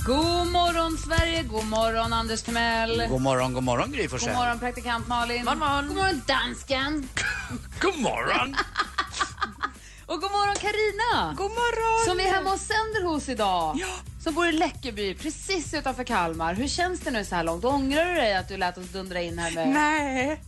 God 0.06 0.48
morgon 0.48 0.98
Sverige, 0.98 1.44
god 1.44 1.66
morgon 1.66 2.14
Anders 2.14 2.42
Timell. 2.42 3.08
God 3.10 3.22
morgon, 3.22 3.54
god 3.54 3.64
morgon 3.64 3.92
Gry 3.92 4.08
God 4.08 4.22
morgon 4.34 4.60
praktikant 4.60 5.08
Malin. 5.08 5.46
God 5.46 5.58
morgon, 5.58 5.88
god 5.88 5.96
morgon 5.98 6.22
dansken. 6.28 7.10
God 7.82 8.00
morgon. 8.00 8.56
Och 10.06 10.22
god 10.22 10.32
morgon 10.32 10.56
Karina. 10.56 11.34
God 11.38 11.52
morgon. 11.52 12.06
Som 12.06 12.20
är 12.20 12.34
hemma 12.34 12.54
och 12.54 12.60
sänder 12.60 13.04
hos 13.04 13.30
idag. 13.30 13.78
Ja. 13.80 13.88
Som 14.24 14.34
bor 14.34 14.48
i 14.48 14.52
Läckeby, 14.52 15.14
precis 15.14 15.74
utanför 15.74 16.04
Kalmar. 16.04 16.54
Hur 16.54 16.68
känns 16.68 17.00
det 17.00 17.12
nu 17.12 17.26
så 17.26 17.36
här 17.36 17.44
långt? 17.44 17.66
Ångrar 17.66 18.06
du 18.06 18.14
dig 18.14 18.36
att 18.36 18.48
du 18.48 18.58
lät 18.58 18.78
oss 18.78 18.90
dundra 18.90 19.22
in 19.22 19.40
här 19.40 19.52
med... 19.52 19.70
Nej. 19.70 20.42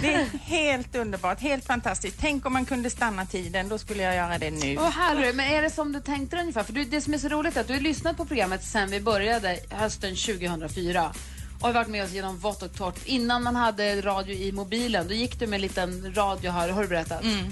Det 0.00 0.14
är 0.14 0.38
helt 0.38 0.94
underbart, 0.96 1.40
helt 1.40 1.64
fantastiskt. 1.64 2.16
Tänk 2.20 2.46
om 2.46 2.52
man 2.52 2.64
kunde 2.64 2.90
stanna 2.90 3.26
tiden, 3.26 3.68
då 3.68 3.78
skulle 3.78 4.02
jag 4.02 4.14
göra 4.14 4.38
det 4.38 4.50
nu. 4.50 4.76
Åh 4.78 4.90
herre, 4.90 5.32
men 5.32 5.54
är 5.54 5.62
det 5.62 5.70
som 5.70 5.92
du 5.92 6.00
tänkte 6.00 6.36
dig 6.36 6.40
ungefär? 6.42 6.62
För 6.62 6.72
du, 6.72 6.84
det 6.84 7.00
som 7.00 7.14
är 7.14 7.18
så 7.18 7.28
roligt 7.28 7.56
är 7.56 7.60
att 7.60 7.66
du 7.66 7.72
har 7.72 7.80
lyssnat 7.80 8.16
på 8.16 8.24
programmet 8.24 8.64
sen 8.64 8.90
vi 8.90 9.00
började 9.00 9.58
hösten 9.70 10.16
2004 10.16 11.12
och 11.60 11.66
har 11.66 11.72
varit 11.72 11.88
med 11.88 12.04
oss 12.04 12.12
genom 12.12 12.38
vått 12.38 12.62
och 12.62 12.74
torrt. 12.74 13.06
Innan 13.06 13.42
man 13.42 13.56
hade 13.56 14.00
radio 14.00 14.34
i 14.34 14.52
mobilen, 14.52 15.08
då 15.08 15.14
gick 15.14 15.38
du 15.38 15.46
med 15.46 15.56
en 15.56 15.62
liten 15.62 16.14
radio 16.14 16.50
här, 16.50 16.68
har 16.68 16.82
du 16.82 16.88
berättat? 16.88 17.22
Mm. 17.22 17.50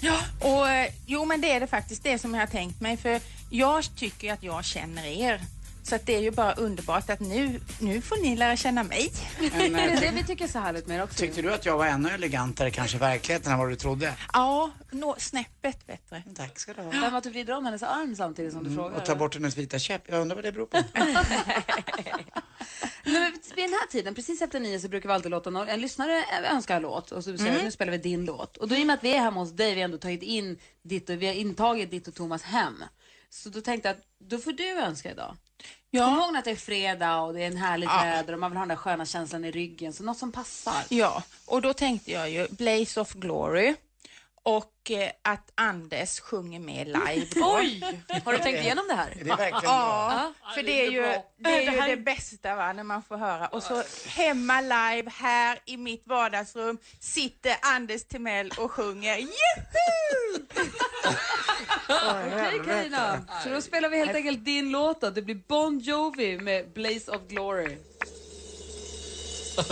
Ja, 0.00 0.16
och 0.40 0.68
eh, 0.68 0.88
jo 1.06 1.24
men 1.24 1.40
det 1.40 1.52
är 1.52 1.60
det 1.60 1.66
faktiskt 1.66 2.02
det 2.02 2.18
som 2.18 2.34
jag 2.34 2.40
har 2.40 2.46
tänkt 2.46 2.80
mig 2.80 2.96
för 2.96 3.20
jag 3.50 3.84
tycker 3.96 4.32
att 4.32 4.42
jag 4.42 4.64
känner 4.64 5.06
er. 5.06 5.40
Så 5.82 5.94
att 5.96 6.06
det 6.06 6.14
är 6.16 6.20
ju 6.20 6.30
bara 6.30 6.52
underbart 6.52 7.10
att 7.10 7.20
nu, 7.20 7.60
nu 7.80 8.00
får 8.00 8.16
ni 8.22 8.36
lära 8.36 8.56
känna 8.56 8.82
mig. 8.82 9.12
det 9.38 9.46
är 9.56 10.00
det 10.00 10.10
vi 10.14 10.24
tycker 10.24 10.44
är 10.44 10.48
så 10.48 10.58
härligt 10.58 10.86
med 10.86 11.02
också. 11.02 11.18
Tyckte 11.18 11.42
du 11.42 11.54
att 11.54 11.66
jag 11.66 11.78
var 11.78 11.86
ännu 11.86 12.08
elegantare 12.08 12.70
kanske 12.70 12.96
i 12.96 13.00
verkligheten 13.00 13.52
än 13.52 13.58
vad 13.58 13.68
du 13.70 13.76
trodde? 13.76 14.14
Ja, 14.32 14.70
nå, 14.90 15.16
snäppet 15.18 15.86
bättre. 15.86 16.22
Tack 16.36 16.58
ska 16.58 16.72
du 16.72 16.82
ha. 16.82 16.90
Vem 16.90 17.14
att 17.14 17.24
du 17.24 17.30
vrider 17.30 17.54
om 17.56 17.64
hennes 17.64 17.82
arm 17.82 18.16
samtidigt 18.16 18.52
som 18.52 18.64
du 18.64 18.74
frågar? 18.74 18.96
Och 18.96 19.04
ta 19.04 19.14
bort 19.14 19.34
hennes 19.34 19.56
vita 19.56 19.78
käpp. 19.78 20.02
Jag 20.06 20.20
undrar 20.20 20.34
vad 20.36 20.44
det 20.44 20.52
beror 20.52 20.66
på. 20.66 20.82
Men 23.04 23.32
vid 23.32 23.64
den 23.64 23.70
här 23.72 23.86
tiden, 23.90 24.14
precis 24.14 24.42
efter 24.42 24.60
nio, 24.60 24.80
så 24.80 24.88
brukar 24.88 25.08
vi 25.08 25.12
alltid 25.14 25.30
låta 25.30 25.50
någon, 25.50 25.68
en 25.68 25.80
lyssnare 25.80 26.24
önska 26.50 26.76
en 26.76 26.82
låt 26.82 27.10
och 27.12 27.24
så 27.24 27.36
säger 27.36 27.38
vi, 27.44 27.48
Mm. 27.50 27.64
nu 27.64 27.70
spelar 27.70 27.92
vi 27.92 27.98
din 27.98 28.24
låt. 28.24 28.56
Och 28.56 28.68
då 28.68 28.76
i 28.76 28.82
och 28.82 28.86
med 28.86 28.94
att 28.94 29.04
vi 29.04 29.14
är 29.14 29.18
hemma 29.20 29.40
hos 29.40 29.50
dig, 29.52 29.74
vi 29.74 29.80
har 29.80 29.84
ändå 29.84 29.98
tagit 29.98 30.22
in 30.22 30.58
ditt 30.82 31.10
och 31.10 31.22
vi 31.22 31.26
har 31.26 31.34
intagit 31.34 31.90
ditt 31.90 32.08
och 32.08 32.14
Thomas 32.14 32.42
hem. 32.42 32.84
Så 33.30 33.48
då 33.48 33.60
tänkte 33.60 33.88
jag 33.88 33.96
att 33.96 34.02
då 34.18 34.38
får 34.38 34.52
du 34.52 34.68
önska 34.70 35.10
idag. 35.10 35.36
Ja. 35.90 36.04
Kom 36.04 36.14
ihåg 36.18 36.36
att 36.36 36.44
det 36.44 36.50
är 36.50 36.56
fredag 36.56 37.20
och 37.20 37.34
det 37.34 37.42
är 37.42 37.46
en 37.46 37.56
härlig 37.56 37.86
Ja. 37.86 38.00
väder 38.02 38.32
och 38.32 38.38
man 38.38 38.50
vill 38.50 38.56
ha 38.56 38.62
den 38.62 38.68
där 38.68 38.76
sköna 38.76 39.06
känslan 39.06 39.44
i 39.44 39.50
ryggen. 39.50 39.92
Så 39.92 40.02
något 40.04 40.18
som 40.18 40.32
passar. 40.32 40.74
Ja, 40.88 41.22
och 41.46 41.62
då 41.62 41.72
tänkte 41.72 42.12
jag 42.12 42.30
ju 42.30 42.48
Blaze 42.50 43.00
of 43.00 43.12
Glory 43.12 43.74
och 44.42 44.90
eh, 44.90 45.10
att 45.24 45.52
Anders 45.54 46.20
sjunger 46.20 46.60
med 46.60 46.86
live. 46.86 47.26
Oj! 47.36 48.00
Har 48.24 48.32
du 48.32 48.38
tänkt 48.38 48.60
igenom 48.60 48.84
det 48.88 48.94
här? 48.94 49.10
Är 49.10 49.24
det 49.24 49.24
verkligen 49.24 49.50
bra? 49.60 49.60
Ja, 49.70 50.32
för 50.54 50.62
det 50.62 50.86
är 50.86 50.90
ju 50.90 51.00
bra. 51.02 51.24
det, 51.38 51.50
är 51.50 51.56
Det 51.56 51.62
ju 51.62 51.80
här 51.80 51.86
det 51.86 51.92
är- 51.92 51.96
bästa 51.96 52.56
va, 52.56 52.72
när 52.72 52.82
man 52.82 53.02
får 53.02 53.16
höra. 53.16 53.46
Och 53.48 53.62
så 53.62 53.82
hemma 54.06 54.60
live 54.60 55.10
här 55.10 55.58
i 55.66 55.76
mitt 55.76 56.02
vardagsrum 56.06 56.78
sitter 57.00 57.56
Anders 57.62 58.04
Timell 58.04 58.52
och 58.58 58.70
sjunger 58.72 59.16
Juhu! 59.16 60.46
Okej 61.88 62.60
Carina, 62.66 63.20
så 63.44 63.48
då 63.48 63.60
spelar 63.60 63.88
vi 63.88 63.98
helt 63.98 64.14
enkelt 64.14 64.44
din 64.44 64.70
låt 64.70 65.00
då. 65.00 65.10
Det 65.10 65.22
blir 65.22 65.40
Bon 65.48 65.78
Jovi 65.78 66.38
med 66.38 66.72
Blaze 66.72 67.10
of 67.12 67.22
Glory. 67.28 67.76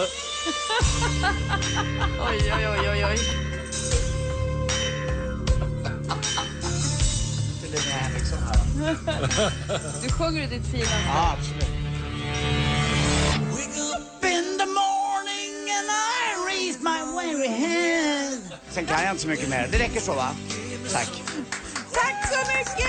Oj, 2.30 2.52
oj, 2.56 2.68
oj, 2.68 2.88
oj, 2.90 3.04
oj. 3.04 3.18
Är 7.68 7.72
lite 7.72 7.90
Henriksson 7.90 8.38
här. 8.46 9.52
Du 10.02 10.08
sjunger 10.08 10.48
ditt 10.48 10.66
fina 10.66 10.84
Ja, 11.06 11.36
absolut. 11.38 11.64
Sen 18.70 18.86
kan 18.86 19.02
jag 19.02 19.10
inte 19.10 19.22
så 19.22 19.28
mycket 19.28 19.48
mer. 19.48 19.68
Det 19.72 19.78
räcker 19.78 20.00
så 20.00 20.14
va? 20.14 20.28
Tack. 20.92 21.22
Tack 21.92 22.32
så 22.32 22.38
mycket! 22.38 22.88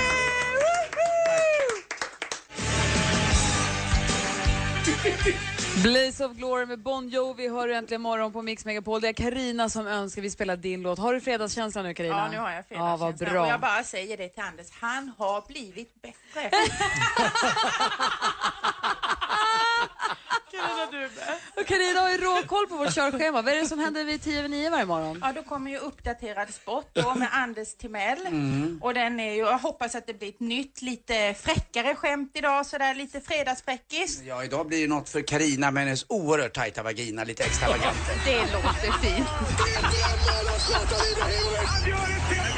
Blaze 5.83 6.25
of 6.25 6.31
Glory 6.33 6.65
med 6.65 6.79
Bon 6.79 7.09
Jovi 7.09 7.49
hör 7.49 7.67
du 7.67 7.75
äntligen 7.75 8.01
morgon 8.01 8.31
på 8.33 8.41
Mix 8.41 8.65
Megapol. 8.65 9.01
Det 9.01 9.07
är 9.07 9.13
Karina 9.13 9.69
som 9.69 9.87
önskar 9.87 10.21
vi 10.21 10.29
spelar 10.29 10.55
din 10.57 10.81
låt. 10.81 10.99
Har 10.99 11.13
du 11.13 11.21
fredagskänsla 11.21 11.81
nu 11.81 11.93
Karina? 11.93 12.15
Ja, 12.17 12.27
nu 12.31 12.37
har 12.37 12.51
jag 12.51 12.63
Ja, 12.69 12.97
vad 12.97 12.99
fredagskänsla. 12.99 13.29
bra. 13.29 13.41
Och 13.45 13.49
jag 13.51 13.59
bara 13.59 13.83
säger 13.83 14.17
det 14.17 14.29
till 14.29 14.43
Anders, 14.43 14.67
han 14.81 15.11
har 15.17 15.43
blivit 15.47 16.01
bättre. 16.01 16.51
Och 21.55 21.65
Carina 21.65 21.99
har 21.99 22.09
ju 22.09 22.17
råkoll 22.17 22.67
på 22.67 22.75
vårt 22.75 22.95
körschema. 22.95 23.41
Vad 23.41 23.53
är 23.53 23.57
det 23.57 23.65
som 23.65 23.79
händer 23.79 24.03
vid 24.03 24.23
10 24.23 24.39
över 24.39 24.49
9 24.49 24.69
varje 24.69 24.85
morgon? 24.85 25.19
Ja, 25.21 25.33
då 25.35 25.43
kommer 25.43 25.71
ju 25.71 25.77
uppdaterad 25.77 26.53
sport 26.53 26.89
då 26.93 27.15
med 27.15 27.29
Anders 27.31 27.73
Timell. 27.77 28.27
Mm. 28.27 28.79
Och 28.81 28.93
den 28.93 29.19
är 29.19 29.33
ju, 29.33 29.39
jag 29.39 29.57
hoppas 29.57 29.95
att 29.95 30.07
det 30.07 30.13
blir 30.13 30.29
ett 30.29 30.39
nytt, 30.39 30.81
lite 30.81 31.35
fräckare 31.39 31.95
skämt 31.95 32.31
idag, 32.33 32.65
sådär 32.65 32.95
lite 32.95 33.21
fredagsfräckis. 33.21 34.21
Ja, 34.23 34.43
idag 34.43 34.67
blir 34.67 34.81
det 34.81 34.87
något 34.87 35.09
för 35.09 35.21
Karina 35.21 35.71
med 35.71 35.83
hennes 35.83 36.05
oerhört 36.09 36.53
tajta 36.53 36.83
vagina, 36.83 37.23
lite 37.23 37.43
extravagant. 37.43 37.97
Det 38.25 38.39
låter 38.39 38.91
fint. 39.01 39.27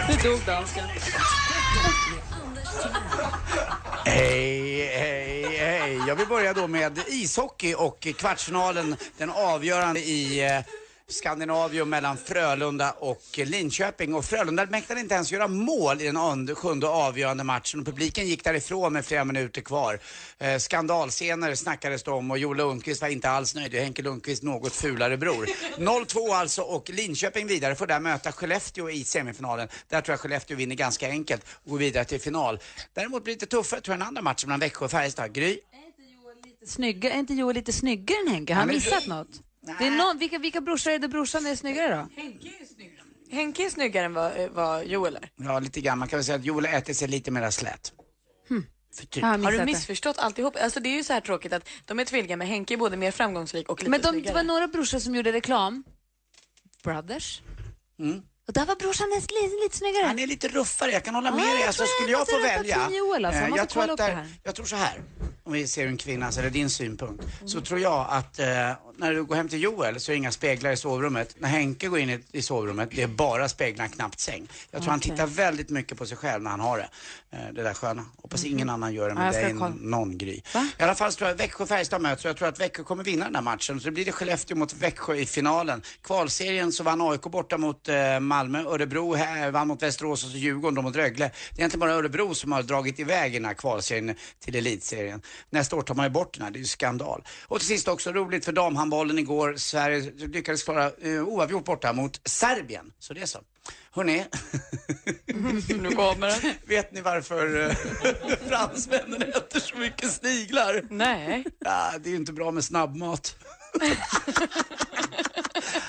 Nu 0.10 0.30
dog 0.30 0.39
dansken. 0.45 0.84
Hej, 4.06 4.88
hej, 4.88 5.30
hej. 5.66 6.01
Jag 6.07 6.16
vill 6.16 6.28
börja 6.28 6.53
då 6.53 6.68
med 6.68 6.99
ishockey 7.07 7.74
och 7.74 8.07
kvartsfinalen, 8.18 8.95
den 9.18 9.30
avgörande 9.30 9.99
i 9.99 10.45
eh, 10.45 10.59
Skandinavium 11.12 11.89
mellan 11.89 12.18
Frölunda 12.18 12.91
och 12.91 13.22
Linköping. 13.34 14.16
Och 14.16 14.26
Frölunda 14.26 14.66
mäktade 14.66 14.99
inte 14.99 15.16
ens 15.16 15.32
göra 15.32 15.47
mål 15.47 16.01
i 16.01 16.05
den 16.05 16.55
sjunde 16.55 16.88
avgörande 16.88 17.43
matchen 17.43 17.80
och 17.80 17.86
publiken 17.86 18.28
gick 18.28 18.43
därifrån 18.43 18.93
med 18.93 19.05
flera 19.05 19.26
minuter 19.26 19.62
kvar. 19.62 19.99
Eh, 20.39 20.57
skandalscener 20.57 21.55
snackades 21.55 22.03
det 22.03 22.12
om 22.12 22.32
och 22.32 22.38
Joel 22.38 22.57
Lundqvist 22.57 23.01
var 23.01 23.09
inte 23.09 23.30
alls 23.30 23.55
nöjd. 23.55 23.76
Är 23.76 23.84
Henke 23.84 24.01
Lundqvist 24.01 24.43
något 24.43 24.74
fulare 24.74 25.18
bror. 25.18 25.47
0-2 25.78 26.36
alltså 26.36 26.62
och 26.62 26.89
Linköping 26.89 27.47
vidare 27.47 27.76
får 27.76 27.88
där 27.88 27.99
möta 27.99 28.32
Skellefteå 28.32 28.89
i 28.89 29.03
semifinalen. 29.03 29.68
Där 29.89 30.01
tror 30.01 30.14
jag 30.14 30.20
Skellefteå 30.20 30.57
vinner 30.57 30.76
ganska 30.76 31.07
enkelt 31.09 31.45
och 31.64 31.70
går 31.72 31.78
vidare 31.78 32.05
till 32.05 32.22
final. 32.22 32.59
Däremot 32.93 33.24
blir 33.24 33.36
det 33.36 33.41
lite 33.41 33.55
tuffare 33.57 33.82
tror 33.82 33.93
jag 33.93 33.99
den 33.99 34.07
andra 34.07 34.22
matchen 34.22 34.49
mellan 34.49 34.59
Växjö 34.59 34.86
och 34.86 34.91
Färjestad. 34.91 35.34
Gry? 35.34 35.59
Snygga, 36.66 37.12
är 37.12 37.20
inte 37.20 37.34
Joel 37.34 37.55
lite 37.55 37.74
snyggare 37.74 38.18
än 38.20 38.34
Henke? 38.34 38.53
Har 38.53 38.59
han 38.59 38.68
missat 38.68 39.07
något? 39.07 39.28
Det 39.62 39.88
är 39.88 39.91
någon, 39.91 40.18
vilka, 40.18 40.38
vilka 40.38 40.62
brorsor 40.62 40.91
är 40.91 40.99
det 40.99 41.07
brorsan 41.07 41.45
är 41.45 41.55
snyggare 41.55 41.95
då? 41.95 42.22
Henke 43.32 43.66
är 43.66 43.70
snyggare 43.70 44.05
än 44.05 44.14
vad, 44.14 44.39
eh, 44.39 44.49
vad 44.49 44.86
Joel 44.86 45.16
är. 45.16 45.30
Ja, 45.36 45.59
lite 45.59 45.82
grann. 45.82 45.99
Man 45.99 46.07
kan 46.07 46.18
väl 46.18 46.24
säga 46.26 46.38
att 46.38 46.45
Joel 46.45 46.66
äter 46.66 46.93
sig 46.93 47.07
lite 47.07 47.32
mer 47.32 47.49
slät. 47.49 47.93
För 48.95 49.05
typ. 49.05 49.24
Har 49.24 49.51
du 49.51 49.66
missförstått 49.66 50.18
alltihop? 50.18 50.55
Alltså 50.62 50.80
det 50.80 50.89
är 50.89 50.93
ju 50.93 51.03
så 51.03 51.14
här 51.14 51.22
tråkigt 51.22 51.53
att 51.53 51.70
de 51.86 51.99
är 51.99 52.05
tvillingar 52.05 52.38
men 52.38 52.47
Henke 52.47 52.74
är 52.74 52.78
både 52.78 52.97
mer 52.97 53.12
framgångsrik 53.12 53.70
och 53.70 53.80
lite 53.80 53.89
Men 53.89 54.01
de, 54.01 54.07
det 54.07 54.12
snyggare. 54.12 54.34
var 54.34 54.43
några 54.43 54.68
brorsor 54.68 54.99
som 54.99 55.16
gjorde 55.16 55.32
reklam. 55.32 55.84
Brothers. 56.84 57.41
Mm. 57.99 58.22
Och 58.47 58.53
där 58.53 58.66
var 58.66 58.76
brorsan 58.76 59.09
lite, 59.09 59.34
lite 59.64 59.78
snyggare. 59.78 60.05
Han 60.05 60.20
är 60.20 60.28
lite 60.28 60.47
ruffare, 60.47 60.91
jag 60.91 61.03
kan 61.05 61.16
hålla 61.16 61.32
med 61.32 61.45
Ja, 61.45 61.53
dig. 61.53 61.64
Alltså, 61.64 61.84
skulle 61.86 62.12
jag 62.12 62.22
jag 62.22 62.30
få 62.30 62.39
välja. 62.39 62.89
Joel, 62.91 63.26
alltså. 63.26 63.41
Jag 63.41 63.51
eh, 63.51 63.57
jag, 63.57 63.70
tror 63.70 63.84
att 63.84 63.97
det 63.97 64.03
där, 64.03 64.28
jag 64.43 64.55
tror 64.55 64.66
så 64.66 64.76
här, 64.76 65.01
om 65.44 65.54
vi 65.54 65.68
ser 65.68 65.88
en 65.88 65.98
kvinnas 65.98 66.38
eller 66.38 66.50
din 66.50 66.70
synpunkt, 66.70 67.24
så 67.46 67.62
tror 67.62 67.80
jag 67.80 68.08
att 68.10 68.39
eh, 68.39 68.46
när 68.98 69.14
du 69.14 69.24
går 69.24 69.36
hem 69.36 69.50
till 69.50 69.62
Joel 69.64 70.00
så 70.00 70.12
är 70.12 70.14
det 70.14 70.18
inga 70.18 70.32
speglar 70.32 70.72
i 70.72 70.78
sovrummet. 70.78 71.36
När 71.39 71.50
Henke 71.50 71.88
går 71.88 72.00
in 72.00 72.10
i, 72.10 72.20
i 72.32 72.42
sovrummet, 72.42 72.89
det 72.92 73.02
är 73.04 73.08
bara 73.08 73.50
speglar, 73.50 73.88
knappt 73.88 74.20
säng. 74.20 74.48
Jag 74.72 74.82
tror 74.82 74.89
han 74.92 75.00
Okej. 75.00 75.12
tittar 75.12 75.28
väldigt 75.28 75.70
mycket 75.70 75.98
på 75.98 76.06
sig 76.06 76.18
själv 76.18 76.44
när 76.44 76.52
han 76.52 76.60
har 76.60 76.78
det. 76.78 76.89
Eh, 77.32 77.54
det 77.54 77.64
där 77.64 77.74
sköna. 77.74 78.06
Hoppas 78.22 78.46
ingen 78.46 78.70
annan 78.70 78.94
gör 78.94 79.10
det, 79.10 79.16
men 79.16 79.34
Ja, 79.34 79.39
är 79.39 79.50
kolla. 79.54 79.74
någon 79.80 80.18
gry. 80.18 80.42
I 80.80 80.84
alla 80.84 80.96
fall 80.96 81.12
så 81.12 81.18
tror 81.18 81.30
jag 81.30 81.38
Växjö-Färjestad 81.38 82.02
möts 82.02 82.26
och 82.26 82.30
jag 82.30 82.38
tror 82.38 82.48
att 82.48 82.60
Växjö 82.60 82.84
kommer 82.84 83.04
vinna 83.04 83.26
den 83.26 83.36
här 83.36 83.42
matchen. 83.42 83.80
Så 83.80 83.86
det 83.86 83.92
blir 83.92 84.06
det 84.06 84.12
Skellefteå 84.12 84.58
mot 84.58 84.74
Växjö 84.74 85.16
i 85.16 85.26
finalen. 85.26 85.82
Kvalserien 86.04 86.72
så 86.72 86.84
vann 86.84 87.02
AIK 87.02 87.22
borta 87.22 87.58
mot 87.58 87.89
eh, 87.89 88.20
Malmö, 88.20 88.64
Örebro 88.64 89.14
här, 89.14 89.52
vann 89.52 89.68
mot 89.68 89.84
Västerås 89.84 90.24
och 90.24 90.30
så 90.32 90.38
Djurgården 90.38 90.84
mot 90.84 90.96
Rögle. 90.96 91.26
Det 91.26 91.56
är 91.56 91.60
egentligen 91.60 91.80
bara 91.80 91.92
Örebro 91.94 92.34
som 92.36 92.52
har 92.52 92.64
dragit 92.64 93.00
iväg 93.00 93.32
i 93.32 93.38
den 93.38 93.46
här 93.46 93.54
kvalserien 93.54 94.16
till 94.39 94.56
elitserien. 94.56 95.22
Nästa 95.49 95.75
år 95.75 95.82
tar 95.82 95.95
man 95.95 96.05
ju 96.05 96.09
bort 96.09 96.34
den 96.34 96.43
här, 96.43 96.51
det 96.51 96.57
är 96.57 96.61
ju 96.61 96.65
skandal. 96.65 97.23
Och 97.47 97.59
till 97.59 97.67
sist 97.67 97.88
också 97.88 98.11
roligt 98.11 98.45
för 98.45 98.51
damhandbollen 98.51 99.19
igår, 99.19 99.55
Sverige 99.57 100.11
lyckades 100.17 100.63
klara 100.63 100.91
eh, 101.01 101.23
oavgjort 101.23 101.65
borta 101.65 101.93
mot 101.93 102.21
Serbien. 102.25 102.91
Så 102.99 103.13
det 103.13 103.21
är 103.21 103.25
så. 103.25 103.39
Hörrni, 103.91 104.25
nu 105.82 105.91
kommer 105.91 106.27
den. 106.27 106.53
Vet 106.65 106.91
ni 106.91 107.01
varför 107.01 107.61
eh, 107.61 107.75
fransmännen 108.49 109.21
äter 109.21 109.59
så 109.59 109.77
mycket 109.77 110.11
sniglar? 110.11 110.84
Nej. 110.89 111.45
Ja, 111.59 111.91
det 111.99 112.09
är 112.09 112.11
ju 112.11 112.17
inte 112.17 112.34
bra 112.34 112.51
med 112.51 112.63
snabbmat. 112.63 113.36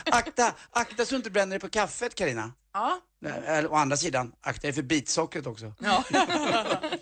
akta, 0.04 0.54
akta 0.70 1.04
så 1.04 1.10
du 1.10 1.16
inte 1.16 1.30
bränner 1.30 1.50
dig 1.50 1.60
på 1.60 1.68
kaffet, 1.68 2.14
Karina. 2.14 2.52
Ja. 2.74 3.00
Eller 3.46 3.72
å 3.72 3.74
andra 3.74 3.96
sidan, 3.96 4.32
akta 4.40 4.62
dig 4.62 4.72
för 4.72 4.82
bitsockret 4.82 5.46
också. 5.46 5.72
Ja. 5.78 6.04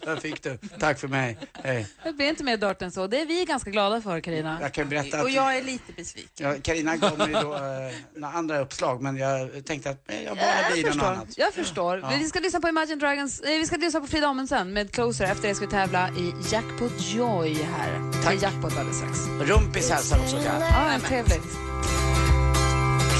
Där 0.04 0.16
fick 0.16 0.42
du. 0.42 0.58
Tack 0.78 0.98
för 0.98 1.08
mig. 1.08 1.38
Hej. 1.52 1.86
Det 2.04 2.12
blir 2.12 2.26
inte 2.26 2.44
mer 2.44 2.56
dört 2.56 2.82
än 2.82 2.92
så. 2.92 3.06
Det 3.06 3.20
är 3.20 3.26
vi 3.26 3.44
ganska 3.44 3.70
glada 3.70 4.00
för, 4.00 4.20
Carina. 4.20 4.58
Jag 4.60 4.74
kan 4.74 4.88
berätta 4.88 5.18
att... 5.18 5.24
Och 5.24 5.30
jag 5.30 5.56
är 5.56 5.62
lite 5.62 5.92
besviken. 5.92 6.48
Ja, 6.48 6.54
Carina 6.62 6.96
gav 6.96 7.18
mig 7.18 7.32
då 7.32 7.54
eh, 7.54 7.92
några 8.16 8.34
andra 8.34 8.58
uppslag, 8.58 9.02
men 9.02 9.16
jag 9.16 9.64
tänkte 9.66 9.90
att 9.90 10.10
eh, 10.10 10.22
jag 10.22 10.36
bara 10.36 10.72
blir 10.72 10.84
något 10.84 11.02
annat. 11.02 11.28
Jag 11.36 11.54
förstår. 11.54 11.98
Ja. 11.98 12.12
Vi 12.18 12.28
ska 12.28 12.40
lyssna 12.40 12.60
på 12.60 12.68
Imagine 12.68 12.98
Dragons, 12.98 13.40
eh, 13.40 13.58
vi 13.58 13.66
ska 13.66 13.76
lyssna 13.76 14.00
på 14.00 14.06
Frida 14.06 14.26
Amundsen 14.26 14.72
med 14.72 14.92
Closer. 14.92 15.24
Efter 15.24 15.48
det 15.48 15.54
ska 15.54 15.64
vi 15.64 15.70
tävla 15.70 16.08
i 16.08 16.34
Jackpot 16.52 16.92
Joy 16.98 17.54
här. 17.54 18.12
Tack. 18.12 18.24
Det 18.24 18.28
är 18.28 18.42
Jackpot 18.42 18.78
alldeles 18.78 18.96
strax. 18.96 19.18
Rumpis 19.40 19.90
hälsar 19.90 20.18
också. 20.18 20.36
Ja, 20.36 20.98
trevligt. 21.08 21.69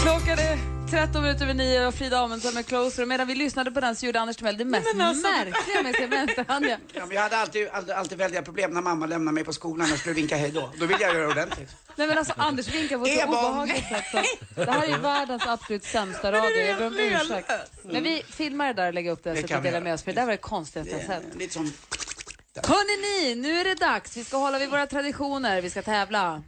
Klockan 0.03 0.39
är 0.39 0.59
13 0.91 1.23
minuter 1.23 1.45
över 1.45 1.55
nio 1.55 1.87
och 1.87 1.95
Frida 1.95 2.19
Amundsen 2.19 2.55
med 2.55 2.67
Closer. 2.67 3.03
Och 3.03 3.09
medan 3.09 3.27
vi 3.27 3.35
lyssnade 3.35 3.71
på 3.71 3.81
den 3.81 3.97
så 3.97 4.07
gjorde 4.07 4.21
Anders 4.21 4.37
Timell 4.37 4.57
det 4.57 4.65
mest 4.65 4.95
märkliga 4.97 5.83
med 5.83 5.95
sin 5.95 6.11
vänsterhand. 6.11 6.67
ja. 6.67 6.77
Men 7.07 7.11
jag 7.11 7.23
hade 7.23 7.37
alltid, 7.37 7.69
alltid, 7.69 7.95
alltid 7.95 8.19
väldiga 8.19 8.43
problem 8.43 8.71
när 8.71 8.81
mamma 8.81 9.07
lämnade 9.07 9.35
mig 9.35 9.45
på 9.45 9.53
skolan 9.53 9.93
och 9.93 9.99
skulle 9.99 10.15
vinka 10.15 10.37
hej 10.37 10.51
då. 10.51 10.71
Då 10.79 10.87
ville 10.87 11.03
jag 11.03 11.15
göra 11.15 11.23
det 11.23 11.29
ordentligt. 11.33 11.71
Nej 11.97 12.07
men 12.09 12.19
alltså 12.19 12.35
Anders 12.37 12.69
vinkar 12.69 12.99
på 12.99 13.07
ett 13.07 13.21
så 13.21 13.27
obehagligt 13.27 13.89
sätt. 13.89 14.05
Så 14.55 14.65
det 14.65 14.71
här 14.73 14.83
är 14.83 14.89
ju 14.89 14.99
världens 14.99 15.47
absolut 15.47 15.85
sämsta 15.85 16.33
radio. 16.33 16.63
Jag 16.63 16.79
ber 16.79 16.87
om 16.87 16.97
ursäkt. 16.99 17.51
Men 17.83 18.03
vi 18.03 18.23
filmar 18.29 18.67
det 18.67 18.73
där 18.73 18.87
och 18.89 18.95
lägger 18.95 19.11
upp 19.11 19.25
det, 19.25 19.31
Det 19.31 19.49
så 19.49 19.55
att 19.55 19.65
vi 19.65 19.69
delar 19.69 19.81
med 19.81 19.95
oss. 19.95 20.03
För 20.03 20.13
det 20.13 20.21
där 20.21 20.27
var 20.27 20.33
det 20.33 20.37
konstigaste 20.37 20.93
jag 20.93 21.07
sett. 21.07 21.35
Lite 21.37 21.55
som... 21.55 21.73
Hörrni 22.63 23.25
ni, 23.25 23.35
nu 23.35 23.61
är 23.61 23.65
det 23.65 23.75
dags. 23.75 24.17
Vi 24.17 24.25
ska 24.25 24.37
hålla 24.37 24.59
vid 24.59 24.71
våra 24.71 24.87
traditioner. 24.87 25.61
Vi 25.63 25.71
ska 25.71 25.83
tävla. 25.83 26.43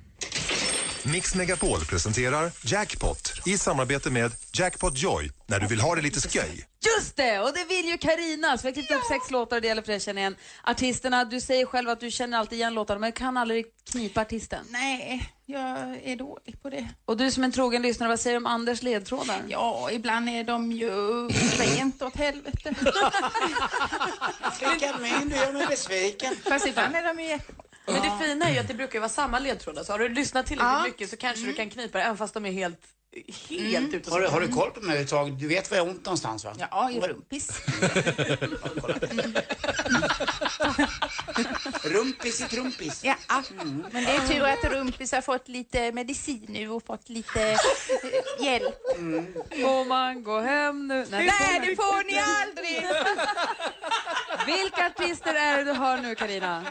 Mix 1.05 1.35
Megapol 1.35 1.85
presenterar 1.85 2.51
Jackpot 2.65 3.33
i 3.47 3.59
samarbete 3.59 4.11
med 4.11 4.33
Jackpot 4.53 4.99
Joy 4.99 5.31
när 5.47 5.61
du 5.61 5.67
vill 5.67 5.81
ha 5.81 5.95
det 5.95 6.03
lite 6.03 6.21
sköj. 6.29 6.67
Just 6.99 7.17
det! 7.17 7.41
Och 7.41 7.53
det 7.55 7.65
vill 7.65 7.87
ju 7.89 7.99
Karina. 7.99 8.59
Så 8.59 8.63
vi 8.63 8.69
har 8.69 8.75
klippt 8.75 8.91
upp 8.91 9.05
sex 9.11 9.31
låtar 9.31 9.57
och 9.57 9.63
det 9.63 9.69
gäller 9.69 9.83
för 9.83 9.87
dig 9.87 9.97
att 9.97 10.03
känna 10.03 10.21
igen 10.21 10.37
artisterna. 10.65 11.25
Du 11.25 11.41
säger 11.41 11.67
själv 11.67 11.89
att 11.89 12.01
du 12.01 12.11
känner 12.11 12.39
alltid 12.39 12.59
igen 12.59 12.75
låtarna 12.75 13.01
men 13.01 13.13
kan 13.13 13.37
aldrig 13.37 13.67
knipa 13.91 14.21
artisten. 14.21 14.65
Nej, 14.71 15.33
jag 15.47 15.99
är 16.05 16.17
dålig 16.17 16.63
på 16.63 16.71
det. 16.71 16.89
Och 17.05 17.17
du 17.17 17.31
som 17.31 17.45
en 17.45 17.53
trogen 17.53 17.83
lyssnare, 17.83 18.09
vad 18.09 18.21
säger 18.21 18.35
du 18.35 18.39
om 18.39 18.47
Anders 18.47 18.83
ledtrådar? 18.83 19.43
Ja, 19.49 19.91
ibland 19.91 20.29
är 20.29 20.45
de 20.45 20.73
ju 20.73 21.29
rent 21.59 22.03
åt 22.03 22.17
helvete. 22.17 22.75
Skicka 24.61 24.97
mig, 24.99 25.13
du 25.25 25.37
gör 25.37 25.53
mig 25.53 25.67
besviken. 25.67 26.37
Fast 26.49 26.67
ibland 26.67 26.97
är 26.97 27.15
de 27.15 27.23
ju 27.23 27.29
jättebra. 27.29 27.63
Men 27.87 27.95
det 28.03 28.25
fina 28.25 28.49
är 28.49 28.53
ju 28.53 28.59
att 28.59 28.69
det 28.69 28.75
brukar 28.75 28.99
vara 29.01 29.09
samma 29.09 29.39
ledtrådar. 29.39 29.85
Så 29.85 29.93
har 29.93 29.99
du 29.99 30.09
lyssnat 30.09 30.47
tillräckligt 30.47 30.73
Ja. 30.73 30.83
mycket 30.85 31.11
så 31.11 31.17
kanske 31.17 31.47
du 31.47 31.53
kan 31.53 31.71
knipa 31.71 31.99
det 31.99 32.05
även 32.05 32.17
fast 32.17 32.35
de 32.35 32.47
är 32.47 32.53
helt, 32.53 32.81
helt 33.49 33.77
Mm. 33.79 33.95
ute. 33.95 34.11
Har 34.11 34.21
du, 34.21 34.27
har 34.29 34.41
du 34.41 34.49
koll 34.49 34.71
på 34.71 34.81
mig 34.81 35.07
tag? 35.07 35.33
Du 35.39 35.49
vet 35.49 35.71
var 35.71 35.77
jag 35.79 35.85
har 35.85 35.91
ont 35.91 36.05
någonstans 36.05 36.45
va? 36.45 36.53
Ja, 36.59 36.91
i 36.91 37.01
rumpis. 37.01 37.51
Rumpis 41.85 42.41
i 42.41 42.45
trumpis. 42.45 43.05
Ja, 43.05 43.15
men 43.93 44.05
det 44.05 44.11
är 44.11 44.29
tur 44.29 44.43
att 44.45 44.65
rumpis 44.73 45.13
har 45.13 45.21
fått 45.21 45.49
lite 45.49 45.93
medicin 45.93 46.47
nu 46.49 46.69
och 46.71 46.83
fått 46.87 47.09
lite 47.09 47.51
eh, 47.51 47.59
hjälp. 48.45 48.75
Får 49.51 49.85
man 49.85 50.23
gå 50.25 50.41
hem 50.41 50.87
nu? 50.89 51.07
Nej, 51.11 51.31
får 51.31 51.61
det 51.67 51.77
får 51.77 52.05
ni 52.07 52.19
aldrig! 52.19 52.87
Vilka 54.63 54.87
artister 54.87 55.35
är 55.35 55.57
det 55.59 55.65
du 55.65 55.73
hör 55.73 55.97
nu, 55.99 56.15
Karina? 56.15 56.65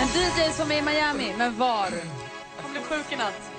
En 0.00 0.08
DJ 0.08 0.52
som 0.52 0.70
är 0.70 0.78
i 0.78 0.82
Miami, 0.82 1.34
men 1.38 1.58
var? 1.58 1.88
Han 2.62 2.70
blev 2.72 2.82
sjuk 2.82 3.12
i 3.12 3.16
natt. 3.16 3.50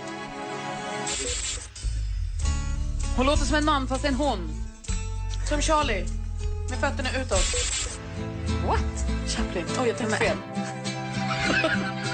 Hon 3.17 3.25
låter 3.25 3.45
som 3.45 3.55
en 3.55 3.65
man, 3.65 3.88
fast 3.88 4.05
en 4.05 4.15
hon. 4.15 4.49
Som 5.49 5.61
Charlie. 5.61 6.05
Med 6.69 6.79
fötterna 6.79 7.09
utåt. 7.21 7.45
What? 8.67 9.05
Chaplin. 9.27 9.65
Oj, 9.81 9.88
jag 9.88 9.97
tänkte 9.97 10.17
fel. 10.17 10.38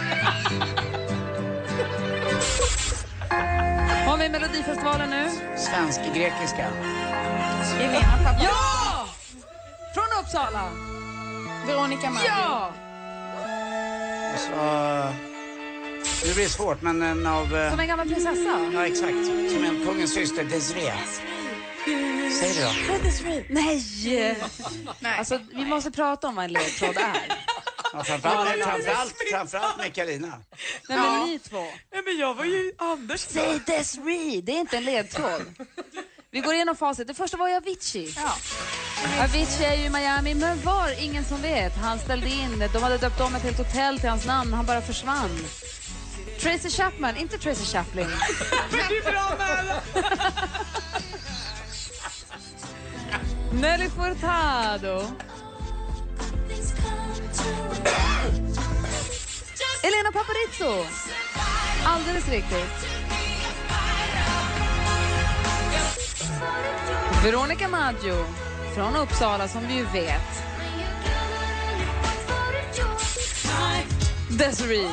Har 4.08 4.18
vi 4.18 4.30
Melodifestivalen 4.30 5.10
nu? 5.10 5.30
Svensk-grekiska. 5.58 6.68
Pappa. 7.94 8.44
Ja! 8.44 9.08
Från 9.94 10.24
Uppsala. 10.24 10.70
Veronica 11.68 12.10
Maggio. 12.10 12.28
Ja! 12.28 12.72
Så, 14.38 15.14
blir 16.34 16.44
det 16.44 16.50
svårt, 16.50 16.82
men 16.82 17.02
en 17.02 17.26
av... 17.26 17.56
eh, 17.56 17.70
Som 17.72 17.80
en 17.80 17.88
gammal 17.88 18.08
prinsessa. 18.08 18.70
Ja, 18.74 18.86
exakt. 18.88 19.26
Som 19.52 19.64
en 19.64 19.86
kungens 19.86 20.14
syster, 20.14 20.44
Desiree. 20.44 20.94
Säg 22.40 22.54
det 22.54 22.64
då. 22.64 22.72
Nej! 23.50 23.84
Nej! 25.00 25.18
Alltså, 25.18 25.40
vi 25.54 25.66
måste 25.66 25.92
prata 25.92 26.28
om 26.28 26.36
vad 26.36 26.46
en 26.46 26.54
ledtråd 26.54 26.98
är. 26.98 27.38
Ja, 27.94 28.04
framförallt, 28.04 28.64
framförallt, 28.64 29.14
framförallt 29.32 29.78
med 29.78 29.94
Carina. 29.94 30.28
Nej, 30.90 30.98
men 30.98 31.26
ni 31.30 31.40
två. 31.40 31.62
Nej, 31.94 32.02
men 32.06 32.18
jag 32.18 32.34
var 32.34 32.46
ju 32.46 32.74
Anders. 32.78 33.20
Säg 33.22 33.60
Desiree, 33.66 34.42
det 34.42 34.52
är 34.52 34.60
inte 34.60 34.78
en 34.78 34.86
ledtråd. 34.86 35.42
Vi 36.32 36.40
går 36.40 36.54
igenom 36.54 36.76
facit. 36.76 37.08
Det 37.08 37.14
första 37.14 37.38
var 37.38 37.50
ju 37.50 37.56
Avicii. 37.56 38.14
Ja. 38.16 38.36
Avicii 39.24 39.66
är 39.66 39.76
ju 39.76 39.84
i 39.86 39.90
Miami, 39.90 40.34
men 40.36 40.62
var? 40.62 41.04
Ingen 41.04 41.24
som 41.24 41.42
vet. 41.42 41.78
Han 41.78 42.00
ställde 42.00 42.30
in, 42.30 42.70
de 42.74 42.84
hade 42.84 42.98
döpt 42.98 43.20
om 43.20 43.36
ett 43.36 43.44
helt 43.44 43.58
hotell 43.58 44.00
till 44.00 44.10
hans 44.10 44.26
namn, 44.26 44.54
han 44.54 44.66
bara 44.66 44.82
försvann. 44.82 45.40
Tracy 46.40 46.70
Chapman, 46.70 47.18
inte 47.18 47.38
Tracy 47.38 47.66
Chaplin. 47.66 48.08
Men 48.72 48.80
det 48.90 48.98
är 48.98 49.12
bra 49.12 49.36
med 49.38 49.82
Nelly 53.62 53.90
Furtado. 53.90 55.02
Elena 59.84 60.12
Paparizou. 60.14 60.86
Alldeles 61.86 62.30
riktigt. 62.30 62.88
Veronica 67.24 67.68
Maggio 67.68 68.26
från 68.76 68.96
Uppsala 68.96 69.48
som 69.48 69.68
vi 69.68 69.74
ju 69.74 69.86
vet. 69.86 70.44
Desiree. 74.30 74.90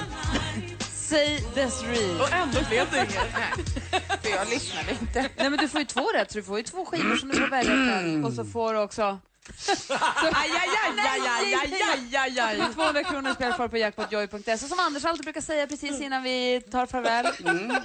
Säg 0.90 1.44
Desiree. 1.54 2.20
Och 2.20 2.32
ändå 2.32 2.58
blev 2.68 2.90
det 2.90 2.96
inget. 2.96 4.22
För 4.22 4.30
jag 4.30 4.48
lyssnade 4.48 4.92
inte. 5.00 5.30
Nej 5.36 5.50
men 5.50 5.58
du 5.58 5.68
får 5.68 5.80
ju 5.80 5.86
två 5.86 6.12
rätt 6.14 6.30
så 6.32 6.38
du 6.38 6.44
får 6.44 6.58
ju 6.58 6.62
två 6.64 6.84
skivor 6.84 7.16
som 7.16 7.28
du 7.28 7.36
får 7.36 7.46
välja 7.46 7.72
själv. 7.72 8.26
Och 8.26 8.32
så 8.32 8.44
får 8.44 8.74
du 8.74 8.80
också... 8.80 9.18
Så... 9.58 9.92
Aj, 9.92 10.00
aj, 10.32 10.50
aj, 10.52 10.98
aj, 10.98 11.20
aj, 11.28 11.54
aj, 11.54 12.16
aj, 12.16 12.38
aj, 12.38 12.60
aj. 12.60 12.74
200 12.74 13.04
kronor 13.04 13.34
spelfar 13.34 13.68
på 13.68 13.76
jackpotjoy.se. 13.76 14.58
Som 14.58 14.80
Anders 14.80 15.04
alltid 15.04 15.24
brukar 15.24 15.40
säga 15.40 15.66
precis 15.66 16.00
innan 16.00 16.22
vi 16.22 16.60
tar 16.70 16.86
farväl. 16.86 17.26
Mm. 17.44 17.76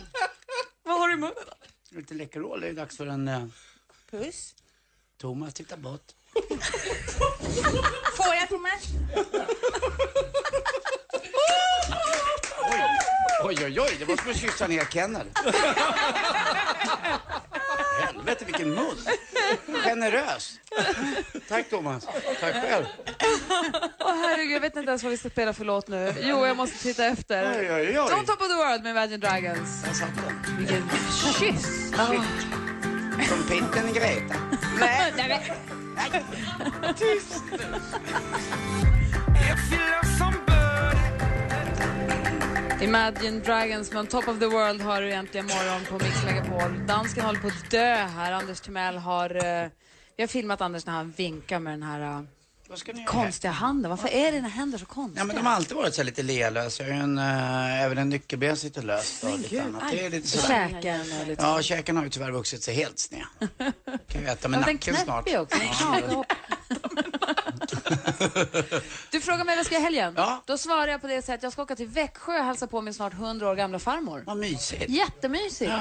Vad 0.83 0.99
har 0.99 1.07
du 1.07 1.13
i 1.13 1.17
munnen 1.17 1.33
då? 1.45 1.97
Lite 1.97 2.13
Läkerol, 2.13 2.61
det 2.61 2.67
är 2.67 2.73
dags 2.73 2.97
för 2.97 3.07
en... 3.07 3.27
Uh, 3.27 3.45
Puss. 4.11 4.55
Thomas, 5.23 5.53
titta 5.53 5.77
bort. 5.77 6.01
Får 8.17 8.35
jag 8.35 8.49
Thomas? 8.49 8.83
Oj, 13.43 13.57
oj, 13.65 13.79
oj, 13.81 13.95
det 13.99 14.05
var 14.05 14.17
som 14.17 14.31
att 14.31 14.37
kyssa 14.37 14.67
ner 14.67 14.85
Kennel. 14.85 15.27
Helvete 18.01 18.45
vilken 18.45 18.69
mun. 18.69 18.97
Generös. 19.83 20.59
Tack 21.49 21.69
Thomas. 21.69 22.05
Tack 22.39 22.53
själv. 22.53 22.85
Åh 23.99 24.15
herregud, 24.15 24.55
jag 24.55 24.61
vet 24.61 24.75
inte 24.75 24.89
ens 24.89 25.03
vad 25.03 25.11
vi 25.11 25.17
ska 25.17 25.29
spela 25.29 25.53
för 25.53 25.65
låt 25.65 25.87
nu. 25.87 26.15
Jo, 26.21 26.45
jag 26.45 26.57
måste 26.57 26.77
titta 26.77 27.05
efter. 27.05 27.59
Oj, 27.59 27.73
oj, 27.73 27.99
oj. 27.99 28.13
On 28.13 28.25
top 28.25 28.41
of 28.41 28.47
the 28.47 28.55
world 28.55 28.83
med 28.83 28.91
Imagine 28.91 29.19
Dragons. 29.19 29.83
Där 29.83 29.93
satt 29.93 30.15
den. 30.15 30.57
Vilken 30.57 30.89
kyss. 31.39 31.91
Shit. 31.91 32.62
Pitten 33.49 33.93
Greta. 33.93 34.35
Nej, 34.79 35.13
nej, 35.17 35.27
nej. 35.27 36.23
Tyst 36.95 37.43
Imagine 42.81 43.39
Dragons 43.39 43.95
On 43.95 44.07
top 44.07 44.27
of 44.27 44.39
the 44.39 44.47
world 44.47 44.81
har 44.81 45.01
du 45.01 45.07
egentligen 45.09 45.45
morgon 45.45 45.85
på 45.89 46.05
Mix 46.05 46.23
Megapol. 46.25 46.87
Dansken 46.87 47.25
håller 47.25 47.39
på 47.39 47.47
att 47.47 47.71
dö 47.71 47.95
här. 47.95 48.31
Anders 48.31 48.61
Timell 48.61 48.97
har... 48.97 49.29
eh, 49.35 49.69
vi 50.15 50.23
har 50.23 50.27
filmat 50.27 50.61
Anders 50.61 50.85
när 50.85 50.93
han 50.93 51.11
vinkar 51.17 51.59
med 51.59 51.73
den 51.73 51.83
här 51.83 52.01
eh, 52.01 52.21
Konstiga 53.07 53.51
handen. 53.51 53.89
Varför 53.89 54.07
är 54.09 54.31
dina 54.31 54.47
händer 54.47 54.77
så 54.77 54.85
konstiga? 54.85 55.21
Ja, 55.21 55.25
men 55.25 55.35
de 55.35 55.45
har 55.45 55.53
alltid 55.53 55.77
varit 55.77 55.95
så 55.95 56.01
här 56.01 56.05
lite 56.05 56.23
lealösa. 56.23 56.83
Jag 56.83 56.95
ju 56.95 57.01
en, 57.03 57.17
uh, 57.17 57.81
även 57.83 57.97
en 57.97 58.09
nyckelben 58.09 58.57
sitter 58.57 58.81
löst 58.81 59.23
och 59.23 59.39
lite 59.39 59.63
annat. 59.63 59.83
Det 59.91 60.05
är 60.05 60.09
lite 60.09 60.27
sådär. 60.27 60.69
Käken 60.69 61.01
och 61.21 61.27
lite... 61.27 61.43
Ja, 61.43 61.61
käken 61.61 61.97
har 61.97 62.03
ju 62.03 62.09
tyvärr 62.09 62.31
vuxit 62.31 62.63
sig 62.63 62.75
helt 62.75 62.99
sned. 62.99 63.25
Kan 64.07 64.21
ju 64.21 64.27
äta 64.27 64.47
med 64.47 64.59
Ja, 64.59 64.65
den 64.65 64.75
nacken 64.75 64.95
snart. 64.95 65.25
knäpper 65.25 65.31
ju 65.31 65.39
också. 65.39 65.59
Den 66.07 66.15
upp. 66.19 66.25
Du 69.11 69.21
frågar 69.21 69.45
mig 69.45 69.55
vad 69.55 69.57
jag 69.57 69.65
ska 69.65 69.75
göra 69.75 69.81
i 69.81 69.85
helgen? 69.85 70.13
Ja. 70.17 70.43
Då 70.45 70.57
svarar 70.57 70.87
jag 70.87 71.01
på 71.01 71.07
det 71.07 71.21
sättet. 71.21 71.43
Jag 71.43 71.51
ska 71.51 71.61
åka 71.61 71.75
till 71.75 71.87
Växjö 71.87 72.39
och 72.39 72.45
hälsa 72.45 72.67
på 72.67 72.81
min 72.81 72.93
snart 72.93 73.13
100 73.13 73.49
år 73.49 73.55
gamla 73.55 73.79
farmor. 73.79 74.23
Vad 74.25 74.37
mysigt. 74.37 74.89
Jättemysigt. 74.89 75.71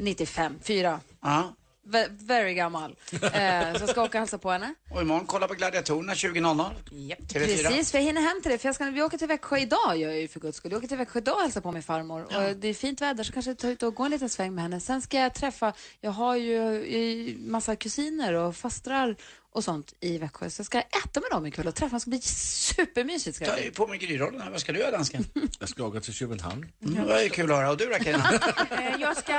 95, 0.00 0.58
4. 0.62 1.00
Ja. 1.22 1.54
Ve- 1.88 2.08
very 2.10 2.54
gammal. 2.54 2.96
Eh, 3.12 3.72
så 3.74 3.80
jag 3.82 3.88
ska 3.88 4.02
åka 4.02 4.18
och 4.18 4.20
hälsa 4.20 4.38
på 4.38 4.50
henne. 4.50 4.74
Och 4.90 5.00
imorgon 5.02 5.26
kolla 5.26 5.48
på 5.48 5.54
Gladiatorerna 5.54 6.12
20.00. 6.14 6.70
TV4. 6.90 7.32
Precis, 7.32 7.90
för 7.90 7.98
jag 7.98 8.04
hinner 8.04 8.20
hem 8.20 8.42
till 8.42 8.50
det. 8.52 8.58
För 8.58 8.68
jag 8.68 8.74
ska, 8.74 8.84
vi 8.84 9.02
åker 9.02 9.18
till 9.18 9.28
Växjö 9.28 9.58
idag, 9.58 9.96
gör 9.96 10.10
jag 10.10 10.20
ju 10.20 10.28
för 10.28 10.40
guds 10.40 10.56
skull. 10.58 10.72
Jag 10.72 10.78
åker 10.78 10.88
till 10.88 10.96
Växjö 10.96 11.18
idag 11.18 11.34
och 11.36 11.42
hälsar 11.42 11.60
på 11.60 11.72
min 11.72 11.82
farmor. 11.82 12.22
Och 12.22 12.56
det 12.56 12.68
är 12.68 12.74
fint 12.74 13.00
väder 13.00 13.24
så 13.24 13.32
kanske 13.32 13.50
jag 13.50 13.58
tar 13.58 13.68
ut 13.68 13.82
och 13.82 13.94
går 13.94 14.04
en 14.04 14.10
liten 14.10 14.28
sväng 14.28 14.54
med 14.54 14.62
henne. 14.62 14.80
Sen 14.80 15.02
ska 15.02 15.18
jag 15.18 15.34
träffa, 15.34 15.72
jag 16.00 16.10
har 16.10 16.36
ju 16.36 16.82
eh, 17.30 17.36
massa 17.38 17.76
kusiner 17.76 18.32
och 18.32 18.56
fastrar 18.56 19.16
och 19.56 19.64
sånt 19.64 19.94
i 20.00 20.18
Växjö. 20.18 20.50
Så 20.50 20.60
jag 20.60 20.66
ska 20.66 20.78
äta 20.80 21.20
med 21.20 21.30
dem 21.30 21.46
ikväll 21.46 21.66
och 21.66 21.74
träffa 21.74 21.88
dem. 21.90 21.94
Det 21.96 22.00
ska 22.00 22.10
bli 22.10 22.20
supermysigt. 22.20 23.36
Ska 23.36 23.44
det 23.44 23.50
Ta 23.50 23.56
bli. 23.56 23.64
ju 23.64 23.70
på 23.70 23.86
mig 23.86 23.98
gryrollen 23.98 24.40
här. 24.40 24.50
Vad 24.50 24.60
ska 24.60 24.72
du 24.72 24.78
göra 24.78 24.90
dansken? 24.90 25.24
Jag 25.60 25.68
ska 25.68 25.84
åka 25.84 26.00
till 26.00 26.14
Köpenhamn. 26.14 26.66
Mm, 26.82 26.94
det 26.94 27.12
var 27.12 27.20
ju 27.20 27.28
kul 27.28 27.50
att 27.50 27.56
höra. 27.56 27.70
Och 27.70 27.76
du 27.76 27.86
då 27.86 27.94
Carina? 28.04 28.40
Eh, 28.70 29.00
Jag 29.00 29.16
ska 29.16 29.32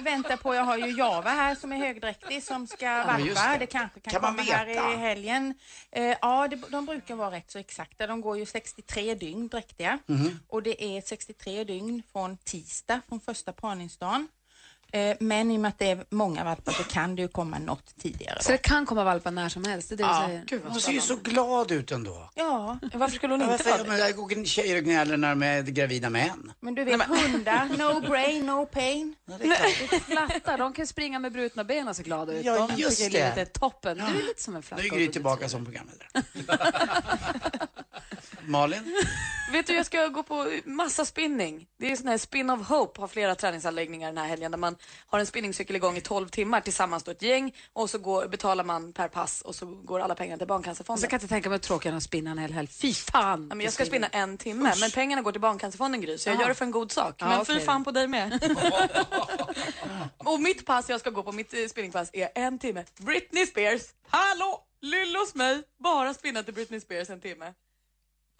vänta 0.00 0.36
på, 0.36 0.54
jag 0.54 0.64
har 0.64 0.76
ju 0.78 0.98
Java 0.98 1.30
här 1.30 1.54
som 1.54 1.72
är 1.72 1.76
högdräktig 1.76 2.42
som 2.42 2.66
ska 2.66 3.18
just 3.18 3.36
valpa. 3.36 3.52
det. 3.52 3.58
Det. 3.58 3.66
kanske 3.66 4.00
kan, 4.00 4.12
Kan 4.12 4.22
man 4.22 4.36
komma 4.36 4.42
här 4.52 4.92
i 4.94 4.96
helgen. 4.96 5.54
Eh, 5.92 6.16
Ja, 6.20 6.48
det, 6.48 6.56
de 6.68 6.86
brukar 6.86 7.14
vara 7.14 7.30
rätt 7.30 7.50
så 7.50 7.58
exakta. 7.58 8.06
De 8.06 8.20
går 8.20 8.38
ju 8.38 8.46
63 8.46 9.14
dygn 9.14 9.48
dräktiga. 9.48 9.98
Mhm. 10.06 10.38
Och 10.48 10.62
det 10.62 10.84
är 10.84 11.00
63 11.00 11.64
dygn 11.64 12.02
från 12.12 12.36
tisdag, 12.36 13.00
från 13.08 13.20
första 13.20 13.52
parningsdagen. 13.52 14.28
Eh, 14.94 15.16
Men 15.20 15.50
i 15.50 15.56
och 15.56 15.60
med 15.60 15.68
att 15.68 15.78
det 15.78 15.90
är 15.90 16.04
många 16.10 16.44
valpar 16.44 16.72
så 16.72 16.82
kan 16.84 17.16
det 17.16 17.22
ju 17.22 17.28
komma 17.28 17.58
något 17.58 17.96
tidigare. 18.02 18.42
Så 18.42 18.52
det 18.52 18.58
kan 18.58 18.86
komma 18.86 19.04
valpar 19.04 19.30
när 19.30 19.48
som 19.48 19.64
helst, 19.64 19.88
det 19.88 19.94
är 19.94 19.96
det 19.96 20.02
du 20.02 20.08
Ja, 20.08 20.24
säger? 20.26 20.44
gud, 20.46 20.62
hon 20.68 20.80
ser 20.80 20.92
ju 20.92 21.00
så 21.00 21.16
glad 21.16 21.70
ut 21.70 21.92
ändå. 21.92 22.30
Ja, 22.34 22.78
Varför 22.94 23.16
skulle 23.16 23.32
hon 23.32 23.40
Ja, 23.40 23.52
inte 23.52 23.70
vara 23.70 23.78
men 23.84 23.90
det? 23.90 23.98
jag 23.98 24.16
går 24.16 24.44
tjejer 24.44 24.76
och 24.76 24.82
gnäller 24.84 25.16
när 25.16 25.28
de 25.30 25.42
är 25.42 25.62
gravida 25.62 26.10
män. 26.10 26.52
men 26.60 26.74
du 26.74 26.84
vet 26.84 27.02
hundar, 27.02 27.64
no 27.78 28.00
brain, 28.08 28.46
no 28.46 28.66
pain. 28.66 29.14
Flattar, 30.06 30.58
de 30.58 30.72
kan 30.72 30.86
springa 30.86 31.18
med 31.18 31.32
brutna 31.32 31.64
ben 31.64 31.88
och 31.88 31.96
se 31.96 32.02
glada 32.02 32.32
ut. 32.32 32.44
Ja, 32.44 32.68
de 32.70 32.82
just 32.82 32.98
tycker 32.98 33.10
livet 33.12 33.34
det. 33.34 33.40
är 33.40 33.44
toppen. 33.44 33.96
Du 33.96 34.04
är 34.04 34.26
lite 34.26 34.42
som 34.42 34.54
en 34.54 34.58
Nu 34.60 34.62
flaska. 34.62 34.86
är 34.86 34.90
Gry 34.98 35.08
tillbaka 35.08 35.48
som 35.48 35.64
programledare. 35.64 36.08
Malin? 38.46 38.96
Vet 39.52 39.66
du, 39.66 39.74
jag 39.74 39.86
ska 39.86 40.08
gå 40.08 40.22
på 40.22 40.60
massa 40.64 41.04
spinning. 41.04 41.66
Det 41.78 41.92
är 41.92 41.96
sån 41.96 42.08
här 42.08 42.18
Spin 42.18 42.50
of 42.50 42.68
Hope, 42.68 43.00
har 43.00 43.08
flera 43.08 43.34
träningsanläggningar 43.34 44.08
den 44.08 44.18
här 44.18 44.26
helgen 44.26 44.50
där 44.50 44.58
man 44.58 44.76
har 45.06 45.18
en 45.18 45.26
spinningcykel 45.26 45.76
igång 45.76 45.96
i 45.96 46.00
12 46.00 46.28
timmar 46.28 46.60
tillsammans 46.60 47.02
då 47.02 47.10
ett 47.10 47.22
gäng 47.22 47.54
och 47.72 47.90
så 47.90 47.98
går, 47.98 48.28
betalar 48.28 48.64
man 48.64 48.92
per 48.92 49.08
pass 49.08 49.40
och 49.40 49.54
så 49.54 49.66
går 49.66 50.00
alla 50.00 50.14
pengarna 50.14 50.38
till 50.38 50.44
Så 50.44 50.48
Barncancerfonden. 50.48 51.02
jag 51.02 51.10
kan 51.10 51.16
inte 51.16 51.28
tänka 51.28 51.50
mig 51.50 51.58
tråkigare 51.58 51.92
än 51.92 51.96
att 51.96 52.02
spinna 52.02 52.30
en 52.30 52.38
hel 52.38 52.52
helg. 52.52 52.68
Fy 52.68 52.94
fan! 52.94 53.46
Ja, 53.48 53.54
men 53.54 53.64
jag 53.64 53.72
ska 53.72 53.84
spinna 53.84 54.06
en 54.06 54.38
timme, 54.38 54.74
men 54.80 54.90
pengarna 54.90 55.22
går 55.22 55.32
till 55.32 55.40
Barncancerfonden 55.40 56.00
Gry, 56.00 56.18
så 56.18 56.28
jag 56.28 56.34
Jaha. 56.34 56.42
gör 56.42 56.48
det 56.48 56.54
för 56.54 56.64
en 56.64 56.70
god 56.70 56.92
sak. 56.92 57.14
Ja, 57.18 57.28
men 57.28 57.44
fy 57.44 57.52
okej. 57.52 57.64
fan 57.64 57.84
på 57.84 57.90
dig 57.90 58.08
med. 58.08 58.56
och 60.18 60.40
mitt 60.40 60.66
pass 60.66 60.88
jag 60.88 61.00
ska 61.00 61.10
gå 61.10 61.22
på, 61.22 61.32
mitt 61.32 61.54
eh, 61.54 61.66
spinningpass, 61.68 62.10
är 62.12 62.28
en 62.34 62.58
timme. 62.58 62.84
Britney 62.98 63.46
Spears, 63.46 63.82
hallå! 64.08 64.64
Lilla 64.80 65.18
hos 65.18 65.34
mig, 65.34 65.62
bara 65.78 66.14
spinna 66.14 66.42
till 66.42 66.54
Britney 66.54 66.80
Spears 66.80 67.10
en 67.10 67.20
timme. 67.20 67.52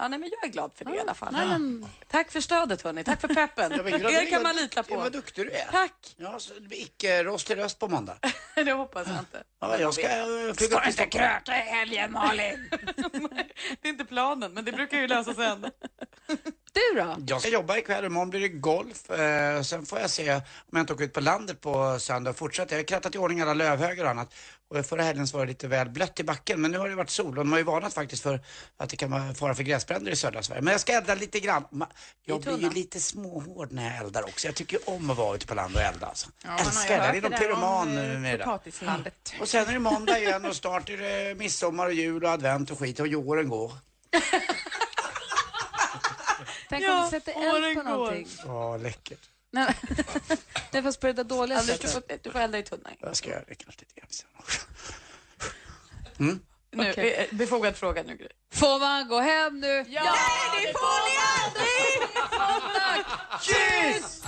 Ja, 0.02 0.08
nej, 0.08 0.18
men 0.18 0.30
jag 0.40 0.48
är 0.48 0.52
glad 0.52 0.70
för 0.74 0.84
det 0.84 0.94
i 0.96 1.00
alla 1.00 1.14
fall. 1.14 1.32
Nej, 1.32 1.46
men- 1.46 1.86
Tack 2.08 2.30
för 2.30 2.40
stödet 2.40 2.82
hörni, 2.82 3.04
tack 3.04 3.20
för 3.20 3.28
peppen. 3.28 3.72
Ja, 3.76 3.82
men 3.82 3.94
Er 3.94 4.30
kan 4.30 4.42
man 4.42 4.56
lita 4.56 4.84
Ja, 4.88 4.94
på. 4.94 5.00
vad 5.00 5.12
duktig 5.12 5.46
du 5.46 5.50
är. 5.50 5.64
Tack! 5.70 6.14
Ja, 6.16 6.38
så 6.38 6.54
det 6.54 6.60
blir 6.60 6.78
icke 6.80 7.24
rostig 7.24 7.56
röst 7.58 7.78
på 7.78 7.88
måndag. 7.88 8.16
det 8.54 8.72
hoppas 8.72 9.08
jag 9.08 9.18
inte. 9.18 9.42
Ja, 9.60 9.78
jag 9.78 9.94
ska 9.94 10.02
flyga 10.02 10.26
upp 10.50 10.56
till 10.56 10.66
Stockholm. 10.92 11.10
kröka 11.10 11.56
i 11.58 11.60
helgen 11.60 12.12
Malin? 12.12 12.68
det 13.82 13.88
är 13.88 13.90
inte 13.90 14.04
planen, 14.04 14.52
men 14.52 14.64
det 14.64 14.72
brukar 14.72 14.98
ju 14.98 15.06
lösa 15.08 15.34
sig 15.34 15.46
ändå. 15.46 15.68
Du 16.72 17.00
då? 17.00 17.16
Jag 17.26 17.40
ska 17.40 17.50
jobba 17.50 17.76
ikväll, 17.76 18.04
imorgon 18.04 18.30
blir 18.30 18.40
det 18.40 18.48
golf. 18.48 19.10
Eh, 19.10 19.62
sen 19.62 19.86
får 19.86 19.98
jag 20.00 20.10
se 20.10 20.34
om 20.34 20.40
jag 20.72 20.80
inte 20.80 20.92
åker 20.92 21.04
ut 21.04 21.12
på 21.12 21.20
landet 21.20 21.60
på 21.60 21.98
söndag 21.98 22.30
och 22.30 22.36
fortsätter. 22.36 22.76
Jag 22.76 22.80
har 22.82 22.86
krattat 22.86 23.14
i 23.14 23.18
ordning 23.18 23.40
alla 23.40 23.54
lövhögar 23.54 24.04
och 24.04 24.10
annat. 24.10 24.34
Och 24.70 24.86
förra 24.86 25.02
helgen 25.02 25.26
så 25.26 25.36
var 25.36 25.44
det 25.46 25.48
lite 25.50 25.68
väl 25.68 25.88
blött 25.88 26.20
i 26.20 26.24
backen, 26.24 26.60
men 26.60 26.70
nu 26.70 26.78
har 26.78 26.88
det 26.88 26.94
varit 26.94 27.10
sol 27.10 27.28
och 27.28 27.34
de 27.34 27.52
har 27.52 27.58
ju 27.58 27.64
varnat 27.64 27.94
faktiskt 27.94 28.22
för 28.22 28.40
att 28.76 28.90
det 28.90 28.96
kan 28.96 29.10
vara 29.10 29.34
fara 29.34 29.54
för 29.54 29.62
gräsbränder 29.62 30.12
i 30.12 30.16
södra 30.16 30.42
Sverige. 30.42 30.62
Men 30.62 30.72
jag 30.72 30.80
ska 30.80 30.92
elda 30.92 31.14
lite 31.14 31.40
grann. 31.40 31.64
Jag 32.24 32.40
blir 32.40 32.58
ju 32.58 32.70
lite 32.70 33.00
småhård 33.00 33.72
när 33.72 33.84
jag 33.84 34.04
eldar 34.06 34.22
också. 34.22 34.48
Jag 34.48 34.54
tycker 34.54 34.78
om 34.88 35.10
att 35.10 35.16
vara 35.16 35.36
ute 35.36 35.46
på 35.46 35.54
land 35.54 35.74
och 35.74 35.80
elda 35.82 36.06
alltså. 36.06 36.28
Ja, 36.44 36.58
Älskar 36.58 37.00
det. 37.00 37.12
Det 37.12 37.18
är 37.18 37.30
någon 37.30 37.38
pyroman 37.38 37.88
om, 37.88 37.98
eh, 37.98 38.18
med 38.18 38.38
det. 38.38 38.44
Potatislandet. 38.44 39.34
Och 39.40 39.48
sen 39.48 39.68
är 39.68 39.72
det 39.72 39.78
måndag 39.78 40.18
igen 40.18 40.44
och 40.44 40.56
snart 40.56 40.90
är 40.90 40.96
det 40.96 41.34
midsommar 41.38 41.86
och 41.86 41.92
jul 41.92 42.24
och 42.24 42.30
advent 42.30 42.70
och 42.70 42.78
skit 42.78 43.00
och 43.00 43.06
åren 43.06 43.48
går. 43.48 43.72
Tänk 46.72 46.84
Ja, 46.84 46.98
om 46.98 47.04
du 47.04 47.10
sätter 47.10 47.32
eld 47.32 47.76
på 47.76 47.82
går. 47.82 47.90
någonting. 47.90 48.28
Ja, 48.46 48.76
läckert. 48.76 49.18
Nej, 49.50 49.74
det 50.70 50.78
är 50.78 50.82
fast 50.82 51.00
på 51.00 51.06
det 51.06 51.12
där 51.12 51.24
dåliga 51.24 51.58
Anders, 51.58 51.78
du 51.78 51.88
sättet. 51.88 52.08
får, 52.10 52.18
du 52.22 52.30
får 52.30 52.38
elda 52.38 52.58
i 52.58 52.62
tunnan. 52.62 52.92
Jag 53.00 53.16
ska 53.16 53.30
göra 53.30 53.42
det 53.48 53.54
kanske 53.54 53.80
lite 53.80 54.14
sen 54.14 54.28
också. 54.38 54.66
Nu, 56.16 56.84
eh, 56.90 57.26
befogad 57.30 57.76
fråga 57.76 58.02
nu 58.02 58.16
Gry. 58.16 58.28
Får 58.52 58.80
man 58.80 59.08
gå 59.08 59.20
hem 59.20 59.60
nu? 59.60 59.66
Ja, 59.88 60.02
Nej, 60.02 60.66
det 60.66 60.72
får 60.72 61.08
ni 61.08 61.16
aldrig! 61.44 63.06
Kyss! 63.42 64.22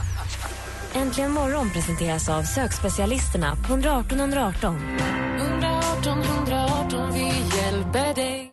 Äntligen 0.94 1.32
morgon 1.32 1.70
presenteras 1.72 2.28
av 2.28 2.42
sökspecialisterna 2.42 3.56
på 3.56 3.72
118 3.72 4.20
118. 4.20 4.98
118 5.38 6.22
118, 6.22 7.12
vi 7.14 7.56
hjälper 7.58 8.14
dig. 8.14 8.52